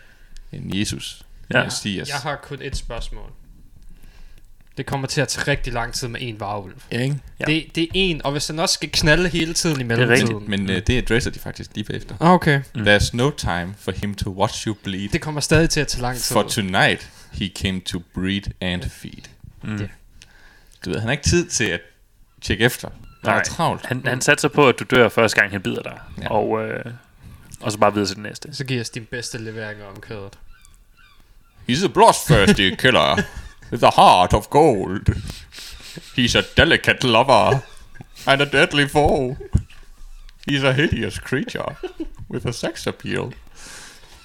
en 0.52 0.78
Jesus. 0.78 1.22
Ja. 1.55 1.64
Messias. 1.64 2.09
Jeg 2.09 2.16
har 2.16 2.36
kun 2.42 2.59
et 2.62 2.76
spørgsmål. 2.76 3.30
Det 4.76 4.86
kommer 4.86 5.07
til 5.07 5.20
at 5.20 5.28
tage 5.28 5.51
rigtig 5.51 5.72
lang 5.72 5.94
tid 5.94 6.09
med 6.09 6.20
en 6.22 6.40
varulv. 6.40 6.74
Ja, 6.92 7.01
ikke? 7.03 7.16
Ja. 7.40 7.44
Det, 7.44 7.66
det 7.74 7.82
er 7.82 7.88
en, 7.94 8.24
og 8.24 8.32
hvis 8.32 8.46
han 8.46 8.59
også 8.59 8.72
skal 8.74 8.90
knalde 8.92 9.28
hele 9.28 9.55
tiden 9.55 9.80
i 9.80 9.84
mellemtiden. 9.84 10.51
Men 10.51 10.70
øh, 10.70 10.76
det 10.86 10.90
adresser 10.98 11.30
de 11.30 11.38
faktisk 11.38 11.70
lige 11.74 11.84
bagefter. 11.84 12.14
Ah, 12.20 12.30
Okay. 12.32 12.62
Mm. 12.74 12.80
There's 12.82 13.11
no 13.12 13.30
time 13.30 13.74
for 13.78 13.92
him 13.92 14.14
to 14.14 14.30
watch 14.30 14.66
you 14.66 14.74
bleed. 14.84 15.09
Det 15.09 15.20
kommer 15.20 15.40
stadig 15.40 15.70
til 15.70 15.80
at 15.80 15.88
tage 15.88 16.03
lang 16.03 16.16
tid. 16.16 16.34
For 16.34 16.42
tonight, 16.42 17.11
he 17.32 17.48
came 17.57 17.80
to 17.80 18.03
breed 18.14 18.42
and 18.61 18.82
feed. 18.82 19.22
Mm. 19.62 19.76
Ja. 19.76 19.86
Du 20.84 20.90
ved, 20.90 20.98
han 20.98 21.07
har 21.09 21.12
ikke 21.12 21.24
tid 21.28 21.46
til 21.48 21.64
at 21.64 21.80
tjekke 22.40 22.64
efter. 22.64 22.88
Han 23.24 23.38
er 23.38 23.42
travlt. 23.42 23.86
Han, 23.86 24.03
han 24.07 24.20
satser 24.20 24.48
på, 24.48 24.68
at 24.68 24.74
du 24.78 24.84
dør 24.90 25.09
første 25.09 25.40
gang, 25.40 25.53
han 25.53 25.62
bider 25.62 25.82
dig. 25.82 25.98
Ja. 26.22 26.30
Og, 26.30 26.62
øh, 26.62 26.84
og 27.61 27.72
så 27.72 27.78
bare 27.78 27.92
videre 27.92 28.07
til 28.09 28.16
det 28.16 28.22
næste. 28.22 28.48
Så 28.55 28.64
giver 28.64 28.80
os 28.80 28.90
din 28.90 29.05
bedste 29.05 29.38
leveringer 29.38 29.84
om 29.86 30.01
kødet. 30.01 30.38
He's 31.70 31.84
a 31.84 31.88
bloodthirsty 31.88 32.74
killer 32.82 33.16
with 33.70 33.84
a 33.84 33.90
heart 33.90 34.32
of 34.34 34.50
gold. 34.50 35.08
He's 36.16 36.34
a 36.34 36.42
delicate 36.56 37.04
lover 37.04 37.62
and 38.26 38.42
a 38.42 38.44
deadly 38.44 38.88
foe. 38.88 39.36
He's 40.48 40.64
a 40.64 40.72
hideous 40.72 41.18
creature 41.18 41.76
with 42.28 42.46
a 42.46 42.52
sex 42.52 42.86
appeal. 42.86 43.32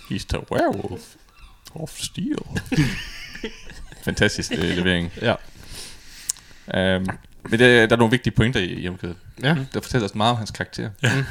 He's 0.09 0.25
the 0.25 0.39
werewolf 0.51 1.15
of 1.75 1.89
steel. 1.89 2.57
Fantastisk 4.05 4.51
øh, 4.51 4.59
levering. 4.77 5.11
Ja. 5.21 5.35
Um, 6.95 7.07
men 7.49 7.59
det, 7.59 7.89
der 7.89 7.95
er 7.95 7.95
nogle 7.95 8.11
vigtige 8.11 8.33
pointer 8.33 8.59
i, 8.59 8.65
i 8.73 8.87
omkvædet. 8.87 9.17
Ja. 9.43 9.55
Der 9.73 9.81
fortæller 9.81 10.07
os 10.07 10.15
meget 10.15 10.31
om 10.31 10.37
hans 10.37 10.51
karakter. 10.51 10.89
Ja. 11.03 11.23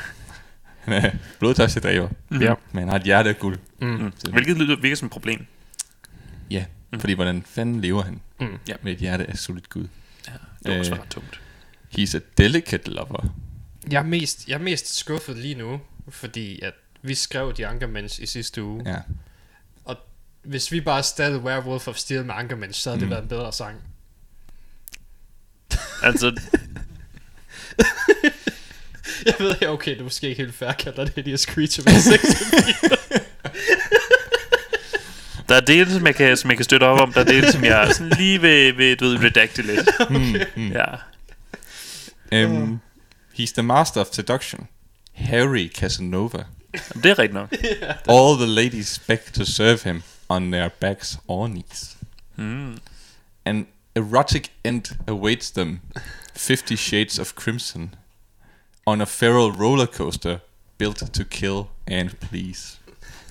Han 0.81 1.05
er 1.05 1.11
blodtørstig 1.39 1.83
dræber, 1.83 2.09
Ja. 2.41 2.55
men 2.73 2.79
han 2.81 2.89
har 2.89 2.97
et 2.97 3.03
hjerte 3.03 3.29
af 3.31 3.39
guld. 3.39 3.59
Mm. 3.81 3.89
Mm. 3.89 4.13
Hvilket 4.33 4.57
lyder, 4.57 4.77
virker 4.81 4.97
som 4.97 5.07
et 5.07 5.13
problem. 5.13 5.47
Ja, 6.51 6.65
fordi 7.01 7.13
hvordan 7.13 7.43
fanden 7.47 7.81
lever 7.81 8.03
han 8.03 8.21
Mm. 8.41 8.59
Ja. 8.69 8.75
med 8.83 8.93
et 8.93 8.99
hjerte 8.99 9.27
af 9.31 9.37
solidt 9.39 9.69
Gud? 9.69 9.87
Ja, 10.27 10.33
det 10.67 10.75
er 10.75 10.79
også 10.79 10.95
Øh. 10.95 11.01
ret 11.01 11.09
tungt. 11.09 11.41
He's 11.99 12.17
a 12.17 12.21
delicate 12.39 12.91
lover. 12.91 13.35
Jeg 13.91 13.99
er, 13.99 14.03
mest, 14.07 14.49
jeg 14.49 14.55
er 14.55 14.59
mest 14.63 14.95
skuffet 14.97 15.37
lige 15.37 15.55
nu, 15.55 15.81
fordi 16.09 16.61
at 16.61 16.75
vi 17.03 17.15
skrev 17.15 17.55
de 17.57 17.67
Ankermans 17.67 18.19
i 18.19 18.27
sidste 18.27 18.63
uge. 18.63 18.83
Ja. 18.91 18.97
Hvis 20.45 20.73
vi 20.73 20.81
bare 20.81 21.03
stadig 21.03 21.41
Werewolf 21.41 21.89
of 21.89 21.97
Steel 21.97 22.25
med 22.25 22.35
Ankermans, 22.35 22.77
så 22.77 22.91
havde 22.91 23.01
det 23.01 23.07
Mm. 23.07 23.11
været 23.11 23.23
en 23.23 23.29
bedre 23.29 23.53
sang. 23.53 23.77
Altså, 26.03 26.27
Jeg 29.27 29.35
ved, 29.39 29.55
ja, 29.63 29.73
okay, 29.73 29.91
det 29.93 30.01
er 30.01 30.05
måske 30.05 30.29
ikke 30.29 30.43
helt 30.43 30.55
fair, 30.55 30.73
kalder 30.73 31.05
det 31.05 31.15
Hideous 31.15 31.41
Creature 31.43 31.85
med 31.85 32.01
sex. 32.01 32.21
Der 35.49 35.55
er 35.55 35.61
dele, 35.61 35.93
som 35.93 36.07
jeg 36.07 36.15
kan, 36.15 36.37
som 36.37 36.51
jeg 36.51 36.57
kan 36.59 36.65
støtte 36.65 36.85
op 36.85 37.01
om. 37.01 37.13
Der 37.13 37.21
er 37.21 37.25
dele, 37.25 37.53
som 37.53 37.65
jeg 37.65 37.89
sådan 37.95 38.13
lige 38.19 38.41
vil, 38.41 38.79
vil 38.79 39.01
du 39.01 39.05
ved, 39.09 39.19
redacte 39.25 39.63
lidt. 39.63 39.89
Mm. 40.57 40.73
Ja. 40.73 40.85
Um, 42.47 42.81
he's 43.39 43.53
the 43.53 43.63
master 43.63 44.01
of 44.01 44.07
seduction. 44.13 44.69
Harry 45.13 45.71
Casanova. 45.75 46.45
Det 46.95 47.07
er 47.07 47.19
rigtigt 47.19 47.33
nok. 47.33 47.53
All 48.09 48.37
the 48.37 48.47
ladies 48.47 48.99
beg 48.99 49.19
to 49.35 49.45
serve 49.45 49.79
him 49.85 50.03
on 50.29 50.51
their 50.53 50.69
backs 50.69 51.19
or 51.29 51.47
knees. 51.47 51.97
Mm. 52.37 52.79
An 53.45 53.67
erotic 53.95 54.51
end 54.65 54.97
awaits 55.09 55.51
them. 55.51 55.81
Fifty 56.37 56.75
Shades 56.75 57.19
of 57.19 57.35
Crimson. 57.35 57.95
On 58.87 59.01
a 59.01 59.07
feral 59.07 59.51
roller 59.53 59.87
coaster 59.87 60.39
built 60.79 61.13
to 61.13 61.25
kill 61.25 61.69
and 61.87 62.11
please. 62.21 62.79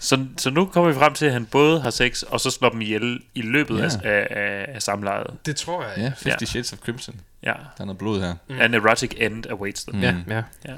Så, 0.04 0.26
så 0.38 0.50
nu 0.50 0.66
kommer 0.66 0.92
vi 0.92 0.96
frem 1.00 1.14
til, 1.14 1.26
at 1.26 1.34
han 1.34 1.46
både 1.46 1.82
har 1.82 1.90
sex, 1.90 2.22
og 2.24 2.40
så 2.40 2.52
slår 2.52 2.70
dem 2.70 2.82
ihjel 2.82 3.20
i 3.36 3.42
løbet 3.42 3.80
Ja. 3.80 3.84
af, 3.84 3.98
af, 4.04 4.28
af, 4.30 4.66
af 4.76 4.82
samlejet. 4.82 5.28
det 5.46 5.56
tror 5.56 5.84
jeg. 5.84 5.94
Ja, 5.98 6.02
yeah, 6.04 6.16
Fifty 6.18 6.42
Ja. 6.42 6.46
Shades 6.46 6.74
of 6.74 6.80
Crimson. 6.80 7.16
Ja. 7.44 7.52
Der 7.52 7.82
er 7.82 7.86
noget 7.86 7.98
blod 7.98 8.22
her. 8.22 8.36
Mm. 8.50 8.62
An 8.62 8.74
erotic 8.74 9.12
end 9.18 9.46
awaits 9.50 9.84
them. 9.84 9.96
Mm. 9.98 10.04
Ja, 10.04 10.16
ja. 10.36 10.44
Ja. 10.68 10.74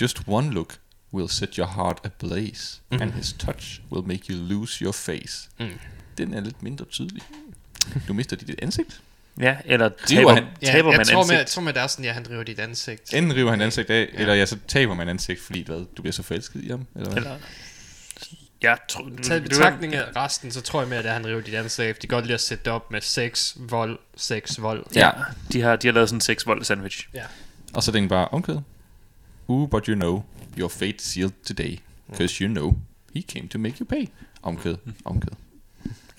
Just 0.00 0.18
one 0.26 0.50
look 0.50 0.74
will 1.12 1.28
set 1.30 1.54
your 1.54 1.66
heart 1.66 1.98
ablaze, 2.04 2.80
Mhm. 2.90 3.02
and 3.02 3.12
his 3.12 3.32
touch 3.32 3.80
will 3.92 4.06
make 4.08 4.22
you 4.30 4.46
lose 4.48 4.84
your 4.84 4.92
face. 4.92 5.48
Mm. 5.60 5.66
Den 6.18 6.34
er 6.34 6.40
lidt 6.40 6.62
mindre 6.62 6.84
tydelig. 6.84 7.22
Du 8.08 8.12
mister 8.12 8.36
dit 8.36 8.54
ansigt. 8.62 9.00
ja, 9.40 9.56
eller 9.64 9.86
River 9.86 10.06
taber, 10.06 10.34
han- 10.34 10.44
Ja, 10.62 10.66
taber 10.66 10.90
jeg, 10.90 10.96
man 10.98 11.06
tror 11.06 11.18
ansigt. 11.20 11.32
med, 11.32 11.38
jeg 11.38 11.46
tror 11.46 11.62
med, 11.62 11.72
det 11.72 11.82
er 11.82 11.86
sådan, 11.86 12.04
ja, 12.04 12.12
han 12.12 12.24
driver 12.24 12.42
dit 12.42 12.58
ansigt. 12.58 13.14
Enten 13.14 13.34
river 13.36 13.50
han 13.50 13.60
ansigt 13.60 13.90
af, 13.90 14.08
ja. 14.14 14.18
eller 14.20 14.34
ja, 14.34 14.46
så 14.46 14.56
taber 14.68 14.94
man 14.94 15.08
ansigt, 15.08 15.40
fordi 15.40 15.62
hvad, 15.66 15.76
du 15.96 16.02
bliver 16.02 16.12
så 16.12 16.22
forelsket 16.22 16.64
i 16.64 16.68
ham. 16.68 16.86
Eller 16.94 17.08
hvad? 17.10 17.16
Eller, 17.16 17.36
jeg 18.64 18.78
tror, 18.88 19.10
Tag 19.22 19.42
betragtning 19.42 19.94
af 19.94 20.16
resten, 20.16 20.50
så 20.50 20.60
tror 20.60 20.80
jeg 20.80 20.88
mere, 20.88 20.98
at 20.98 21.04
det 21.04 21.10
er, 21.10 21.14
han 21.14 21.26
river 21.26 21.40
dit 21.40 21.54
ansigt. 21.54 22.02
De 22.02 22.06
kan 22.06 22.16
godt 22.16 22.24
lide 22.24 22.34
at 22.34 22.40
sætte 22.40 22.64
det 22.64 22.72
op 22.72 22.90
med 22.90 23.00
sex, 23.00 23.56
vold, 23.58 23.98
sex, 24.16 24.60
vold. 24.60 24.86
Ja, 24.94 25.10
de 25.52 25.60
har, 25.60 25.76
de 25.76 25.86
har 25.86 25.92
lavet 25.92 26.08
sådan 26.08 26.16
en 26.16 26.20
sex 26.20 26.46
vold 26.46 26.64
sandwich. 26.64 27.08
Og 27.74 27.82
så 27.82 27.90
er 27.90 27.92
den 27.92 28.08
bare 28.08 28.28
omkvæd. 28.28 28.58
Ooh, 29.48 29.68
but 29.70 29.86
you 29.86 29.94
know, 29.94 30.24
your 30.58 30.68
fate 30.68 30.98
sealed 30.98 31.32
today. 31.46 31.78
Because 32.10 32.44
you 32.44 32.52
know, 32.52 32.76
he 33.14 33.22
came 33.22 33.48
to 33.48 33.58
make 33.58 33.76
you 33.80 33.86
pay. 33.86 34.06
Omkvæd, 34.42 34.76
omkvæd. 35.04 35.36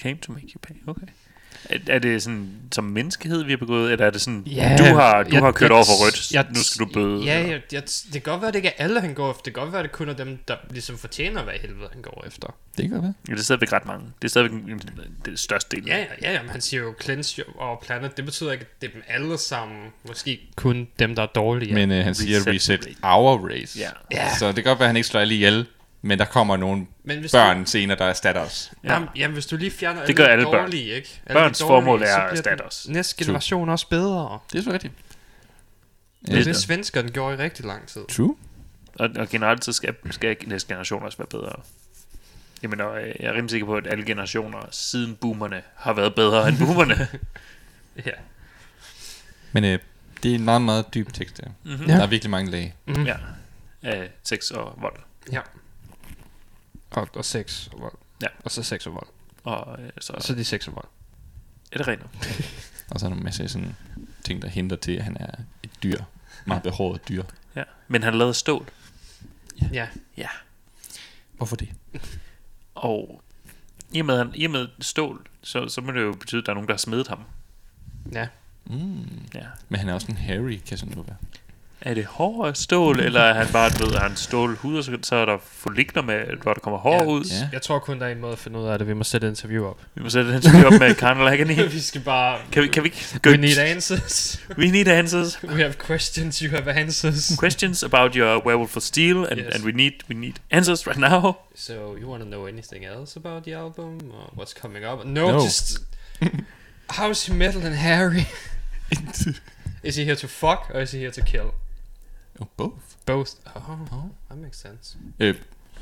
Came 0.01 0.17
to 0.17 0.31
make 0.31 0.47
you 0.47 0.59
pay, 0.61 0.75
okay. 0.87 1.07
Er, 1.87 1.99
det 1.99 2.23
sådan 2.23 2.49
som 2.71 2.83
menneskehed, 2.83 3.43
vi 3.43 3.49
har 3.51 3.57
begået, 3.57 3.91
eller 3.91 4.05
er 4.05 4.09
det 4.09 4.21
sådan, 4.21 4.43
Ja, 4.45 4.75
du 4.79 4.83
har, 4.83 5.23
du 5.23 5.29
jeg- 5.35 5.41
har 5.43 5.51
kørt 5.51 5.69
jeg- 5.69 5.75
over 5.75 5.85
for 5.85 6.05
rødt, 6.05 6.31
jeg- 6.31 6.45
nu 6.49 6.63
skal 6.63 6.85
du 6.85 6.91
bøde? 6.93 7.23
Ja, 7.23 7.39
jeg, 7.47 7.61
jeg, 7.71 7.83
det 7.85 8.11
kan 8.13 8.21
godt 8.21 8.41
være, 8.41 8.47
at 8.47 8.53
det 8.53 8.57
ikke 8.57 8.69
er 8.77 8.83
alle, 8.83 9.01
han 9.01 9.13
går 9.13 9.31
efter. 9.31 9.43
Det 9.43 9.53
kan 9.53 9.61
godt 9.63 9.71
være, 9.71 9.79
at 9.79 9.83
det 9.83 9.91
kun 9.91 10.09
er 10.09 10.13
dem, 10.13 10.37
der 10.47 10.55
ligesom 10.69 10.97
fortjener, 10.97 11.43
hvad 11.43 11.53
helvede 11.61 11.89
han 11.93 12.01
går 12.01 12.23
efter. 12.27 12.47
Det 12.77 12.83
kan 12.83 12.89
godt 12.91 13.03
være. 13.03 13.13
Ja, 13.27 13.33
det 13.33 13.39
er 13.39 13.43
stadigvæk 13.43 13.73
ret 13.73 13.85
mange. 13.85 14.05
Det 14.21 14.27
er 14.27 14.29
stadigvæk 14.29 14.61
det 15.25 15.39
største 15.39 15.75
del. 15.75 15.85
Ja, 15.87 15.97
ja, 15.97 16.05
ja, 16.21 16.33
ja, 16.33 16.41
men 16.41 16.49
han 16.51 16.61
siger 16.61 16.83
jo 16.83 16.93
cleanse 17.01 17.43
our 17.57 17.83
planet. 17.85 18.17
Det 18.17 18.25
betyder 18.25 18.51
ikke, 18.51 18.61
at 18.61 18.81
det 18.81 18.87
er 18.87 18.91
dem 18.93 19.03
alle 19.07 19.37
sammen. 19.37 19.77
Måske 20.07 20.39
kun 20.55 20.87
dem, 20.99 21.15
der 21.15 21.21
er 21.23 21.27
dårlige. 21.27 21.73
Men 21.73 21.91
øh, 21.91 22.03
han 22.03 22.15
siger 22.15 22.39
Reset 22.39 22.53
reset 22.79 22.97
our 23.03 23.49
race. 23.49 23.79
Ja. 23.79 23.89
Ja. 24.11 24.35
Så 24.39 24.47
det 24.47 24.55
kan 24.55 24.63
godt 24.63 24.79
være, 24.79 24.85
at 24.85 24.89
han 24.89 24.95
ikke 24.95 25.07
slår 25.07 25.21
alle 25.21 25.33
ihjel, 25.33 25.65
men 26.05 26.19
der 26.19 26.25
kommer 26.25 26.57
nogle 26.57 26.87
men 27.03 27.19
hvis 27.19 27.31
børn 27.31 27.65
senere, 27.65 27.97
der 27.97 28.05
erstatter 28.05 28.41
os. 28.41 28.71
Du, 28.83 28.87
jamen, 28.91 29.09
jamen, 29.15 29.33
hvis 29.33 29.45
du 29.45 29.57
lige 29.57 29.71
fjerner 29.71 30.05
Det 30.05 30.15
gør 30.15 30.23
de 30.25 30.29
alle 30.29 30.45
børn. 30.45 30.53
dårlige, 30.53 30.95
ikke? 30.95 31.21
Alle 31.25 31.39
Børns 31.39 31.59
dårlige, 31.59 31.71
formål 31.71 32.01
er 32.01 32.15
at 32.17 32.31
erstatte 32.37 32.61
os. 32.61 32.87
Næste 32.89 33.25
generation 33.25 33.69
også 33.69 33.89
bedre. 33.89 34.39
Det 34.53 34.59
er 34.59 34.63
så 34.63 34.71
rigtigt. 34.71 34.93
Det 36.25 36.39
er 36.39 36.43
det, 36.43 36.55
svenskerne 36.55 37.09
gjorde 37.09 37.35
i 37.35 37.37
rigtig 37.37 37.65
lang 37.65 37.87
tid. 37.87 38.01
True. 38.09 38.35
Og, 38.95 39.09
og 39.15 39.29
generelt 39.29 39.65
så 39.65 39.73
skal, 39.73 39.95
skal 40.11 40.37
næste 40.45 40.67
generation 40.67 41.03
også 41.03 41.17
være 41.17 41.27
bedre. 41.27 41.51
Jamen, 42.63 42.81
og 42.81 43.01
øh, 43.01 43.07
jeg 43.19 43.27
er 43.27 43.31
rimelig 43.33 43.49
sikker 43.49 43.65
på, 43.67 43.75
at 43.75 43.87
alle 43.87 44.05
generationer 44.05 44.59
siden 44.71 45.15
boomerne 45.15 45.61
har 45.75 45.93
været 45.93 46.15
bedre 46.15 46.49
end 46.49 46.57
boomerne. 46.57 47.07
Ja. 48.05 48.11
Men 49.51 49.63
øh, 49.63 49.79
det 50.23 50.31
er 50.31 50.35
en 50.35 50.45
meget, 50.45 50.61
meget 50.61 50.85
dyb 50.93 51.13
tekst 51.13 51.37
der. 51.37 51.47
Mhm. 51.63 51.85
Der 51.87 52.03
er 52.03 52.07
virkelig 52.07 52.31
mange 52.31 52.51
lag. 52.51 52.75
Mm. 52.85 53.03
ja. 53.05 53.15
Af 53.83 54.09
sex 54.23 54.51
og 54.51 54.73
vold. 54.81 54.99
ja. 55.31 55.39
Og, 56.95 57.07
og 57.15 57.25
sex 57.25 57.67
og 57.67 57.79
vold. 57.79 57.93
Ja. 58.21 58.27
Og 58.43 58.51
så 58.51 58.63
sex 58.63 58.85
og 58.87 58.93
vold. 58.93 59.07
Og 59.43 59.79
øh, 59.81 59.89
så 59.99 60.13
Og 60.13 60.23
så 60.23 60.33
er 60.33 60.37
de 60.37 60.45
sex 60.45 60.67
og 60.67 60.75
vold. 60.75 60.87
er 61.71 61.77
det 61.77 61.87
rent. 61.87 62.01
Og 62.91 62.99
så 62.99 63.05
er 63.05 63.09
der 63.09 63.17
en 63.17 63.23
masse 63.23 63.49
sådan 63.49 63.75
ting, 64.23 64.41
der 64.41 64.47
henter 64.47 64.75
til, 64.75 64.91
at 64.91 65.03
han 65.03 65.17
er 65.19 65.31
et 65.63 65.69
dyr. 65.83 65.99
Meget 66.45 66.63
behåret 66.63 67.07
dyr. 67.09 67.23
Ja. 67.55 67.63
Men 67.87 68.03
han 68.03 68.13
lavede 68.17 68.33
stål. 68.33 68.69
Ja. 69.73 69.87
Ja. 70.17 70.27
Hvorfor 71.37 71.55
det? 71.55 71.69
Og 72.75 73.21
i 73.91 73.99
og 73.99 74.05
med, 74.05 74.17
han, 74.17 74.31
i 74.35 74.45
og 74.45 74.51
med 74.51 74.67
stål, 74.81 75.27
så, 75.41 75.67
så 75.67 75.81
må 75.81 75.91
det 75.91 76.01
jo 76.01 76.13
betyde, 76.13 76.41
at 76.41 76.45
der 76.45 76.51
er 76.51 76.53
nogen, 76.53 76.67
der 76.67 76.73
har 76.73 76.77
smedet 76.77 77.07
ham. 77.07 77.19
Ja. 78.11 78.27
Mm. 78.65 79.25
Ja. 79.33 79.45
Men 79.69 79.79
han 79.79 79.89
er 79.89 79.93
også 79.93 80.07
en 80.11 80.17
Harry, 80.17 80.59
kan 80.65 80.77
sådan 80.77 80.95
noget 80.95 81.07
være. 81.07 81.17
Er 81.85 81.93
det 81.93 82.05
hår 82.05 82.47
af 82.47 82.57
stål, 82.57 82.99
eller 82.99 83.21
er 83.21 83.33
han 83.33 83.47
bare, 83.53 83.69
du 83.69 83.85
ved, 83.85 83.97
han 83.97 84.15
stål 84.15 84.55
hud, 84.57 84.77
og 84.77 84.83
så, 84.83 84.97
så 85.03 85.15
er 85.15 85.25
der 85.25 85.37
follikler 85.51 86.01
med, 86.01 86.25
hvor 86.43 86.53
der 86.53 86.59
kommer 86.59 86.79
hår 86.79 86.95
Ja. 87.01 87.05
ud? 87.05 87.23
Ja. 87.23 87.49
Jeg 87.51 87.61
tror 87.61 87.79
kun, 87.79 87.99
der 87.99 88.05
er 88.07 88.11
en 88.11 88.19
måde 88.19 88.31
at 88.33 88.39
finde 88.39 88.59
ud 88.59 88.65
af 88.67 88.77
det. 88.79 88.87
Vi 88.87 88.93
må 88.93 89.03
sætte 89.03 89.27
et 89.27 89.31
interview 89.31 89.65
op. 89.65 89.77
Vi 89.95 90.03
må 90.03 90.09
sætte 90.09 90.29
den 90.29 90.35
interview 90.35 90.65
op 90.65 90.79
med 90.79 90.95
Carnal 90.95 91.27
Agony. 91.27 91.69
vi 91.71 91.79
skal 91.79 92.01
bare... 92.01 92.39
Kan 92.51 92.63
vi, 92.63 92.67
kan 92.67 92.83
vi 92.83 92.87
ikke 92.87 93.29
We 93.29 93.37
need 93.37 93.57
answers. 93.57 94.39
We 94.57 94.71
need 94.71 94.87
answers. 94.87 95.43
We 95.43 95.55
have 95.61 95.73
questions, 95.73 96.39
you 96.39 96.49
have 96.51 96.73
answers. 96.73 97.31
Questions 97.39 97.83
about 97.83 98.15
your 98.15 98.45
werewolf 98.45 98.77
of 98.77 98.83
steel, 98.83 99.17
and, 99.31 99.39
Yes. 99.39 99.55
and 99.55 99.63
we 99.65 99.71
need 99.71 99.91
we 100.09 100.15
need 100.15 100.33
answers 100.51 100.87
right 100.87 100.99
now. 100.99 101.33
So, 101.55 101.73
you 101.73 102.09
want 102.09 102.23
to 102.23 102.29
know 102.29 102.45
anything 102.47 102.85
else 102.85 103.19
about 103.19 103.43
the 103.43 103.53
album? 103.53 103.97
Or 104.13 104.29
what's 104.35 104.53
coming 104.61 104.83
up? 104.85 105.05
No, 105.05 105.31
No. 105.31 105.39
just... 105.45 105.79
How's 106.89 107.29
Metal 107.29 107.61
and 107.65 107.75
Harry? 107.75 108.25
is 109.83 109.95
he 109.97 110.03
here 110.05 110.15
to 110.15 110.27
fuck, 110.27 110.71
or 110.73 110.81
is 110.81 110.91
he 110.91 110.99
here 110.99 111.11
to 111.11 111.21
kill? 111.21 111.53
Oh, 112.41 112.47
both. 112.57 112.97
Both. 113.05 113.39
Oh, 113.55 114.09
that 114.29 114.35
makes 114.37 114.59
sense. 114.59 114.95
Uh, 115.19 115.33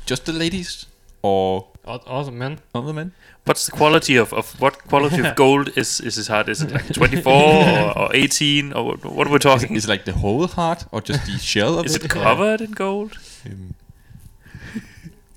just 0.06 0.26
the 0.26 0.32
ladies? 0.32 0.86
Or 1.22 1.68
All, 1.86 2.02
all 2.06 2.24
the 2.24 2.30
men. 2.32 2.58
other 2.74 2.92
men? 2.92 3.12
What's 3.46 3.64
the 3.66 3.72
quality 3.72 4.16
of, 4.16 4.32
of 4.34 4.60
what 4.60 4.86
quality 4.86 5.20
of 5.26 5.34
gold 5.44 5.70
is 5.76 5.98
is 6.00 6.16
his 6.16 6.28
heart? 6.28 6.48
Is 6.50 6.60
it 6.60 6.70
like 6.70 6.92
24 6.92 7.32
or, 7.32 7.98
or 8.02 8.10
18 8.14 8.72
or 8.74 8.84
what, 8.84 9.04
what 9.06 9.26
are 9.26 9.30
we 9.30 9.38
talking? 9.38 9.74
Is 9.74 9.86
it 9.86 9.88
like 9.88 10.04
the 10.04 10.12
whole 10.12 10.46
heart 10.46 10.84
or 10.92 11.00
just 11.00 11.24
the 11.24 11.38
shell 11.52 11.78
of 11.78 11.86
Is 11.86 11.94
it? 11.96 12.04
it 12.04 12.10
covered 12.10 12.60
in 12.60 12.72
gold? 12.72 13.16
Um, 13.46 13.74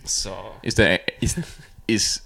So... 0.04 0.56
is 0.64 0.76
there 0.76 1.00
is 1.22 1.38
is 1.88 2.22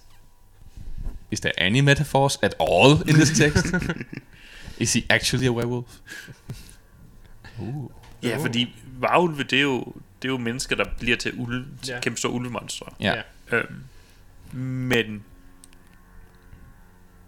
is 1.29 1.39
there 1.41 1.53
any 1.57 1.81
metaphors 1.81 2.37
at 2.41 2.55
all 2.59 3.01
in 3.03 3.17
this 3.19 3.37
text? 3.37 3.73
is 4.79 4.93
he 4.93 5.05
actually 5.09 5.45
a 5.45 5.53
werewolf? 5.53 6.01
Ooh. 7.61 7.91
Ja, 8.23 8.37
fordi 8.37 8.75
varulve, 8.99 9.43
det 9.43 9.57
er 9.57 9.61
jo 9.63 9.93
det 10.21 10.27
er 10.27 10.31
jo 10.31 10.37
mennesker, 10.37 10.75
der 10.75 10.85
bliver 10.99 11.17
til 11.17 11.33
ulve, 11.37 11.65
Ja. 11.87 11.99
kæmpe 11.99 12.19
store 12.19 12.31
ulvemonstre. 12.33 12.85
Ja. 12.99 13.13
Ja. 13.51 13.57
Øhm, 13.57 13.83
men 14.61 15.23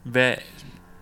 hvad 0.03 0.35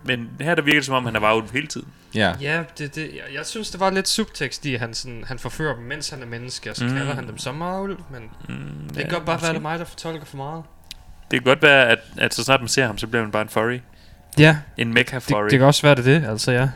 men 0.03 0.29
her 0.39 0.55
der 0.55 0.61
virker 0.61 0.79
det 0.79 0.85
som 0.85 0.95
om 0.95 1.05
han 1.05 1.15
er 1.15 1.19
varulv 1.19 1.51
hele 1.51 1.67
tiden. 1.67 1.87
Ja. 2.15 2.33
Ja, 2.41 2.63
det, 2.77 2.95
det, 2.95 3.01
jeg, 3.13 3.23
jeg 3.33 3.45
synes, 3.45 3.69
det 3.71 3.79
var 3.79 3.89
lidt 3.89 4.07
subtekst 4.07 4.65
i, 4.65 4.73
at 4.73 4.79
han, 4.79 4.93
sådan, 4.93 5.23
han 5.27 5.39
forfører 5.39 5.75
dem, 5.75 5.83
mens 5.83 6.09
han 6.09 6.21
er 6.21 6.25
menneske, 6.25 6.69
og 6.69 6.75
så 6.75 6.85
Mm. 6.85 6.91
kalder 6.93 7.13
han 7.13 7.27
dem 7.27 7.37
som 7.37 7.55
marulv, 7.55 7.97
men 8.11 8.21
Mm, 8.49 8.89
det 8.89 8.97
kan 8.97 9.09
godt 9.09 9.25
bare 9.25 9.41
være, 9.41 9.49
det 9.51 9.57
er 9.57 9.61
mig, 9.61 9.79
der 9.79 9.85
fortolker 9.85 10.25
for 10.25 10.37
meget. 10.37 10.63
Det 11.31 11.39
kan 11.39 11.43
godt 11.43 11.61
være, 11.61 11.87
at, 11.89 11.99
at 12.17 12.33
så 12.33 12.43
snart 12.43 12.59
man 12.61 12.67
ser 12.67 12.85
ham, 12.85 12.97
så 12.97 13.07
bliver 13.07 13.21
man 13.23 13.31
bare 13.31 13.41
en 13.41 13.49
furry. 13.49 13.79
Ja, 14.37 14.57
En 14.77 14.93
mecha 14.93 15.15
det, 15.15 15.23
furry. 15.23 15.43
det 15.49 15.59
kan 15.59 15.61
også 15.67 15.81
være, 15.81 15.95
det 15.95 16.05
det, 16.05 16.25
altså 16.25 16.51
ja. 16.51 16.69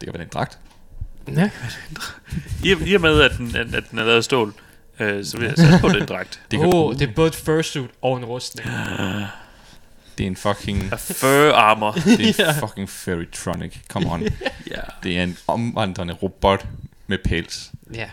Det 0.00 0.06
kan 0.06 0.12
være 0.14 0.22
en 0.22 0.28
dragt. 0.32 0.58
Ja, 1.36 1.50
I, 2.64 2.74
I 2.90 2.94
og 2.94 3.00
med, 3.00 3.20
at 3.22 3.30
den, 3.38 3.56
at, 3.56 3.74
at 3.74 3.84
den 3.90 3.98
er 3.98 4.04
lavet 4.04 4.16
af 4.16 4.24
stål, 4.24 4.54
øh, 5.00 5.24
så 5.24 5.38
vil 5.38 5.46
jeg 5.46 5.56
sætte 5.58 5.78
på, 5.80 5.88
det 5.88 5.96
er 5.96 6.00
en 6.00 6.06
dragt. 6.08 6.40
Det, 6.50 6.60
oh, 6.74 6.94
det 6.94 7.08
er 7.08 7.12
både 7.12 7.28
et 7.28 7.34
fursuit 7.34 7.90
og 8.02 8.16
en 8.16 8.24
rustning. 8.24 8.68
det 10.18 10.24
er 10.24 10.28
en 10.28 10.36
fucking 10.36 10.92
A 10.92 10.96
fur 10.96 11.52
armor. 11.54 11.92
det 12.18 12.40
er 12.40 12.48
en 12.54 12.60
fucking 12.60 12.88
fairytronic. 12.90 13.74
Come 13.88 14.10
on. 14.12 14.22
ja. 14.70 14.80
Det 15.02 15.18
er 15.18 15.22
en 15.22 15.36
omvandrende 15.46 16.14
robot 16.14 16.66
med 17.06 17.18
pels. 17.24 17.70
Ja. 17.94 18.10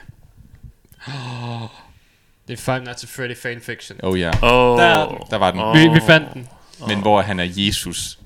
Det 2.47 2.53
er 2.53 2.57
Five 2.57 2.79
Nights 2.79 3.03
at 3.03 3.09
Freddy 3.09 3.37
fanfiction. 3.37 3.97
Oh 4.03 4.19
ja. 4.19 4.29
Oh, 4.41 4.79
Der- 4.79 5.27
Der 5.29 5.37
var 5.37 5.51
den. 5.51 5.59
Åh. 5.59 5.75
Vi, 5.77 5.87
vi 5.87 5.99
fandt 6.07 6.33
den. 6.33 6.47
Men 6.87 6.99
hvor 7.01 7.21
han 7.21 7.39
er 7.39 7.47
Jesus, 7.49 8.19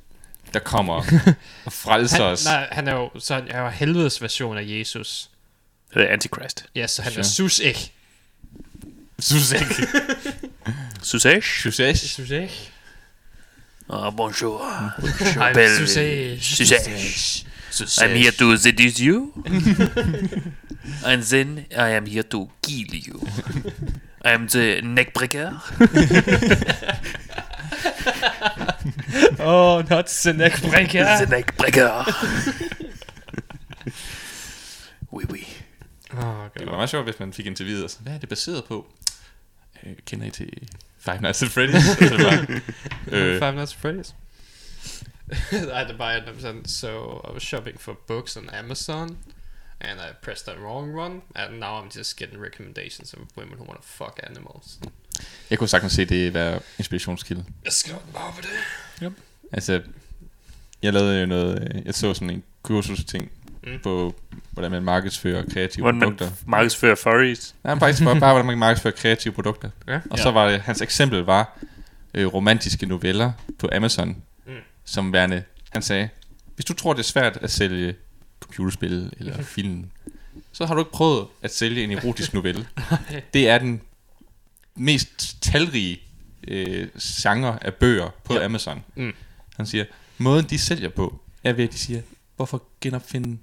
der 0.53 0.59
kommer 0.59 0.93
og 1.65 1.73
frelser 1.73 2.17
Han, 2.23 2.25
os. 2.33 2.45
nej, 2.45 2.67
han 2.71 2.87
er 2.87 2.93
jo, 2.95 3.09
så 3.19 3.33
han 3.33 3.47
er 3.47 3.61
jo 3.61 3.69
helvedes 3.69 4.21
version 4.21 4.57
af 4.57 4.63
Jesus. 4.65 5.29
Det 5.93 6.01
er 6.03 6.07
Antichrist. 6.13 6.65
Ja, 6.75 6.87
så 6.87 7.01
han 7.01 7.11
Sure. 7.11 7.19
er 7.19 7.23
sus 7.23 7.59
ikke. 7.59 7.91
Susek. 9.19 9.61
Susage? 11.03 11.41
Susek. 11.61 11.95
Sus 12.15 12.29
ikke. 12.29 12.71
Oh, 13.89 14.13
bonjour. 14.17 14.59
I'm 14.61 15.53
Belle. 15.53 15.77
Susage. 15.87 16.39
Susage. 16.41 17.45
I'm 18.05 18.15
here 18.17 18.31
to 18.31 18.57
seduce 18.57 18.99
you. 18.99 19.31
And 21.05 21.23
then 21.23 21.65
I 21.71 21.89
am 21.95 22.05
here 22.05 22.23
to 22.23 22.51
kill 22.63 23.07
you. 23.07 23.21
I 24.25 24.29
am 24.33 24.47
the 24.47 24.81
neckbreaker. 24.81 25.49
Oh, 29.39 29.81
not. 29.89 30.05
The 30.05 30.33
neckbreaker. 30.33 32.05
oui, 35.11 35.25
oui. 35.29 35.43
Oh, 36.13 36.47
Det 36.57 36.65
var 36.65 36.71
meget 36.75 36.89
sjovt, 36.89 37.05
hvis 37.05 37.19
man 37.19 37.33
fik 37.33 37.47
en 37.47 37.55
til 37.55 37.65
videre. 37.65 37.89
Hvad 37.99 38.13
er 38.13 38.17
det 38.17 38.29
baseret 38.29 38.63
på? 38.65 38.87
Øh, 39.83 39.93
kender 40.05 40.25
I 40.27 40.29
til 40.29 40.49
Five 40.99 41.21
Nights 41.21 41.43
at 41.43 41.47
Freddy's? 41.49 41.79
Så 41.79 42.17
det 42.17 42.25
var, 42.25 42.61
øh, 43.07 43.39
Five 43.39 43.51
Nights 43.51 43.77
at 43.83 43.85
Freddy's. 43.85 44.13
I 45.51 45.55
had 45.55 45.87
to 45.87 45.97
buy 45.97 46.17
it 46.17 46.69
so 46.69 47.21
I 47.29 47.33
was 47.33 47.43
shopping 47.43 47.81
for 47.81 47.99
books 48.07 48.37
on 48.37 48.49
Amazon, 48.49 49.17
and 49.81 49.99
I 49.99 50.13
pressed 50.23 50.45
the 50.45 50.55
wrong 50.63 50.95
one, 50.99 51.21
and 51.35 51.59
now 51.59 51.81
I'm 51.83 51.97
just 51.97 52.17
getting 52.17 52.41
recommendations 52.43 53.13
of 53.13 53.19
women 53.37 53.53
who 53.57 53.65
want 53.67 53.81
to 53.81 53.87
fuck 53.87 54.19
animals. 54.29 54.79
jeg 55.49 55.59
kunne 55.59 55.67
sagtens 55.67 55.93
se 55.93 56.05
det 56.05 56.33
være 56.33 56.59
inspirationskilde. 56.77 57.45
Jeg 57.65 57.73
skal 57.73 57.95
bare 58.13 58.33
på 58.35 58.41
det. 58.41 59.13
Altså, 59.51 59.81
jeg 60.81 60.93
lavede 60.93 61.19
jo 61.19 61.25
noget, 61.25 61.75
øh, 61.75 61.85
jeg 61.85 61.93
så 61.93 62.13
sådan 62.13 62.29
en 62.29 62.43
kursus 62.63 63.03
ting 63.03 63.31
Mm. 63.63 63.79
på, 63.83 64.15
hvordan 64.51 64.71
man 64.71 64.83
markedsfører 64.83 65.43
kreative 65.53 65.81
Hvordan 65.83 65.99
man 65.99 66.09
produkter. 66.09 66.35
markedsfører 66.45 66.95
furries. 66.95 67.55
Nej, 67.63 67.73
men 67.73 67.79
faktisk 67.79 68.03
bare, 68.03 68.19
bare, 68.19 68.31
hvordan 68.33 68.45
man 68.45 68.53
kan 68.53 68.59
markedsføre 68.59 68.93
kreative 68.93 69.33
produkter. 69.33 69.69
Ja. 69.87 69.99
Og 70.11 70.19
så 70.19 70.31
var 70.31 70.49
det, 70.49 70.61
hans 70.61 70.81
eksempel 70.81 71.19
var 71.19 71.59
øh, 72.13 72.25
romantiske 72.27 72.85
noveller 72.85 73.31
på 73.59 73.69
Amazon, 73.73 74.23
Mm. 74.45 74.53
som 74.85 75.13
værende, 75.13 75.43
han 75.69 75.81
sagde, 75.81 76.09
hvis 76.55 76.65
du 76.65 76.73
tror, 76.73 76.93
det 76.93 76.99
er 76.99 77.03
svært 77.03 77.37
at 77.41 77.51
sælge 77.51 77.95
computerspil 78.39 79.13
eller 79.17 79.41
film, 79.43 79.89
så 80.51 80.65
har 80.65 80.73
du 80.73 80.81
ikke 80.81 80.91
prøvet 80.91 81.27
at 81.41 81.53
sælge 81.55 81.83
en 81.83 81.91
erotisk 81.91 82.33
novelle. 82.33 82.67
det 83.33 83.49
er 83.49 83.57
den 83.57 83.81
mest 84.75 85.37
talrige 85.41 85.99
øh, 86.47 86.87
genre 86.97 87.63
af 87.65 87.73
bøger 87.73 88.09
på 88.23 88.33
Ja. 88.33 88.45
Amazon. 88.45 88.83
Mm. 88.95 89.13
Han 89.57 89.65
siger, 89.65 89.85
måden 90.17 90.45
de 90.49 90.57
sælger 90.57 90.89
på, 90.89 91.21
er 91.43 91.53
ved 91.53 91.63
at 91.63 91.71
de 91.73 91.77
siger, 91.77 92.01
hvorfor 92.35 92.63
genopfinde 92.81 93.37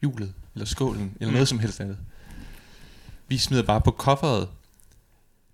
hjulet, 0.00 0.34
eller 0.54 0.66
skålen, 0.66 1.12
eller 1.20 1.28
Mm. 1.30 1.32
noget 1.32 1.48
som 1.48 1.58
helst 1.58 1.80
andet. 1.80 1.98
Vi 3.28 3.38
smider 3.38 3.62
bare 3.62 3.80
på 3.80 3.90
coveret 3.90 4.48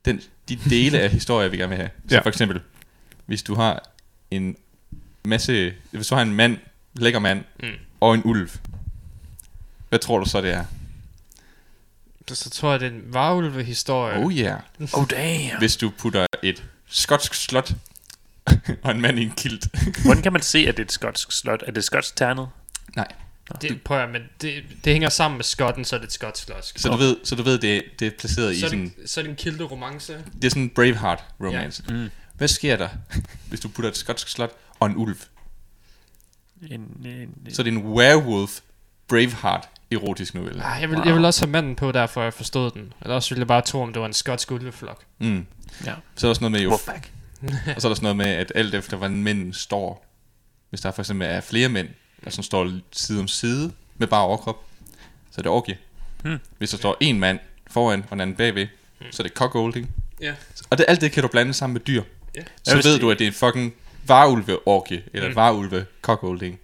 den, 0.05 0.21
de 0.49 0.57
dele 0.71 1.01
af 1.01 1.11
historier, 1.19 1.49
vi 1.49 1.57
gerne 1.57 1.69
vil 1.69 1.77
have. 1.77 1.91
Så 2.09 2.15
Ja. 2.15 2.21
for 2.21 2.29
eksempel, 2.29 2.61
hvis 3.27 3.43
du 3.43 3.55
har 3.55 3.89
en 4.31 4.57
masse, 5.25 5.75
hvis 5.91 6.07
du 6.07 6.15
har 6.15 6.23
en 6.23 6.33
mand, 6.35 6.57
lækker 6.95 7.19
mand, 7.19 7.45
Mm. 7.63 7.69
og 8.01 8.15
en 8.15 8.23
ulv, 8.25 8.51
hvad 9.89 9.99
tror 9.99 10.19
du 10.19 10.25
så, 10.29 10.41
det 10.41 10.51
er? 10.51 10.65
Så 12.33 12.51
tror 12.51 12.71
jeg, 12.71 12.81
det 12.81 12.87
er 12.87 12.91
en 12.91 13.03
varulve-historie. 13.15 14.19
Oh 14.19 14.33
yeah. 14.33 14.61
Oh 14.93 15.07
damn. 15.11 15.59
Hvis 15.59 15.77
du 15.77 15.91
putter 15.99 16.27
et 16.43 16.65
skotsk 16.89 17.35
slot 17.35 17.73
og 18.85 18.91
en 18.91 19.01
mand 19.01 19.19
i 19.19 19.23
en 19.23 19.33
kilt. 19.37 19.67
Hvordan 20.05 20.23
kan 20.23 20.33
man 20.33 20.43
se, 20.43 20.59
at 20.59 20.77
det 20.77 20.83
er 20.83 20.85
et 20.87 20.93
skotsk 20.93 21.33
slot? 21.33 21.63
Er 21.67 21.71
det 21.73 21.85
skotsk 21.85 22.17
ternet? 22.17 22.49
Nej. 22.97 23.07
Det, 23.63 23.83
prøv 23.83 23.99
at, 24.01 24.11
men 24.11 24.23
det, 24.41 24.65
det 24.85 24.93
hænger 24.93 25.09
sammen 25.09 25.39
med 25.39 25.45
skotten, 25.45 25.85
så 25.85 25.97
er 25.97 26.01
det 26.01 26.07
et 26.07 26.13
skotsk 26.13 26.45
slot. 26.49 26.65
Så 26.77 26.89
du 26.89 26.97
ved, 26.97 27.17
så 27.25 27.35
du 27.35 27.43
ved 27.43 27.59
det, 27.59 27.83
det 27.99 28.07
er 28.07 28.11
placeret 28.19 28.53
i 28.55 28.61
så, 28.61 28.67
er 28.67 28.71
sådan, 28.71 28.93
det, 29.01 29.11
så 29.11 29.21
er 29.21 29.23
det 29.25 29.31
en 29.31 29.37
kilte 29.37 29.65
romance. 29.65 30.25
det 30.35 30.45
er 30.45 30.49
sådan 30.51 30.63
en 30.63 30.71
Braveheart 30.71 31.25
romance. 31.41 31.83
Ja. 31.89 31.95
Mm. 31.95 32.09
Hvad 32.35 32.49
sker 32.49 32.77
der, 32.77 32.89
hvis 33.49 33.61
du 33.61 33.69
putter 33.69 33.91
et 33.91 33.97
skotsk 33.97 34.29
slot 34.29 34.53
og 34.81 34.87
en 34.87 34.97
ulv? 34.97 35.17
En, 36.71 36.81
en, 37.07 37.55
Så 37.55 37.63
er 37.63 37.65
det 37.65 37.73
en 37.73 37.87
werewolf 37.87 38.61
Braveheart 39.09 39.69
erotisk 39.91 40.35
novelle. 40.35 40.65
Ah, 40.65 40.81
jeg, 40.81 40.91
vil, 40.91 41.01
jeg 41.05 41.15
vil 41.15 41.25
også 41.25 41.45
have 41.47 41.51
manden 41.53 41.77
på, 41.77 41.93
derfor 41.93 42.23
jeg 42.23 42.35
forstod 42.35 42.71
den. 42.71 42.93
Eller 43.03 43.15
også 43.15 43.31
ville 43.31 43.41
jeg 43.41 43.47
bare 43.47 43.61
tro, 43.63 43.81
om 43.83 43.93
det 43.93 44.01
var 44.01 44.07
en 44.07 44.13
skotsk 44.13 44.51
ulveflok. 44.51 45.05
Mm. 45.19 45.47
Ja. 45.87 45.95
Så 46.15 46.27
er 46.27 46.29
der 46.29 46.29
også 46.29 46.41
noget 46.41 46.53
med, 46.53 46.61
jo, 46.61 46.69
Wolfpack. 46.69 47.13
og 47.77 47.83
så 47.83 47.89
er 47.89 47.91
der 47.91 47.95
sådan 47.95 48.03
noget 48.03 48.17
med, 48.17 48.27
at 48.27 48.53
alt 48.55 48.75
efter, 48.75 48.97
hvordan 48.97 49.23
mænd 49.23 49.55
står, 49.55 50.07
hvis 50.71 50.81
der 50.81 50.91
for 50.91 51.03
eksempel 51.03 51.29
er 51.29 51.41
flere 51.41 51.69
mænd, 51.69 51.89
der 52.25 52.31
sådan 52.31 52.43
står 52.45 52.71
side 52.93 53.21
om 53.21 53.29
side 53.29 53.73
med 53.99 54.07
bare 54.07 54.23
overkrop, 54.25 54.65
så 55.31 55.35
er 55.41 55.43
det 55.43 55.51
orgie. 55.53 55.79
Hmm. 56.23 56.39
Hvis 56.59 56.71
der 56.71 56.77
står 56.77 56.97
en 57.01 57.21
mand 57.21 57.39
foran 57.71 58.05
og 58.11 58.15
en 58.15 58.21
anden 58.21 58.37
bagved, 58.37 58.67
så 59.11 59.23
er 59.23 59.27
det 59.27 59.37
cockholding. 59.37 59.91
Ja. 60.21 60.35
Og 60.71 60.79
det, 60.79 60.85
alt 60.89 61.01
det 61.01 61.13
kan 61.13 61.23
du 61.23 61.29
blande 61.29 61.55
sammen 61.55 61.73
med 61.75 61.81
dyr. 61.81 62.03
Ja. 62.37 62.43
Så 62.63 62.75
ved 62.77 62.93
det- 62.93 63.01
du, 63.01 63.11
at 63.11 63.19
det 63.19 63.25
er 63.25 63.29
en 63.29 63.35
fucking 63.35 63.75
varulve-orgie, 64.09 65.03
eller 65.13 65.29
mm. 65.29 65.37
varulve 65.37 65.87
cockholding. 66.03 66.61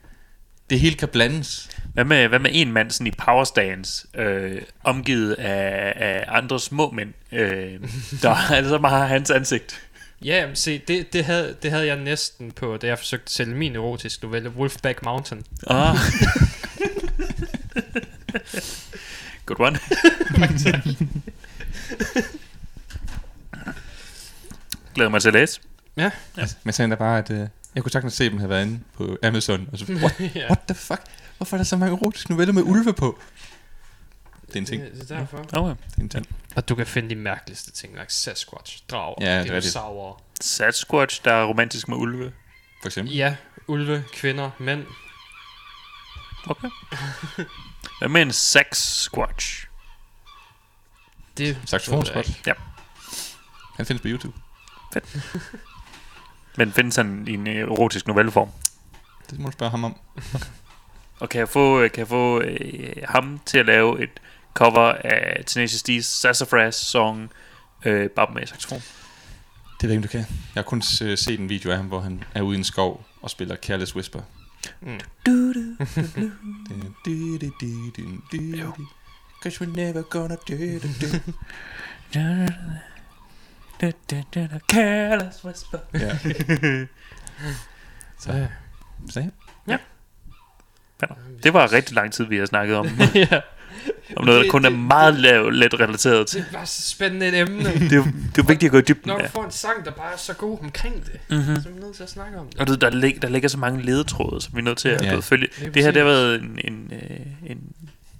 Det 0.71 0.81
hele 0.81 0.97
kan 0.97 1.09
blandes. 1.09 1.71
Hvad 1.95 2.05
med, 2.05 2.29
hvad 2.29 2.39
med 2.39 2.51
en 2.53 2.73
mand 2.73 2.91
sådan 2.91 3.07
i 3.07 3.11
power 3.11 3.45
stance, 3.45 4.07
øh, 4.15 4.63
omgivet 4.85 5.33
af, 5.33 5.93
af 5.97 6.25
andre 6.29 6.61
små 6.61 6.91
mænd, 6.91 7.13
øh, 7.33 7.81
der 8.23 8.31
altså 8.57 8.79
bare 8.79 8.99
har 8.99 9.07
hans 9.07 9.31
ansigt? 9.31 9.81
Ja, 10.25 10.47
men 10.47 10.57
se, 10.57 10.79
det, 10.79 11.13
det, 11.13 11.25
havde, 11.25 11.57
det 11.63 11.71
havde 11.71 11.87
jeg 11.87 11.97
næsten 11.97 12.53
på, 12.53 12.77
da 12.77 12.87
jeg 12.87 12.99
forsøgte 12.99 13.25
at 13.25 13.31
sælge 13.31 13.55
min 13.55 13.77
erotiske 13.77 14.25
novelle, 14.25 14.51
Wolfback 14.51 15.05
Mountain. 15.05 15.45
Ah. 15.67 15.97
Good 19.47 19.61
one. 19.61 19.79
Glæder 24.95 25.11
mig 25.11 25.21
til 25.21 25.29
at 25.29 25.35
læse. 25.35 25.61
Ja. 25.97 26.11
Men 26.65 26.73
sagen 26.73 26.93
er 26.93 26.97
bare, 26.97 27.19
at 27.19 27.31
øh, 27.31 27.49
jeg 27.75 27.83
kunne 27.83 27.93
sagtens 27.93 28.15
se 28.15 28.31
dem 28.31 28.39
have 28.39 28.51
været 28.51 28.67
inde 28.67 28.81
på 28.97 29.17
Amazon. 29.23 29.69
Og 29.73 29.79
så, 29.79 29.93
what, 29.93 30.21
ja. 30.35 30.47
what 30.47 30.61
the 30.69 30.75
fuck? 30.75 31.01
Hvorfor 31.37 31.57
er 31.57 31.59
der 31.59 31.65
så 31.65 31.77
mange 31.77 31.97
erotiske 31.97 32.31
noveller 32.31 32.55
med 32.55 32.63
ulve 32.63 32.93
på? 32.93 33.19
Det 34.47 34.57
er 34.57 34.61
en 34.61 34.67
ting. 34.67 34.83
Det, 34.83 34.93
det 34.93 35.11
er 35.11 35.19
derfor. 35.19 35.39
Okay. 35.39 35.75
Det 35.91 35.97
er 35.97 36.01
en 36.01 36.09
ting. 36.09 36.27
Og 36.57 36.69
du 36.69 36.75
kan 36.75 36.87
finde 36.87 37.11
de 37.11 37.15
mærkeligste 37.15 37.73
ting, 37.73 37.93
like 37.93 38.13
Sasquatch, 38.13 38.83
drager, 38.89 39.15
Ja, 39.21 39.33
det 39.39 39.41
er 39.41 39.45
dinosaurer. 39.45 40.23
Sasquatch, 40.41 41.25
der 41.25 41.33
er 41.33 41.45
romantisk 41.45 41.89
med 41.89 41.97
ulve. 41.97 42.33
For 42.83 42.89
eksempel. 42.89 43.15
Ja, 43.15 43.37
ulve, 43.67 44.05
kvinder, 44.13 44.51
mænd. 44.59 44.87
Okay. 46.47 46.69
Hvad 47.99 48.09
med 48.09 48.23
en 48.23 48.33
Sasquatch? 48.33 49.67
Det 51.37 51.59
Saxofonspot. 51.67 52.47
Ja. 52.47 52.53
Han 53.77 53.87
findes 53.87 54.03
på 54.03 54.09
YouTube. 54.09 54.39
Men 56.57 56.73
findes 56.73 56.97
han 56.97 57.25
i 57.29 57.35
en 57.35 57.47
erotisk 57.47 58.07
novelleform? 58.07 58.49
Det 59.31 59.39
må 59.39 59.47
du 59.47 59.53
spørge 59.53 59.71
ham 59.71 59.85
om. 59.85 59.97
Og 61.21 61.29
kan 61.29 61.39
jeg 61.39 61.49
få, 61.49 61.89
kan 61.89 61.99
jeg 61.99 62.09
få 62.09 62.41
øh, 62.41 62.97
ham 63.09 63.41
til 63.47 63.59
at 63.59 63.67
lave 63.67 64.03
et 64.03 64.21
cover 64.55 64.93
af 64.93 65.45
Tenacious 65.47 65.83
D's 65.83 66.03
Sassafras 66.03 66.75
song 66.75 67.31
øh, 67.85 68.11
bare 68.11 68.35
med 68.35 68.47
saxofon? 68.47 68.83
Det 69.81 69.89
ved 69.89 69.91
jeg 69.91 69.97
ikke, 69.97 70.03
du 70.03 70.11
kan. 70.11 70.21
Jeg 70.55 70.63
har 70.63 70.63
kun 70.63 70.83
øh, 71.03 71.19
set 71.19 71.41
en 71.41 71.49
video 71.49 71.71
af 71.71 71.77
ham, 71.77 71.87
hvor 71.87 72.01
han 72.01 72.25
er 72.35 72.43
ude 72.43 72.57
i 72.57 72.59
en 72.59 72.65
skov 72.65 73.07
og 73.23 73.31
spiller 73.31 73.57
Careless 73.57 73.95
Whisper. 73.95 74.21
Mm. 74.81 75.01
Cause 79.43 79.61
we're 79.61 79.77
never 79.77 80.03
gonna 80.03 80.37
do 80.49 80.79
do 80.79 80.89
do. 81.01 81.33
Careless 84.73 85.45
whisper. 85.45 85.79
Ja. 85.95 86.19
Så, 88.21 88.47
Så 89.11 89.25
ja. 89.69 89.77
Det 91.43 91.55
var 91.55 91.73
rigtig 91.73 91.95
lang 91.95 92.13
tid, 92.13 92.25
vi 92.25 92.37
har 92.39 92.47
snakket 92.47 92.77
om. 92.77 92.87
ja. 93.15 93.41
om 94.17 94.25
noget, 94.25 94.39
der 94.39 94.43
Det- 94.43 94.51
kun 94.51 94.65
er 94.65 94.69
det- 94.69 94.79
meget 94.79 95.15
lav, 95.15 95.49
let 95.51 95.81
relateret 95.81 96.27
til. 96.27 96.41
Det 96.41 96.49
er 96.49 96.53
bare 96.53 96.67
så 96.67 96.91
spændende 96.91 97.29
et 97.29 97.39
emne. 97.41 97.65
Det 97.65 97.93
er, 97.93 98.05
det 98.37 98.39
er 98.39 98.43
vigtigt 98.47 98.65
at 98.65 98.71
gå 98.71 98.79
i 98.79 98.83
dybden 98.83 99.09
Når 99.09 99.19
du 99.19 99.29
får 99.29 99.45
en 99.45 99.51
sang, 99.51 99.85
der 99.85 99.91
bare 99.91 100.13
er 100.13 100.17
så 100.17 100.35
god 100.35 100.59
omkring 100.61 101.05
det, 101.07 101.21
Mhm. 101.31 101.63
så 101.63 101.69
er 101.69 101.73
vi 101.73 101.81
nødt 101.81 101.97
til 101.97 102.03
at 102.03 102.11
snakke 102.11 102.39
om 102.39 102.47
det. 102.49 102.61
Og 102.61 102.67
du, 102.67 102.75
der, 102.75 102.91
lig, 102.91 103.23
der 103.23 103.29
ligger 103.29 103.49
så 103.49 103.59
mange 103.59 103.83
ledetråde, 103.83 104.41
som 104.41 104.55
vi 104.55 104.59
er 104.59 104.65
nødt 104.65 104.79
til 104.79 104.89
at 104.89 105.03
Ja. 105.03 105.13
ja. 105.13 105.19
følge. 105.19 105.49
Lige 105.59 105.71
Det 105.71 105.83
her, 105.83 105.91
det 105.91 106.03
har 106.03 106.09
været 106.09 106.43
en, 106.43 106.59
en, 106.65 106.93
øh, 106.93 107.51
en 107.51 107.61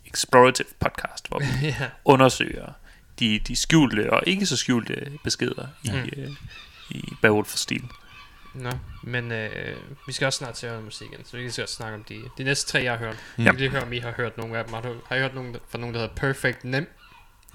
explorative 0.07 0.67
podcast, 0.81 1.29
hvor 1.29 1.39
vi 1.39 1.47
ja. 1.67 1.75
undersøger 2.05 2.73
de, 3.19 3.39
de 3.39 3.57
skjulte 3.57 4.13
og 4.13 4.23
ikke 4.27 4.47
så 4.47 4.57
skjulte 4.57 5.19
beskeder 5.25 5.67
i, 5.83 5.91
Mm. 5.91 6.09
øh, 6.17 6.31
i 6.91 7.13
Beowulf-stil. 7.23 7.85
Nå, 8.55 8.71
men 9.03 9.33
øh, 9.33 9.77
vi 10.07 10.13
skal 10.13 10.27
også 10.27 10.37
snart 10.37 10.55
til 10.55 10.67
at 10.67 10.73
høre 10.73 10.83
musikken, 10.83 11.25
så 11.25 11.37
vi 11.37 11.43
kan 11.51 11.63
også 11.63 11.75
snakke 11.75 11.95
om 11.95 12.05
de, 12.05 12.23
de 12.39 12.45
næste 12.45 12.71
tre, 12.71 12.83
jeg 12.83 12.93
har 12.93 12.99
hørt. 12.99 13.17
Mm. 13.37 13.45
Jeg 13.45 13.53
vil 13.53 13.61
lige 13.61 13.71
høre, 13.71 13.83
om 13.83 13.93
I 13.93 13.99
har 13.99 14.13
hørt 14.17 14.37
nogle 14.39 14.59
af 14.59 14.65
dem. 14.65 14.75
Har, 14.75 14.81
du, 14.81 14.95
har 15.09 15.17
I 15.17 15.19
hørt 15.21 15.35
nogen, 15.35 15.55
der- 15.55 15.61
fra 15.69 15.79
nogen, 15.79 15.95
der 15.95 16.01
hedder 16.01 16.15
Perfect 16.15 16.65
Nem? 16.65 16.89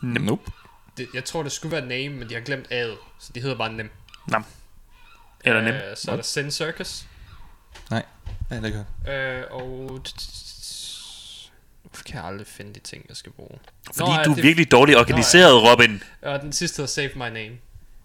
Nope. 0.01 0.51
Det, 0.97 1.07
jeg 1.14 1.26
tror, 1.26 1.43
det 1.43 1.51
skulle 1.51 1.72
være 1.72 1.86
Name, 1.86 2.10
men 2.16 2.30
de 2.30 2.34
har 2.34 2.41
glemt 2.41 2.66
A'et, 2.72 2.97
så 3.20 3.32
de 3.36 3.41
hedder 3.41 3.57
bare 3.57 3.74
Nem. 3.74 3.89
Eller 5.43 5.62
nem. 5.62 5.74
Øh, 5.74 5.82
så 5.97 6.12
er 6.12 6.16
der 6.16 6.24
Sin 6.24 6.51
Circus. 6.51 7.05
Ja, 7.91 8.01
det 8.49 8.66
er 8.66 8.84
godt. 9.05 9.10
Øh, 9.14 9.43
og... 9.51 10.01
Hvorfor 11.89 12.03
kan 12.03 12.15
jeg 12.15 12.25
aldrig 12.25 12.47
finde 12.47 12.73
de 12.73 12.79
ting, 12.79 13.05
jeg 13.09 13.17
skal 13.17 13.31
bruge? 13.31 13.59
Fordi 13.97 14.11
ja, 14.11 14.23
du 14.23 14.31
er 14.31 14.35
det- 14.35 14.43
virkelig 14.43 14.71
dårligt 14.71 14.97
organiseret, 14.97 15.53
Robin. 15.71 16.03
Og 16.21 16.41
den 16.41 16.51
sidste 16.53 16.77
hedder 16.77 16.91
Save 16.91 17.09
My 17.15 17.33
Name. 17.37 17.57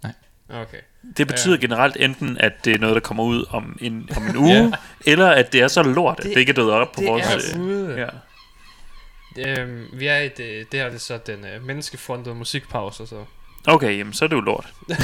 Nej. 0.03 0.12
Okay. 0.49 0.78
Det 1.16 1.26
betyder 1.26 1.55
Ja. 1.55 1.61
generelt 1.61 1.97
enten, 2.01 2.39
at 2.39 2.53
det 2.64 2.74
er 2.74 2.78
noget, 2.78 2.95
der 2.95 3.01
kommer 3.01 3.22
ud 3.24 3.45
om 3.51 3.78
en, 3.80 4.09
om 4.16 4.26
en 4.26 4.37
uge, 4.47 4.53
Ja. 4.55 4.70
eller 5.07 5.30
at 5.30 5.53
det 5.53 5.61
er 5.61 5.68
så 5.68 5.82
lort, 5.82 6.18
at 6.18 6.24
Det- 6.24 6.35
det 6.35 6.41
ikke 6.41 6.51
er 6.51 6.55
død 6.55 6.70
op 6.70 6.93
på 6.93 7.01
Det 7.01 7.09
vores... 7.09 7.26
er 7.53 7.59
øh, 7.59 7.62
ude. 7.62 7.95
ja. 8.01 8.09
Øhm, 9.39 9.87
vi 9.93 10.07
er 10.07 10.18
i 10.18 10.28
det, 10.28 10.72
det 10.72 10.80
her 10.80 10.87
det 10.87 10.95
er 10.95 10.99
så 10.99 11.18
den 11.26 11.45
øh, 11.45 11.64
menneskefrontede 11.64 12.35
musikpause, 12.35 13.07
så. 13.07 13.24
Okay, 13.66 13.99
jamen, 13.99 14.12
så 14.12 14.24
er 14.24 14.28
det 14.28 14.37
jo 14.37 14.41
lort. 14.41 14.72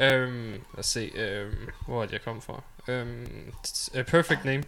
Øhm, 0.00 0.50
lad 0.52 0.60
os 0.78 0.86
se, 0.86 1.10
øhm, 1.14 1.68
hvor 1.86 2.02
er 2.02 2.06
det, 2.06 2.12
jeg 2.12 2.22
kom 2.22 2.42
fra. 2.42 2.62
Øhm, 2.88 3.26
t- 3.66 3.98
uh, 3.98 4.04
Perfect 4.04 4.44
Name. 4.44 4.62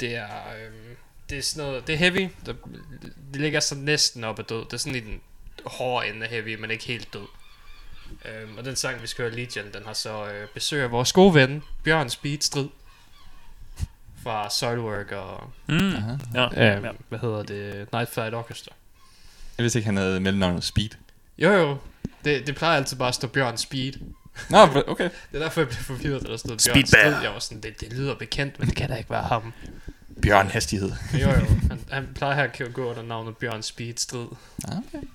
Det 0.00 0.16
er, 0.16 0.26
øhm, 0.64 0.96
det 1.30 1.38
er 1.38 1.42
sådan 1.42 1.66
noget, 1.68 1.86
det 1.86 1.92
er 1.92 1.96
heavy. 1.98 2.28
Der, 2.46 2.52
det 3.32 3.40
ligger 3.40 3.60
så 3.60 3.74
næsten 3.74 4.24
op 4.24 4.38
ad 4.38 4.44
død. 4.44 4.64
Det 4.64 4.72
er 4.72 4.76
sådan 4.76 4.96
i 4.96 5.00
den 5.00 5.20
hårde 5.66 6.08
ende 6.08 6.22
af 6.26 6.30
heavy, 6.30 6.54
men 6.60 6.70
ikke 6.70 6.84
helt 6.84 7.12
død. 7.12 7.26
Øhm, 8.24 8.58
og 8.58 8.64
den 8.64 8.76
sang, 8.76 9.02
vi 9.02 9.06
skal 9.06 9.24
høre, 9.24 9.34
Legion, 9.34 9.64
den 9.74 9.82
har 9.86 9.92
så 9.92 10.26
øh, 10.26 10.48
besøg 10.54 10.82
af 10.82 10.90
vores 10.90 11.12
gode 11.12 11.34
ven, 11.34 11.62
Bjørn 11.84 12.10
Speed 12.10 12.38
Strid. 12.40 12.68
Fra 14.22 14.50
Soilwork 14.50 15.12
og, 15.12 15.50
Mm. 15.66 15.94
Aha. 15.94 16.12
Ja. 16.34 16.74
øhm, 16.76 16.84
ja. 16.84 16.90
hvad 17.08 17.18
hedder 17.18 17.42
det, 17.42 17.92
Night 17.92 18.12
Flight 18.14 18.34
Orchestra. 18.34 18.72
Jeg 19.58 19.62
vidste 19.62 19.78
ikke, 19.78 19.86
han 19.86 19.96
havde 19.96 20.20
mellemnavnet 20.20 20.64
Speed. 20.64 20.88
Jo 21.38 21.52
jo, 21.52 21.76
det, 22.24 22.46
det 22.46 22.56
plejer 22.56 22.76
altid 22.76 22.96
bare 22.96 23.08
at 23.08 23.14
stå 23.14 23.26
Bjørn 23.26 23.56
Speed. 23.56 23.92
Nå, 24.50 24.58
okay. 24.86 25.04
Det 25.04 25.12
er 25.32 25.38
derfor, 25.38 25.60
jeg 25.60 25.68
blev 25.68 25.78
forvirret, 25.78 26.22
da 26.22 26.28
der 26.30 26.36
stod 26.36 26.48
Bjørn 26.50 26.58
Speed 26.58 26.86
Strid. 26.86 27.22
Jeg 27.22 27.32
var 27.32 27.38
sådan, 27.38 27.60
det, 27.62 27.80
det 27.80 27.92
lyder 27.92 28.14
bekendt, 28.14 28.58
men 28.58 28.68
det 28.68 28.76
kan 28.76 28.88
da 28.90 28.94
ikke 28.96 29.10
være 29.10 29.22
ham. 29.22 29.52
Bjørn 30.22 30.46
Hastighed. 30.46 30.92
Jo 31.14 31.18
jo, 31.28 31.46
han, 31.70 31.80
han 31.90 32.08
plejer 32.14 32.34
her 32.34 32.66
at 32.66 32.74
gå 32.74 32.90
under 32.90 33.02
navnet 33.02 33.36
Bjørn 33.36 33.62
Speed 33.62 33.94
Strid. 33.96 34.26
Ah, 34.68 34.78
okay. 34.78 35.06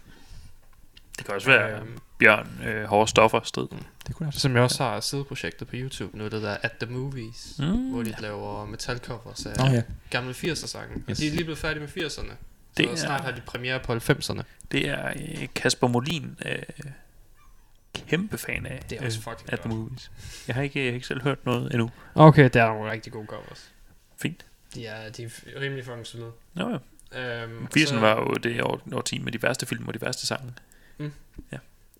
Det 1.18 1.26
kan 1.26 1.36
også 1.36 1.48
være 1.48 1.80
Øhm. 1.80 1.98
Bjørn 2.20 2.50
øh, 2.66 2.84
Hårde 2.84 3.08
Stoffer 3.10 3.40
strid. 3.44 3.68
Det 4.08 4.16
kunne 4.16 4.26
jeg 4.26 4.34
Som 4.34 4.56
jeg 4.56 4.64
også 4.64 4.84
har 4.84 5.00
sideprojekter 5.00 5.66
på 5.66 5.72
YouTube 5.76 6.18
nu, 6.18 6.24
det 6.24 6.32
der 6.42 6.58
At 6.62 6.72
The 6.72 6.94
Movies, 6.94 7.56
Mm. 7.60 7.92
hvor 7.92 8.04
de 8.04 8.14
laver 8.22 8.66
metalcovers 8.66 9.46
af 9.46 9.58
Nå 9.58 9.66
ja. 9.76 9.82
gamle 10.10 10.32
80'er 10.34 10.56
sange. 10.68 10.96
Yes. 10.96 11.04
Og 11.10 11.18
de 11.18 11.28
er 11.28 11.32
lige 11.32 11.44
blevet 11.44 11.58
færdige 11.60 11.80
med 11.80 11.90
80'erne. 11.90 12.08
Så 12.08 12.22
Det 12.78 12.86
det 12.86 12.92
er- 12.92 12.96
snart 12.96 13.22
har 13.22 13.32
de 13.32 13.42
premiere 13.42 13.80
på 13.80 13.94
90'erne. 13.94 14.42
Det 14.72 14.90
er 14.90 15.08
øh, 15.10 15.48
Kasper 15.56 15.88
Molin 15.88 16.38
øh, 16.46 16.62
kæmpe 17.94 18.38
fan 18.38 18.66
af. 18.66 18.80
Det 18.90 19.02
er 19.02 19.06
også 19.06 19.20
øh, 19.20 19.24
fucking 19.24 19.54
at 19.54 19.60
the 19.60 19.70
movies. 19.70 20.12
Jeg 20.48 20.56
har 20.56 20.62
ikke, 20.62 20.80
jeg 20.80 20.88
har 20.92 20.94
ikke 20.96 21.08
selv 21.08 21.22
hørt 21.24 21.46
noget 21.46 21.72
endnu. 21.74 21.90
Okay, 22.16 22.44
det 22.44 22.56
er 22.56 22.68
nogle 22.68 22.92
rigtig 22.92 23.14
gode 23.14 23.26
covers. 23.28 23.72
Fint. 24.22 24.46
De 24.76 24.86
er, 24.86 25.10
de 25.10 25.24
er 25.24 25.62
rimelig 25.62 25.86
fucking 25.86 26.08
solide. 26.08 26.32
Nå 26.54 26.70
ja. 26.70 26.78
Øhm, 27.44 27.68
80'erne 27.78 27.96
var 27.96 28.16
jo 28.16 28.34
det 28.34 28.64
år, 28.64 28.82
årti 28.94 29.20
med 29.20 29.32
de 29.32 29.44
værste 29.44 29.66
film 29.66 29.88
og 29.88 29.94
de 29.94 30.02
værste 30.02 30.28
sange. 30.28 30.54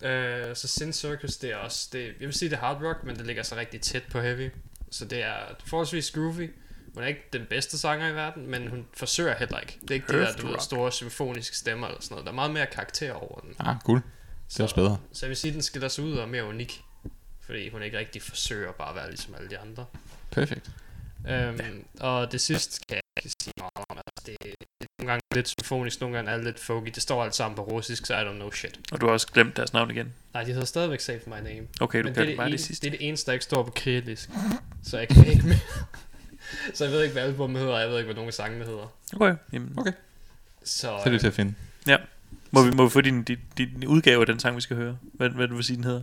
Øh, 0.02 0.56
så 0.56 0.68
Sin 0.68 0.92
Circus, 0.92 1.36
det 1.36 1.50
er 1.50 1.56
også, 1.56 1.88
det, 1.92 2.04
jeg 2.20 2.26
vil 2.26 2.32
sige, 2.32 2.50
det 2.50 2.56
er 2.56 2.60
hard 2.60 2.82
rock, 2.82 3.04
men 3.04 3.16
det 3.16 3.26
ligger 3.26 3.42
så 3.42 3.56
rigtig 3.56 3.80
tæt 3.80 4.02
på 4.10 4.20
heavy. 4.20 4.50
Så 4.90 5.04
det 5.04 5.22
er 5.22 5.36
forholdsvis 5.66 6.10
groovy. 6.10 6.50
Hun 6.94 7.02
er 7.02 7.06
ikke 7.06 7.28
den 7.32 7.46
bedste 7.50 7.78
sanger 7.78 8.08
i 8.08 8.14
verden, 8.14 8.46
men 8.46 8.68
hun 8.68 8.86
forsøger 8.94 9.34
heller 9.34 9.58
ikke. 9.58 9.78
Det 9.82 9.90
er 9.90 9.94
ikke 9.94 10.06
det 10.12 10.26
der, 10.26 10.32
du 10.36 10.46
ved, 10.46 10.58
store 10.60 10.92
symfoniske 10.92 11.56
stemmer 11.56 11.86
eller 11.86 12.00
sådan 12.00 12.14
noget. 12.14 12.24
Der 12.26 12.30
er 12.32 12.34
meget 12.34 12.50
mere 12.50 12.66
karakter 12.66 13.12
over 13.12 13.40
den. 13.40 13.54
Ah, 13.58 13.76
cool. 13.80 14.02
Det 14.48 14.60
er 14.60 14.64
også 14.64 14.74
bedre. 14.74 14.98
Så 15.12 15.26
jeg 15.26 15.28
vil 15.28 15.36
sige, 15.36 15.50
at 15.50 15.54
den 15.54 15.62
skiller 15.62 15.88
sig 15.88 16.04
ud 16.04 16.12
og 16.12 16.22
er 16.22 16.26
mere 16.26 16.44
unik. 16.44 16.82
Fordi 17.40 17.68
hun 17.68 17.82
ikke 17.82 17.98
rigtig 17.98 18.22
forsøger 18.22 18.72
bare 18.72 18.88
at 18.88 18.96
være 18.96 19.08
ligesom 19.08 19.34
alle 19.34 19.50
de 19.50 19.58
andre. 19.58 19.84
Perfekt. 20.30 20.70
Øhm, 21.28 21.84
og 22.00 22.32
det 22.32 22.40
sidste 22.40 22.80
kan 22.88 22.94
jeg 22.96 23.02
ikke 23.24 23.34
sige 23.42 23.52
meget 23.58 23.70
om. 23.90 23.96
Altså, 23.96 24.22
det, 24.26 24.36
det 24.42 24.54
er 24.80 24.84
nogle 24.98 25.10
gange 25.12 25.22
lidt 25.34 25.48
symfonisk, 25.48 26.00
nogle 26.00 26.16
gange 26.16 26.30
er 26.30 26.36
lidt 26.36 26.58
folky. 26.60 26.90
Det 26.94 27.02
står 27.02 27.24
alt 27.24 27.34
sammen 27.34 27.56
på 27.56 27.62
russisk, 27.62 28.06
så 28.06 28.14
I 28.14 28.24
don't 28.24 28.32
know 28.34 28.50
shit. 28.50 28.80
Og 28.92 29.00
du 29.00 29.06
har 29.06 29.12
også 29.12 29.26
glemt 29.26 29.56
deres 29.56 29.72
navn 29.72 29.90
igen. 29.90 30.12
Nej, 30.34 30.42
de 30.44 30.52
hedder 30.52 30.64
stadigvæk 30.66 31.00
Save 31.00 31.20
My 31.26 31.32
Name. 31.34 31.66
Okay, 31.80 31.98
du 31.98 32.04
Men 32.04 32.14
kan 32.14 32.26
det, 32.26 32.32
er 32.32 32.36
bare 32.36 32.46
det, 32.46 32.52
det 32.52 32.60
en, 32.60 32.64
sidste. 32.66 32.86
det 32.86 32.94
er 32.94 32.98
det 32.98 33.08
eneste, 33.08 33.26
der 33.26 33.32
ikke 33.32 33.44
står 33.44 33.62
på 33.62 33.70
kritisk. 33.76 34.30
Så 34.84 34.98
jeg 34.98 35.08
kan 35.08 35.26
ikke 35.26 35.46
mere. 35.46 35.58
Så 36.74 36.84
jeg 36.84 36.92
ved 36.92 37.02
ikke, 37.02 37.12
hvad 37.12 37.22
albumet 37.22 37.60
hedder, 37.60 37.74
og 37.74 37.80
jeg 37.80 37.88
ved 37.88 37.96
ikke, 37.98 38.06
hvad 38.06 38.14
nogen 38.14 38.28
af 38.28 38.34
sangene 38.34 38.64
hedder. 38.64 38.92
Okay. 39.16 39.34
Jamen, 39.52 39.74
Okay, 39.78 39.92
Så, 40.64 40.80
så 40.80 40.90
er 41.04 41.10
det 41.10 41.20
til 41.20 41.26
at 41.26 41.34
finde. 41.34 41.54
ja. 41.86 41.96
Må 42.50 42.62
vi, 42.62 42.70
må 42.70 42.84
vi 42.84 42.90
få 42.90 43.00
din, 43.00 43.22
din, 43.22 43.38
din 43.58 43.86
udgave 43.86 44.20
af 44.20 44.26
den 44.26 44.40
sang, 44.40 44.56
vi 44.56 44.60
skal 44.60 44.76
høre? 44.76 44.98
Hvad, 45.02 45.28
hvad 45.30 45.48
du 45.48 45.54
vil 45.54 45.64
sige, 45.64 45.76
den 45.76 45.84
hedder? 45.84 46.02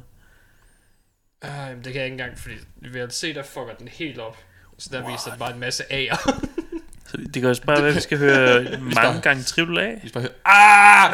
øh, 1.43 1.49
jamen, 1.49 1.83
det 1.83 1.93
kan 1.93 1.95
jeg 1.95 2.05
ikke 2.05 2.13
engang, 2.13 2.37
fordi 2.39 2.55
VLC, 2.81 3.33
der 3.35 3.43
fucker 3.43 3.73
den 3.79 3.87
helt 3.87 4.19
op. 4.19 4.37
Så 4.79 4.89
der 4.91 5.11
viser 5.11 5.29
den 5.29 5.39
bare 5.39 5.53
en 5.53 5.59
masse 5.59 5.83
A'er. 5.83 6.17
Så 7.11 7.17
det 7.17 7.41
kan 7.41 7.45
også 7.45 7.61
bare 7.63 7.81
være, 7.81 7.89
at 7.89 7.95
vi 7.95 8.01
skal 8.01 8.17
høre 8.17 8.79
mange 9.03 9.21
gange 9.21 9.43
triple 9.43 9.81
A. 9.81 9.91
Vi 10.03 10.09
skal 10.09 10.11
bare 10.13 10.21
høre, 10.21 10.31
ah! 10.45 11.13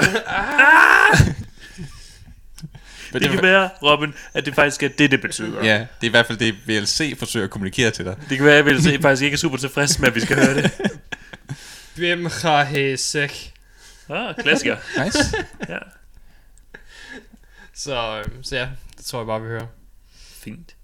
Men 3.13 3.21
Det 3.21 3.31
kan 3.31 3.41
være, 3.43 3.69
Robin, 3.83 4.13
at 4.33 4.45
det 4.45 4.55
faktisk 4.55 4.83
er 4.83 4.87
det, 4.87 5.11
det 5.11 5.21
betyder. 5.21 5.63
Ja, 5.63 5.73
det 5.73 5.85
er 6.01 6.05
i 6.05 6.07
hvert 6.07 6.25
fald 6.25 6.37
det, 6.37 6.55
VLC 6.67 7.15
forsøger 7.19 7.43
at 7.43 7.49
kommunikere 7.49 7.91
til 7.91 8.05
dig. 8.05 8.15
Det 8.29 8.37
kan 8.37 8.45
være, 8.45 8.57
at 8.57 8.65
jeg 8.65 8.75
vil 8.83 9.01
faktisk 9.01 9.23
ikke 9.23 9.35
er 9.35 9.37
super 9.37 9.57
tilfreds 9.57 9.99
med, 9.99 10.07
at 10.07 10.15
vi 10.15 10.19
skal 10.19 10.35
høre 10.35 10.55
det. 10.55 10.71
Hvem 11.95 12.25
har 12.25 12.63
hæsæk? 12.63 13.53
Ah, 14.09 14.35
klassiker. 14.35 14.77
Nice. 15.05 15.19
Ja, 15.69 15.77
Så, 17.73 18.17
øh, 18.19 18.25
så 18.43 18.55
ja, 18.55 18.67
det 18.97 19.05
tror 19.05 19.19
jeg 19.19 19.25
bare, 19.25 19.41
vi 19.41 19.47
hører. 19.47 19.65
fint. 20.43 20.75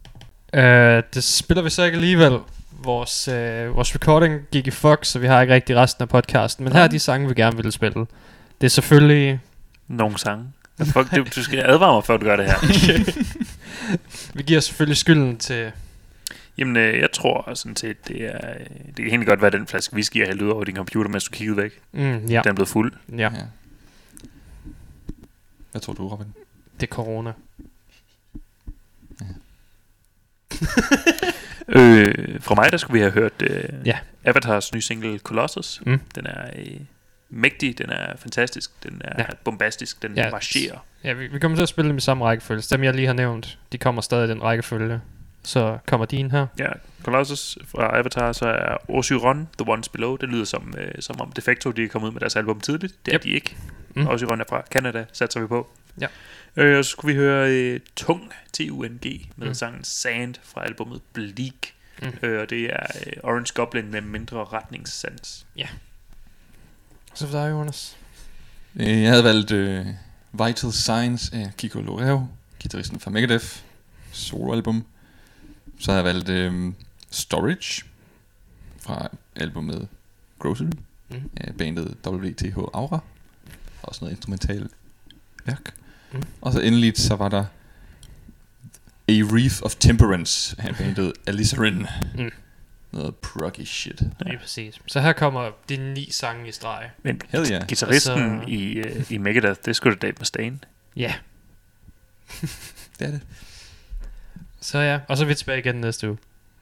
Øh, 0.54 1.04
det 1.14 1.24
spiller 1.24 1.62
vi 1.64 1.70
så 1.70 1.84
ikke 1.84 1.96
alligevel. 1.96 2.40
Vores, 2.84 3.28
øh, 3.28 3.76
vores 3.76 3.96
recording 3.96 4.42
gik 4.52 4.68
i 4.68 4.72
fuck, 4.72 5.06
så 5.06 5.20
vi 5.20 5.28
har 5.28 5.42
ikke 5.42 5.54
rigtig 5.54 5.76
resten 5.76 6.02
af 6.02 6.10
podcasten. 6.10 6.64
Men 6.64 6.74
her 6.74 6.82
er 6.82 6.88
de 6.88 7.00
sange, 7.00 7.28
vi 7.28 7.34
gerne 7.34 7.58
vil 7.64 7.72
spille. 7.72 8.00
Det 8.62 8.68
er 8.68 8.70
selvfølgelig... 8.70 9.40
Nogle 9.88 10.18
sange. 10.20 10.46
Fuck, 10.86 11.16
du, 11.16 11.26
du 11.36 11.44
skal 11.44 11.60
advare 11.60 11.94
mig, 11.94 12.04
før 12.04 12.18
du 12.18 12.26
gør 12.26 12.36
det 12.36 12.46
her. 12.46 12.56
Vi 14.38 14.44
giver 14.44 14.60
selvfølgelig 14.60 14.98
skylden 14.98 15.38
til... 15.38 15.72
Jamen, 16.58 16.78
øh, 16.78 17.00
jeg 17.00 17.12
tror 17.14 17.54
sådan 17.54 17.76
set, 17.76 18.08
det 18.08 18.22
er... 18.26 18.50
øh, 18.50 18.66
Det 18.88 18.96
kan 18.96 19.06
egentlig 19.08 19.28
godt 19.28 19.42
være 19.42 19.52
den 19.52 19.68
flaske 19.68 19.94
whisky, 19.94 20.18
jeg 20.18 20.28
hældte 20.28 20.46
ud 20.46 20.50
over 20.50 20.64
din 20.64 20.76
computer, 20.76 21.10
mens 21.10 21.24
du 21.24 21.32
kiggede 21.32 21.58
væk. 21.58 21.72
Mm, 21.92 22.02
ja, 22.02 22.42
Den 22.44 22.50
er 22.50 22.54
blevet 22.54 22.70
fuld. 22.70 22.94
ja, 23.18 23.18
Ja. 23.18 23.30
Hvad 25.72 25.82
tror 25.82 25.94
du, 25.94 26.08
Robin? 26.08 26.28
det 26.80 26.88
er 26.88 26.92
corona. 26.96 27.32
Øh, 31.68 32.42
fra 32.42 32.56
mig, 32.56 32.72
der 32.72 32.78
skulle 32.78 32.94
vi 32.94 33.00
have 33.00 33.12
hørt 33.12 33.32
øh, 33.44 33.64
Ja. 33.86 33.98
Avatars 34.26 34.74
nye 34.74 34.82
single 34.82 35.20
Colossus. 35.20 35.82
Mm. 35.86 36.00
Den 36.16 36.26
er 36.26 36.50
øh, 36.56 36.66
mægtig, 37.30 37.78
den 37.78 37.90
er 37.90 38.18
fantastisk, 38.18 38.84
den 38.84 39.02
er 39.06 39.16
Ja. 39.18 39.26
bombastisk, 39.44 40.02
den 40.02 40.14
Ja. 40.16 40.32
marcherer. 40.32 40.78
Ja, 41.04 41.14
vi, 41.14 41.28
vi 41.28 41.40
kommer 41.40 41.58
til 41.58 41.62
at 41.64 41.70
spille 41.70 41.90
dem 41.90 41.98
i 41.98 42.02
samme 42.02 42.26
rækkefølge. 42.26 42.62
Dem, 42.62 42.84
jeg 42.84 42.94
lige 42.94 43.08
har 43.08 43.14
nævnt, 43.14 43.58
de 43.72 43.78
kommer 43.78 44.02
stadig 44.02 44.26
i 44.26 44.30
den 44.30 44.44
rækkefølge. 44.44 45.02
Så 45.44 45.78
kommer 45.88 46.06
din 46.06 46.32
her. 46.32 46.48
Ja, 46.60 46.70
Colossus 47.04 47.58
fra 47.68 47.98
Avatar, 48.00 48.32
så 48.32 48.46
er 48.46 48.78
Osyron, 48.90 49.50
The 49.60 49.72
Ones 49.72 49.90
Below. 49.90 50.16
Det 50.16 50.30
lyder 50.30 50.46
som, 50.46 50.74
øh, 50.78 50.92
som 51.02 51.22
om 51.22 51.32
Defecto, 51.32 51.72
de 51.72 51.84
er 51.84 51.88
kommet 51.88 52.08
ud 52.08 52.14
med 52.14 52.20
deres 52.20 52.36
album 52.36 52.60
tidligt. 52.60 52.94
Det 53.06 53.12
er 53.14 53.16
Yep. 53.16 53.24
de 53.24 53.30
ikke. 53.30 53.56
Mm. 53.96 54.08
Osyron 54.08 54.42
er 54.42 54.46
fra 54.50 54.64
Canada, 54.72 55.06
satser 55.14 55.40
vi 55.40 55.48
på. 55.48 55.70
Ja. 56.00 56.08
Øh, 56.56 56.78
og 56.78 56.86
så 56.86 56.92
skulle 56.92 57.14
vi 57.16 57.20
høre 57.20 57.52
øh, 57.52 57.80
Tung, 57.96 58.32
T-U-N-G, 58.54 59.06
med 59.06 59.22
Mm. 59.38 59.48
mm. 59.48 59.54
sangen 59.54 59.84
Sand 59.84 60.36
fra 60.44 60.64
albumet 60.66 61.02
Bleak. 61.14 61.54
Mm. 62.02 62.08
Mm. 62.08 62.28
Øh, 62.28 62.42
og 62.42 62.50
det 62.50 62.64
er 62.74 62.88
øh, 63.08 63.14
Orange 63.24 63.54
Goblin 63.56 63.92
med 63.92 64.02
mindre 64.02 64.44
retningssans. 64.46 65.46
Så 67.14 67.28
for 67.28 67.38
dig, 67.40 67.52
Jonas. 67.52 67.98
Øh, 68.76 69.02
Jeg 69.02 69.10
havde 69.10 69.24
valgt 69.24 69.52
øh, 69.52 69.86
Vital 70.32 70.72
Signs 70.72 71.30
af 71.34 71.52
Kiko 71.58 71.82
Loreo, 71.82 72.28
guitaristen 72.62 73.00
fra 73.00 73.12
Megadeth, 73.12 73.46
soloalbum. 74.12 74.86
Så 75.80 75.92
havde 75.92 76.06
jeg 76.06 76.14
valgt 76.16 76.30
øh, 76.30 76.74
Storage 77.12 77.84
fra 78.80 79.08
albumet 79.36 79.88
Grocery 80.40 80.68
Mhm. 81.10 81.30
af 81.38 81.56
bandet 81.58 81.98
WTH 82.08 82.58
Aura. 82.58 83.00
Også 83.82 84.04
noget 84.06 84.16
instrumental 84.16 84.70
værk. 85.46 85.74
Mhm. 86.12 86.24
Og 86.42 86.54
så 86.54 86.60
endelig 86.60 86.98
så 86.98 87.16
var 87.16 87.30
der 87.30 87.46
A 89.08 89.14
Wreath 89.24 89.56
of 89.64 89.76
Temperance 89.76 90.56
af 90.60 90.76
bandet 90.76 91.14
Alizarin. 91.28 91.88
Mm. 92.18 92.32
Noget 92.92 93.16
proggy 93.16 93.66
shit. 93.66 94.02
Lige 94.20 94.38
præcis. 94.38 94.76
Så 94.88 95.00
her 95.00 95.14
kommer 95.14 95.52
de 95.70 95.78
ni 95.94 96.12
sange 96.12 96.48
i 96.50 96.52
streg. 96.52 96.90
Men 97.04 97.22
Hell 97.30 97.52
yeah. 97.52 97.68
guitaristen 97.68 98.22
Altså- 98.40 98.48
i, 98.48 98.64
øh, 98.74 99.12
i 99.12 99.18
Megadeth, 99.18 99.60
det 99.66 99.76
skulle 99.76 99.96
da 99.96 100.08
Dave 100.08 100.14
Mustaine. 100.20 100.60
Ja. 100.96 101.14
Det 103.00 103.08
er 103.08 103.12
det. 103.12 103.22
Så 104.62 104.80
ja, 104.80 105.00
og 105.08 105.18
så 105.18 105.24
er 105.24 105.28
vi 105.28 105.36
tilbage 105.36 105.60
igen 105.60 105.76
næste 105.76 106.08
uge. 106.10 106.18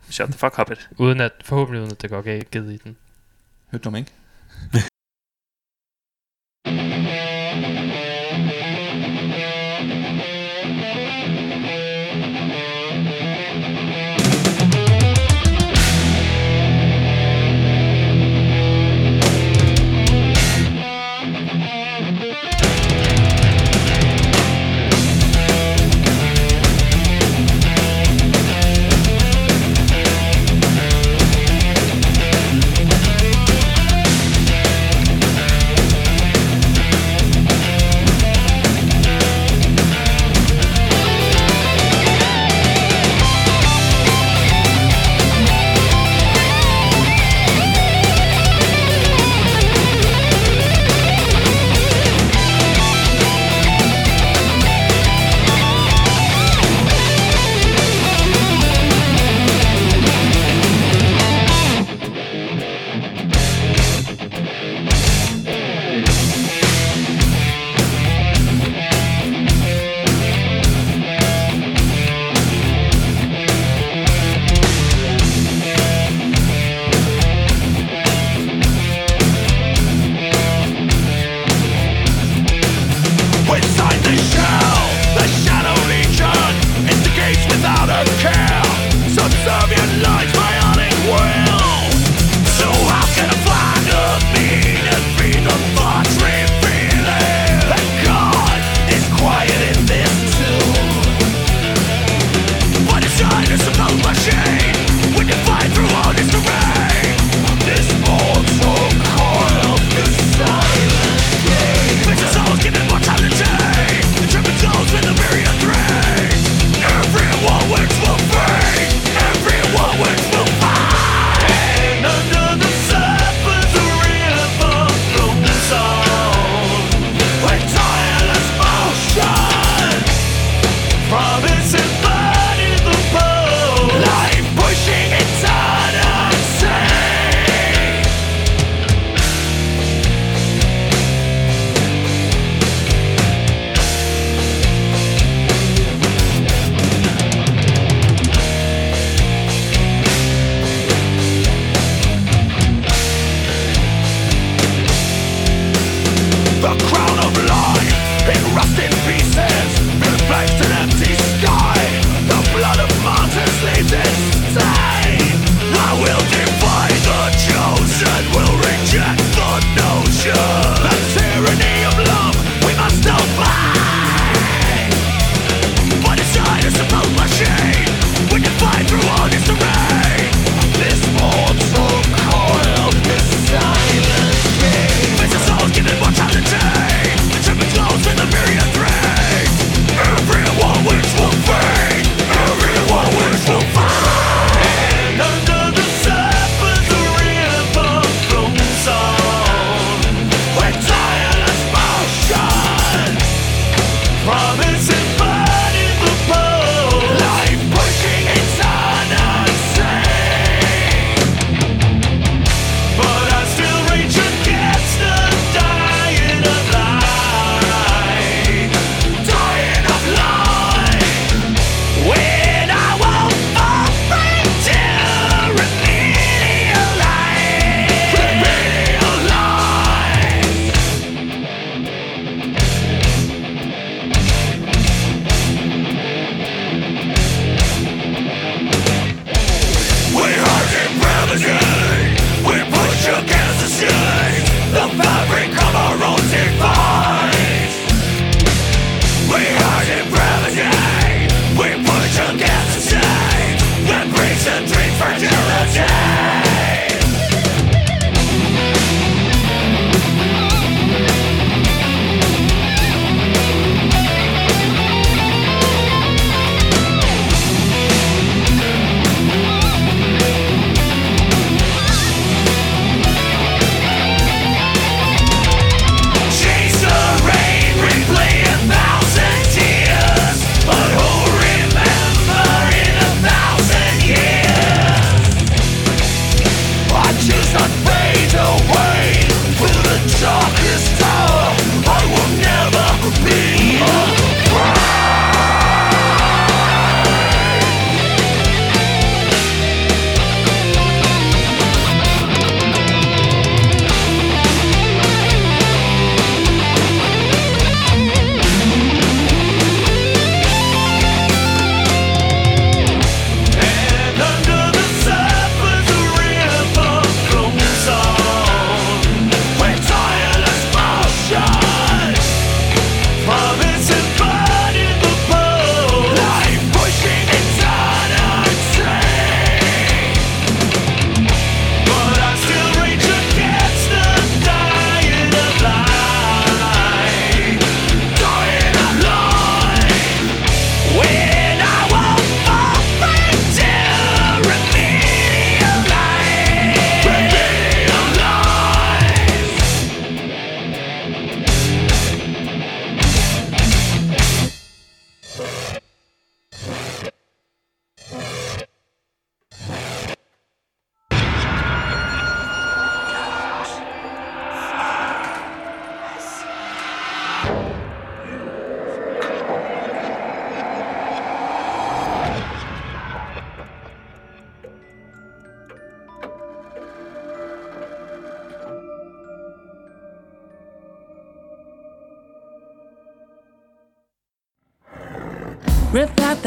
Shut 0.10 0.30
the 0.30 0.38
fuck 0.38 0.60
up 0.60 0.72
it. 0.72 0.90
Uden 0.98 1.22
at, 1.22 1.32
forhåbentlig 1.46 1.82
uden 1.82 1.92
at 1.92 2.02
det 2.02 2.10
går 2.10 2.22
galt 2.22 2.56
i 2.56 2.60
den. 2.84 2.96
Hørte 3.72 3.84
du 3.84 3.90
mig 3.90 4.00
ikke? 4.00 4.12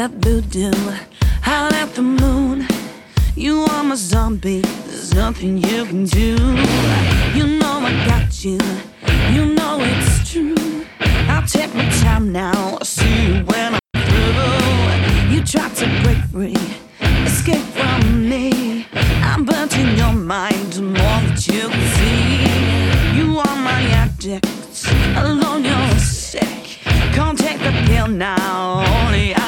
that 0.03 0.11
voodoo, 0.25 0.71
howl 1.41 1.73
at 1.73 1.93
the 1.95 2.01
moon. 2.01 2.67
You 3.35 3.61
are 3.71 3.83
my 3.85 3.95
zombie, 3.95 4.59
there's 4.59 5.13
nothing 5.13 5.59
you 5.59 5.85
can 5.85 6.03
do. 6.03 6.35
You 7.37 7.45
know 7.59 7.75
I 7.89 7.93
got 8.05 8.43
you, 8.43 8.59
you 9.31 9.45
know 9.57 9.77
it's 9.79 10.29
true. 10.29 10.85
I'll 11.29 11.47
take 11.47 11.73
my 11.73 11.87
time 12.03 12.33
now, 12.33 12.51
I'll 12.53 12.83
see 12.83 13.27
you 13.27 13.45
when 13.45 13.75
I'm 13.75 14.03
through. 14.09 15.33
You 15.33 15.41
tried 15.45 15.73
to 15.77 15.85
break 16.03 16.21
free, 16.33 16.65
escape 17.25 17.67
from 17.77 18.27
me. 18.27 18.85
I'm 19.29 19.45
burnt 19.45 19.77
in 19.77 19.95
your 19.95 20.11
mind, 20.11 20.81
more 20.81 21.19
that 21.27 21.47
you 21.47 21.69
can 21.73 21.85
see. 21.95 23.17
You 23.17 23.39
are 23.39 23.57
my 23.69 23.81
addict, 24.03 24.47
alone 25.15 25.63
you're 25.63 25.99
sick. 25.99 26.63
Can't 27.15 27.37
take 27.37 27.59
the 27.59 27.71
pill 27.87 28.09
now, 28.09 28.83
only 28.99 29.33
I 29.33 29.42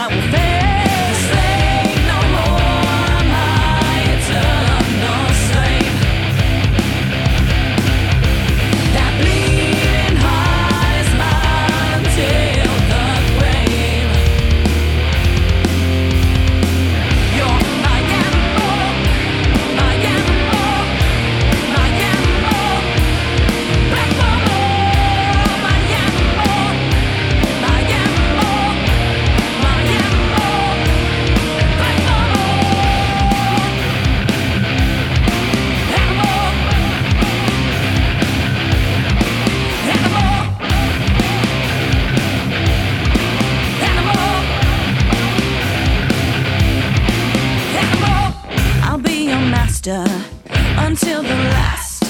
until 49.87 51.21
the 51.21 51.29
last. 51.29 52.03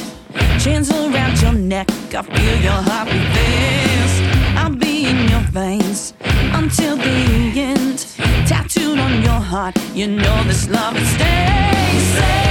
Chains 0.63 0.89
around 0.89 1.41
your 1.41 1.51
neck, 1.51 1.89
I 2.13 2.21
feel 2.21 2.61
your 2.61 2.71
heartbeat 2.71 3.27
fast. 3.35 4.57
I'll 4.57 4.75
be 4.75 5.05
in 5.05 5.27
your 5.27 5.41
veins 5.51 6.13
until 6.53 6.95
the 6.95 7.51
end. 7.59 8.07
Tattooed 8.47 8.97
on 8.97 9.21
your 9.21 9.41
heart, 9.41 9.77
you 9.93 10.07
know 10.07 10.43
this 10.43 10.69
love 10.69 10.93
will 10.93 11.05
stay. 11.05 12.44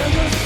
Never 0.00 0.39